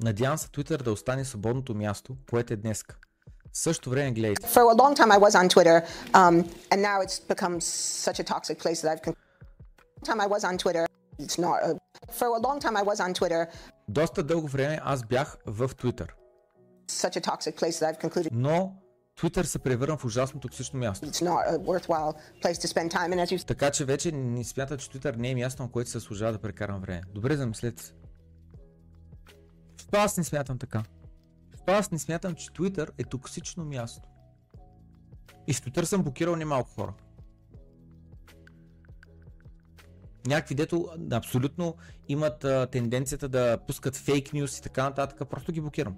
[0.03, 2.97] Надявам се Twitter да остане свободното място, което е днеска.
[3.53, 4.47] В същото време гледайте.
[4.47, 7.61] For a long time, I was on Twitter, um, and now it's become
[8.07, 9.15] such a toxic place that I've.
[10.09, 10.85] Time I was on Twitter,
[11.19, 11.57] it's not.
[11.69, 11.79] A-
[12.19, 13.47] for a long time, I was on Twitter,
[13.89, 16.07] Доста дълго време аз бях в Twitter,
[16.89, 18.84] such a toxic place that I've concluded но
[19.17, 21.07] Twitter се превърна в ужасно токсично място.
[21.07, 21.11] you
[23.47, 26.39] Така че вече не смятам, че Twitter не е място, на което се служава да
[26.39, 27.03] прекарам време.
[27.15, 27.93] Добре, замислете се.
[29.77, 30.83] Що аз не смятам така?
[31.63, 34.09] Що аз не смятам, че Twitter е токсично място?
[35.47, 36.95] И с Twitter съм блокирал немалко хора.
[40.27, 41.75] Някакви дето абсолютно
[42.09, 45.97] имат а, тенденцията да пускат фейк нюс и така нататък, просто ги блокирам.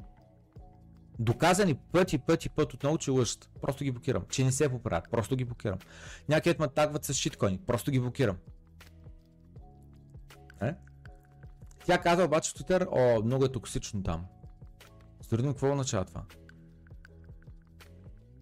[1.19, 3.51] Доказани пъти, пъти, път отново, че лъжат.
[3.63, 4.25] Просто ги блокирам.
[4.31, 5.11] Че не се поправят.
[5.11, 5.79] Просто ги блокирам.
[6.29, 7.61] Някъде ме тагват с шиткоини.
[7.67, 8.37] Просто ги блокирам.
[10.63, 10.75] Е?
[11.87, 14.27] Тя каза обаче в Twitter, о, много е токсично там.
[15.23, 16.23] Студентно, какво означава това?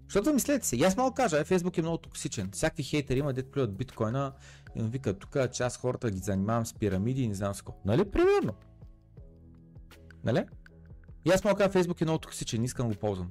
[0.04, 2.50] Защото мислете и аз мога да кажа, е, Facebook е много токсичен.
[2.52, 4.32] Всякакви хейтери има, дет плюят биткоина
[4.74, 7.62] и ми викат, тук че аз хората ги занимавам с пирамиди и не знам с
[7.62, 7.80] какво.
[7.84, 8.10] Нали?
[8.10, 8.54] Примерно.
[10.24, 10.44] Нали?
[11.24, 13.30] И аз мога да Facebook е много токсичен, не искам да го ползвам.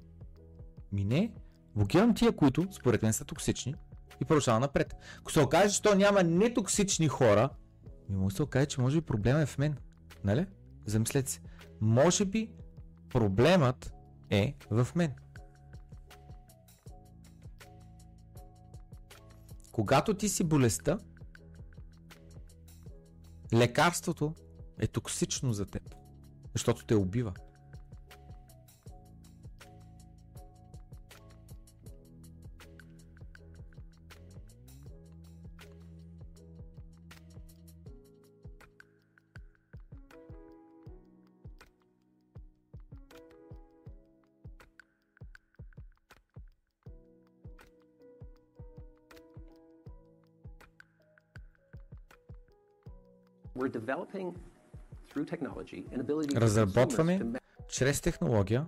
[0.91, 1.33] Ми не,
[1.75, 3.75] блокирам тия, които според мен са токсични
[4.21, 4.95] и продължавам напред.
[5.19, 7.49] Ако се окаже, че то няма нетоксични хора,
[8.09, 9.77] ми може да се окаже, че може би проблема е в мен.
[10.23, 10.45] Нали?
[10.85, 11.39] Замислете се.
[11.81, 12.51] Може би
[13.09, 13.93] проблемът
[14.29, 15.13] е в мен.
[19.71, 20.99] Когато ти си болестта,
[23.53, 24.33] лекарството
[24.79, 25.95] е токсично за теб,
[26.53, 27.33] защото те убива.
[56.35, 57.21] Разработваме
[57.67, 58.67] чрез технология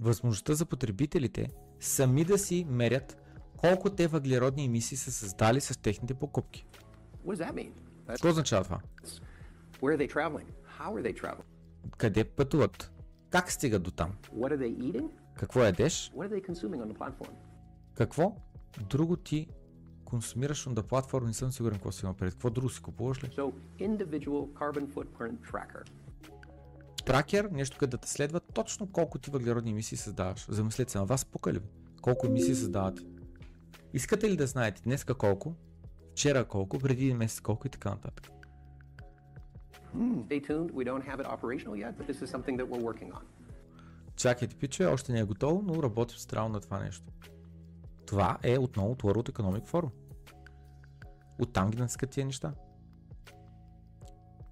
[0.00, 1.50] възможността за потребителите
[1.80, 3.18] сами да си мерят
[3.56, 6.66] колко те въглеродни емисии са създали с техните покупки.
[8.06, 8.80] Какво означава това?
[11.98, 12.92] Къде пътуват?
[13.30, 14.12] Как стигат до там?
[15.34, 16.12] Какво ядеш?
[17.94, 18.36] Какво
[18.90, 19.48] друго ти
[20.06, 21.26] консумираш на платформа?
[21.26, 22.32] Не съм сигурен какво си има пред.
[22.32, 23.28] Какво друго си купуваш ли?
[23.28, 25.88] So, individual carbon footprint tracker.
[27.06, 30.46] Тракер, нещо къде да те следва точно колко ти въглеродни емисии създаваш.
[30.48, 31.60] Замислете се, на вас пука ли?
[32.02, 33.02] Колко емисии създавате?
[33.92, 35.54] Искате ли да знаете днеска колко,
[36.12, 38.30] вчера колко, преди един месец колко и така нататък?
[39.96, 40.70] Stay tuned.
[40.72, 43.22] We don't have it operational yet, but this is something that we're working on.
[44.16, 47.04] Чакайте, пиче, още не е готово, но работим странно на това нещо.
[48.06, 49.90] Това е отново от World Economic Forum.
[51.38, 52.52] Оттам ги натискат тия неща.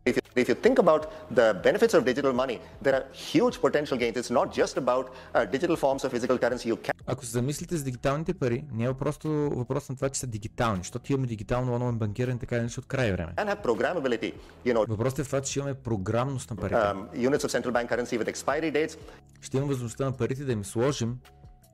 [0.07, 1.03] If you, if you think about
[1.39, 4.17] the benefits of digital money, there are huge potential gains.
[4.21, 6.69] It's not just about uh, digital forms of physical currency.
[6.73, 10.21] You can Ако се замислите за дигиталните пари, не е просто въпрос на това, че
[10.21, 13.33] са дигитални, защото имаме дигитално онлайн банкиране така или иначе от край време.
[13.37, 14.35] have programmability.
[14.67, 16.75] You know, Въпросът е в това, че имаме програмност на парите.
[16.77, 18.99] um, units of central bank currency with expiry dates.
[19.41, 21.19] Ще има възможността на парите да им сложим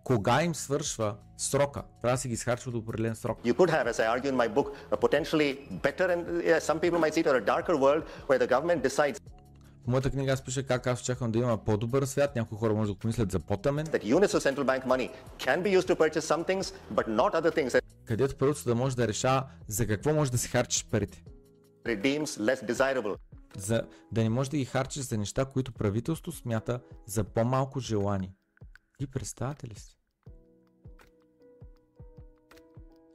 [0.05, 1.82] кога им свършва срока.
[2.02, 3.39] Трябва да се ги изхарчва до определен срок.
[3.44, 6.78] You could have, as I argue in my book, a potentially better and yeah, some
[6.81, 9.20] people might see it or a darker world where the government decides
[9.85, 12.86] В моята книга аз пиша как аз очаквам да има по-добър свят, някои хора може
[12.86, 15.97] да го помислят за по-тъмен, that units of central bank money can be used to
[15.97, 19.86] purchase some things, but not other things that където правителството да може да решава за
[19.86, 21.22] какво може да си харчиш парите.
[21.86, 23.16] redeems less desirable.
[23.56, 23.82] За
[24.12, 28.32] да не може да ги харчиш за неща, които правителство смята за по-малко желани.
[29.01, 29.97] И представяте ли си?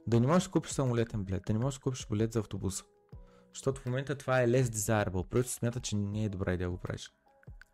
[0.06, 2.84] Да не можеш да купиш самолетен билет, да не можеш да купиш билет за автобуса.
[3.54, 5.28] Защото в момента това е less desirable.
[5.28, 7.12] Правителството смята, че не е добра идея да го правиш.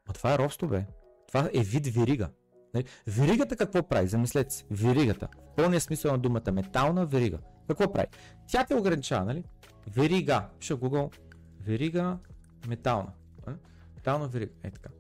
[0.09, 0.87] А това е робство, бе.
[1.29, 2.31] Това е вид верига.
[2.75, 2.85] Нали?
[3.07, 4.09] Веригата какво прави?
[4.09, 4.65] Замислете се.
[4.71, 5.29] Веригата.
[5.53, 6.53] В пълния смисъл на думата.
[6.53, 7.39] Метална верига.
[7.69, 8.07] Какво прави?
[8.47, 9.45] Тя те ограничава, нали?
[9.87, 10.49] Верига.
[10.59, 11.17] Пиша Google.
[11.61, 12.19] Верига
[12.67, 13.13] метална.
[13.47, 13.57] Нали?
[13.95, 14.53] Метална верига.
[14.63, 14.91] Е така.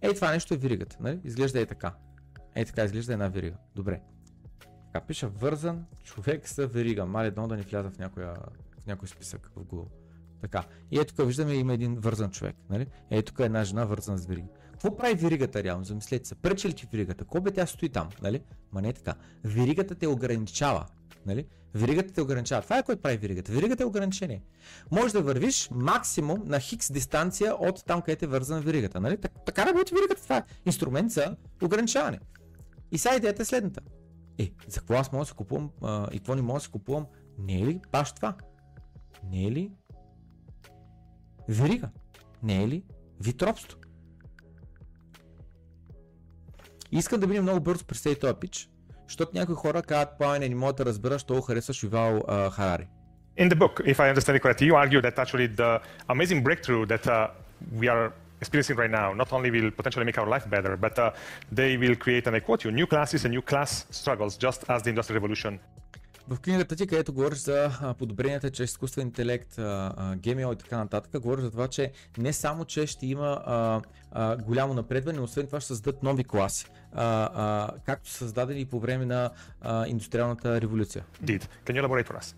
[0.00, 0.96] Ей, това нещо е веригата.
[1.00, 1.20] Нали?
[1.24, 1.94] Изглежда е така.
[2.54, 3.56] Ей така изглежда една верига.
[3.74, 4.00] Добре.
[4.92, 7.06] Така пиша вързан човек с верига.
[7.06, 8.34] Мали едно да ни вляза в, някоя,
[8.82, 9.86] в някой списък в Google.
[10.40, 10.64] Така.
[10.90, 12.56] И ето тук виждаме има един вързан човек.
[12.70, 12.86] Нали?
[13.10, 14.48] Ей тук е една жена вързана с верига.
[14.70, 15.84] Какво прави веригата реално?
[15.84, 16.34] Замислете се.
[16.34, 17.24] Пречи ли ти веригата?
[17.24, 18.08] Кой бе тя стои там?
[18.22, 18.42] Нали?
[18.72, 19.14] Ма не е така.
[19.44, 20.86] Веригата те ограничава.
[21.26, 21.46] Нали?
[21.74, 22.62] Веригата те ограничава.
[22.62, 23.52] Това е което прави веригата.
[23.52, 24.42] Веригата е ограничение.
[24.90, 29.00] Може да вървиш максимум на хикс дистанция от там, където е вързана веригата.
[29.00, 29.16] Нали?
[29.16, 30.22] Так, така работи веригата.
[30.22, 32.18] Това е инструмент за ограничаване.
[32.92, 33.80] И сега идеята е следната.
[34.38, 36.70] Е, за какво аз мога да си купувам а, и какво не мога да си
[36.70, 37.06] купувам?
[37.38, 38.34] Не е ли баш това?
[39.30, 39.72] Не е ли
[41.48, 41.88] верига?
[42.42, 42.84] Не е ли
[43.20, 43.78] вид робство?
[46.92, 48.70] И искам да минем много бързо през тези този пич,
[49.08, 52.88] защото някои хора казват, Пламене, не мога да разбера, що харесваш Ювал а, Харари.
[53.38, 55.70] In the book, if I understand it correctly, you argue that actually the
[56.14, 57.28] amazing breakthrough that uh,
[57.80, 61.10] we are experiencing right now not only will potentially make our life better, but uh,
[61.58, 64.82] they will create, and I quote you, new classes and new class struggles, just as
[64.82, 65.58] the Industrial Revolution
[66.28, 71.44] В книгата ти, където говориш за подобренията чрез изкуствен интелект, GMO и така нататък, говориш
[71.44, 73.80] за това, че не само, че ще има а,
[74.12, 78.64] а, голямо напредване, но освен това ще създадат нови класи, а, а, както са създадени
[78.64, 79.30] по време на
[79.60, 81.04] а, индустриалната революция.
[81.24, 81.42] did.
[81.66, 82.34] Can you elaborate for us?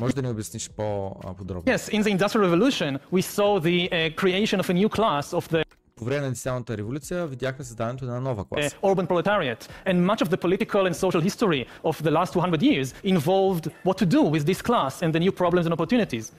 [0.00, 1.62] Може да ни обясниш по-подробно?
[1.72, 5.52] Yes, in the Industrial Revolution, we saw the uh, creation of a new class of
[5.52, 5.64] the
[5.96, 8.76] По време на индустриалната революция видяхме създаването на нова класа.
[8.82, 9.68] uh, urban proletariat.
[9.86, 13.98] And much of the political and social history of the last 200 years involved what
[13.98, 16.32] to do with this class and the new problems and opportunities.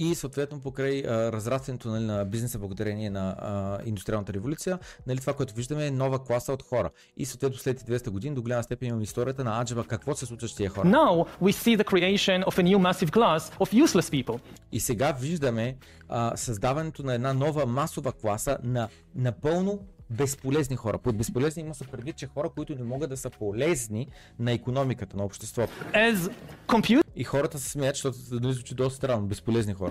[0.00, 5.32] И съответно покрай а, разрастването нали, на бизнеса благодарение на а, индустриалната революция, нали, това,
[5.32, 6.90] което виждаме е нова класа от хора.
[7.16, 10.48] И съответно след 200 години до голяма степен имаме историята на Аджеба какво се случва
[10.48, 10.88] с тия хора.
[10.88, 14.40] Now we see the creation of a new massive class of useless people.
[14.72, 15.76] И сега виждаме
[16.08, 20.98] а, създаването на една нова масова класа на напълно безполезни хора.
[20.98, 24.08] Под безполезни има се предвид, че хора, които не могат да са полезни
[24.38, 25.72] на економиката, на обществото.
[25.94, 26.32] As
[26.66, 29.90] computers И хората се смеят, защото да звучи доста странно, безполезни хора.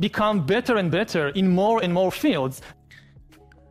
[0.00, 2.62] become better and better in more and more fields,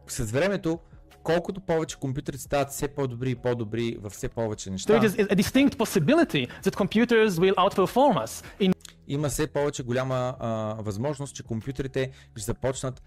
[0.07, 0.79] С времето,
[1.23, 5.35] колкото повече компютрите стават все по-добри и по-добри във все повече неща, there is a
[5.35, 8.73] distinct possibility that computers will outperform us in
[9.07, 13.01] има все повече голяма а, възможност, че компютрите ще започнат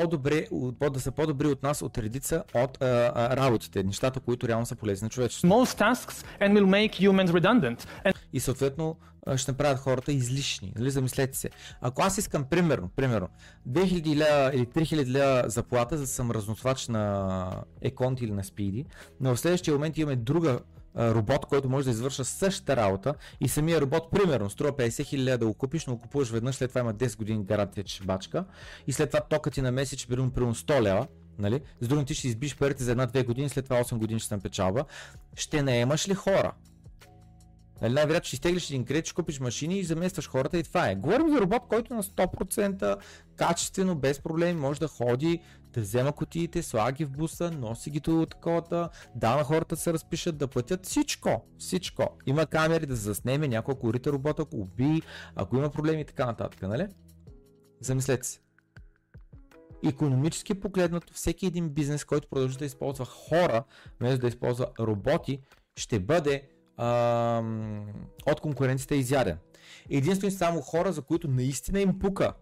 [0.00, 0.46] по-добре,
[0.78, 4.66] по- да са по-добри от нас от редица от а, а, работите, нещата, които реално
[4.66, 5.54] са полезни на човечеството.
[5.54, 7.86] most tasks and will make humans redundant.
[8.06, 8.96] And И съответно
[9.36, 10.72] ще направят хората излишни.
[10.76, 10.90] Нали?
[10.90, 11.50] Замислете се.
[11.80, 13.28] Ако аз искам, примерно, примерно
[13.68, 17.50] 2000 лева или 3000 лева заплата, за да съм разносвач на
[17.80, 18.84] Еконт или на Спиди,
[19.20, 20.58] но в следващия момент имаме друга
[20.98, 25.38] робот, който може да извършва същата работа и самия робот, примерно, струва 50 000 лева
[25.38, 28.44] да го купиш, но го купуваш веднъж, след това има 10 години гарантия, че бачка
[28.86, 31.06] и след това тока ти на месец, примерно, примерно 100 лева,
[31.38, 31.60] нали?
[31.80, 34.40] С другим ти ще избиш парите за една-две години, след това 8 години ще съм
[34.40, 34.84] печалба.
[35.36, 36.52] Ще наемаш ли хора?
[37.82, 40.94] Нали, най-вероятно ще изтеглиш един кредит, ще купиш машини и заместваш хората и това е.
[40.94, 42.96] Говорим за робот, който на 100%
[43.36, 45.40] качествено, без проблеми, може да ходи,
[45.74, 49.92] да взема кутиите, слага ги в буса, носи ги до таковата, да на хората се
[49.92, 52.18] разпишат, да платят всичко, всичко.
[52.26, 55.02] Има камери да заснеме, няколко рита робота, ако уби,
[55.34, 56.86] ако има проблеми и така нататък, нали?
[57.80, 58.40] Замислете се.
[59.82, 63.64] Икономически погледнато, всеки един бизнес, който продължи да използва хора,
[64.00, 65.40] вместо да използва роботи,
[65.76, 67.86] ще бъде ам,
[68.26, 69.38] от конкуренцията изяден.
[69.90, 72.34] Единствено само хора, за които наистина им пука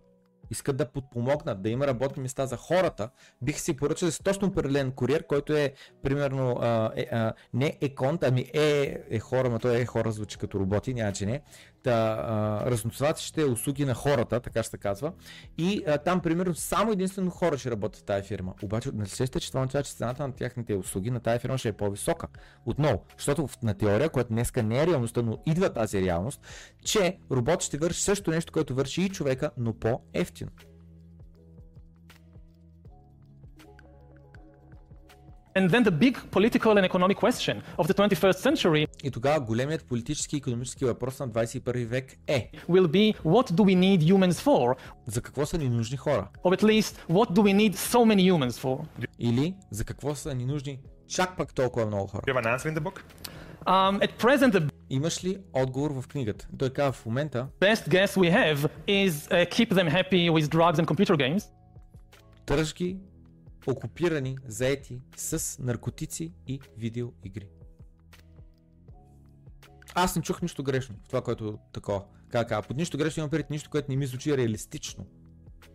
[0.51, 3.11] искат да подпомогнат, да има работни места за хората,
[3.43, 7.95] бих си поръчал с точно определен куриер, който е примерно а, е, а, не е
[7.95, 11.43] конт, ами е, е хора, но той е хора звучи като роботи, няма че не.
[11.83, 15.13] Та, а, разноцветащите услуги на хората, така ще се казва.
[15.59, 18.55] И а, там, примерно, само единствено хора ще работят в тази фирма.
[18.63, 21.69] Обаче, не се че това означава, че цената на тяхните услуги на тази фирма ще
[21.69, 22.27] е по-висока.
[22.67, 26.41] Отново, защото на теория, която днеска не е реалността, но идва тази реалност,
[26.85, 30.51] че робот ще върши също нещо, което върши и човека, но по-ефтино.
[35.58, 39.86] And then the big political and economic question of the 21st century И тогава големият
[39.86, 44.46] политически и економически въпрос на 21 век е will be what do we need humans
[44.46, 44.76] for?
[45.06, 46.28] За какво са ни нужни хора?
[46.44, 48.86] Or at least what do we need so many humans for?
[49.20, 52.22] Или за какво са ни нужни чак пак толкова много хора?
[52.28, 53.02] You have an answer in the book?
[53.66, 56.48] Um, at present, the Имаш ли отговор в книгата?
[56.60, 60.80] Той казва в момента best guess we have is uh, keep them happy with drugs
[60.80, 61.44] and computer games.
[62.46, 62.98] тържги,
[63.67, 67.49] окупирани, заети с наркотици и видеоигри.
[69.95, 72.05] Аз не чух нищо грешно в това, което такова.
[72.29, 75.07] Как, под нищо грешно имам предвид нищо, което не ми звучи реалистично.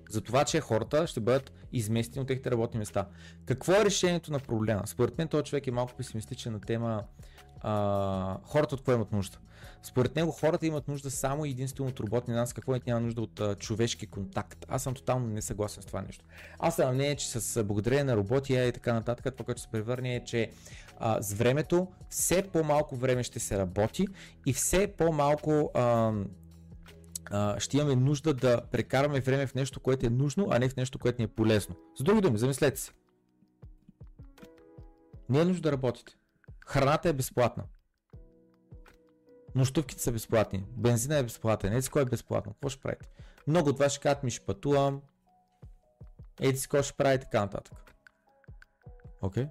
[0.09, 3.07] За това, че хората ще бъдат изместени от техните работни места.
[3.45, 4.87] Какво е решението на проблема?
[4.87, 7.03] Според мен този човек е малко песимистичен на тема
[7.61, 9.37] а, хората от какво имат нужда.
[9.83, 13.21] Според него хората имат нужда само и единствено от роботни нас, какво е няма нужда
[13.21, 14.65] от а, човешки контакт.
[14.69, 16.25] Аз съм тотално не съгласен с това нещо.
[16.59, 20.15] Аз съм мнение, че с благодарение на роботи и така нататък, това, което се превърне
[20.15, 20.51] е, че
[20.99, 24.07] а, с времето все по-малко време ще се работи
[24.45, 26.13] и все по-малко а,
[27.31, 30.75] а, ще имаме нужда да прекараме време в нещо, което е нужно, а не в
[30.75, 31.75] нещо, което ни е полезно.
[31.99, 32.91] С други думи, замислете се.
[35.29, 36.13] Не е нужда да работите.
[36.67, 37.63] Храната е безплатна.
[39.55, 40.65] Нощувките са безплатни.
[40.69, 41.73] Бензина е безплатен.
[41.73, 42.53] Еди кой е безплатно.
[42.53, 43.09] Какво ще правите?
[43.47, 45.01] Много от вас ще кажат ми ще пътувам.
[46.41, 47.73] Еди кой ще прави и така нататък.
[49.21, 49.43] Окей?
[49.43, 49.49] Okay?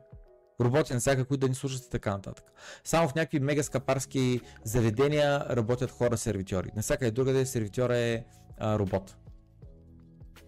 [0.61, 2.45] Роботи на всяка, които да ни служат и така нататък.
[2.85, 6.71] Само в някакви мега скапарски заведения работят хора сервитьори.
[6.77, 8.25] Навсякъде другаде сервитьора е
[8.59, 9.17] а, робот.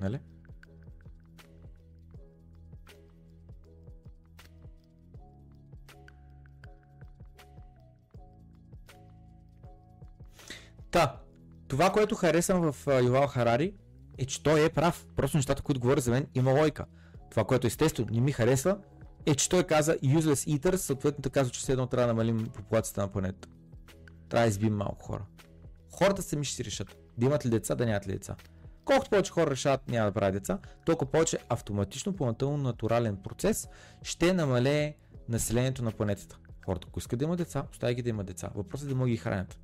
[0.00, 0.20] Нали?
[10.90, 11.20] Та,
[11.68, 13.74] това, което харесвам в Ювал Харари
[14.18, 15.06] е, че той е прав.
[15.16, 16.84] Просто нещата, които говоря за мен, има лойка.
[17.30, 18.78] Това, което естествено не ми харесва,
[19.26, 22.46] е, че той каза useless eaters, съответно така казва, че все едно трябва да намалим
[22.54, 23.48] популацията на планетата.
[24.28, 25.24] Трябва да избим малко хора.
[25.90, 28.36] Хората сами ще си решат да имат ли деца, да нямат ли деца.
[28.84, 33.68] Колкото повече хора решават няма да правят деца, толкова повече автоматично по натурален процес
[34.02, 34.94] ще намалее
[35.28, 36.38] населението на планетата.
[36.64, 38.50] Хората, ако искат да имат деца, остави ги да имат деца.
[38.54, 39.58] Въпросът е да могат ги хранят.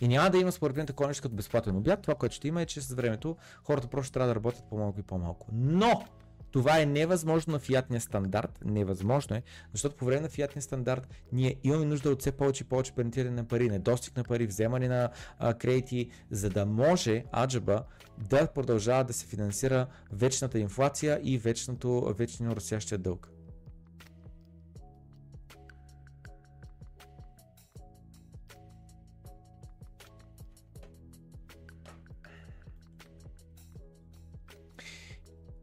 [0.00, 2.02] И няма да има според мен такова нещо като безплатен обяд.
[2.02, 5.02] Това, което ще има е, че с времето хората просто трябва да работят по-малко и
[5.02, 5.48] по-малко.
[5.52, 6.04] Но
[6.50, 8.58] това е невъзможно на фиатния стандарт.
[8.64, 9.42] Невъзможно е,
[9.72, 13.36] защото по време на фиатния стандарт ние имаме нужда от все повече и повече парентиране
[13.36, 17.82] на пари, недостиг на пари, вземане на а, кредити, за да може аджаба
[18.18, 23.35] да продължава да се финансира вечната инфлация и вечното, вечно растящия дълг.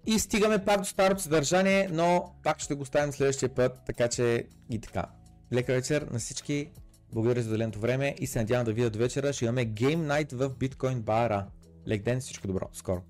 [0.05, 4.47] И стигаме пак до старото съдържание, но пак ще го оставим следващия път, така че
[4.69, 5.05] и така.
[5.53, 6.69] Лека вечер на всички,
[7.13, 9.33] благодаря за отделеното време и се надявам да видя до вечера.
[9.33, 11.45] Ще имаме Game Night в Bitcoin бара.
[11.87, 13.01] Лек ден, всичко добро, скоро.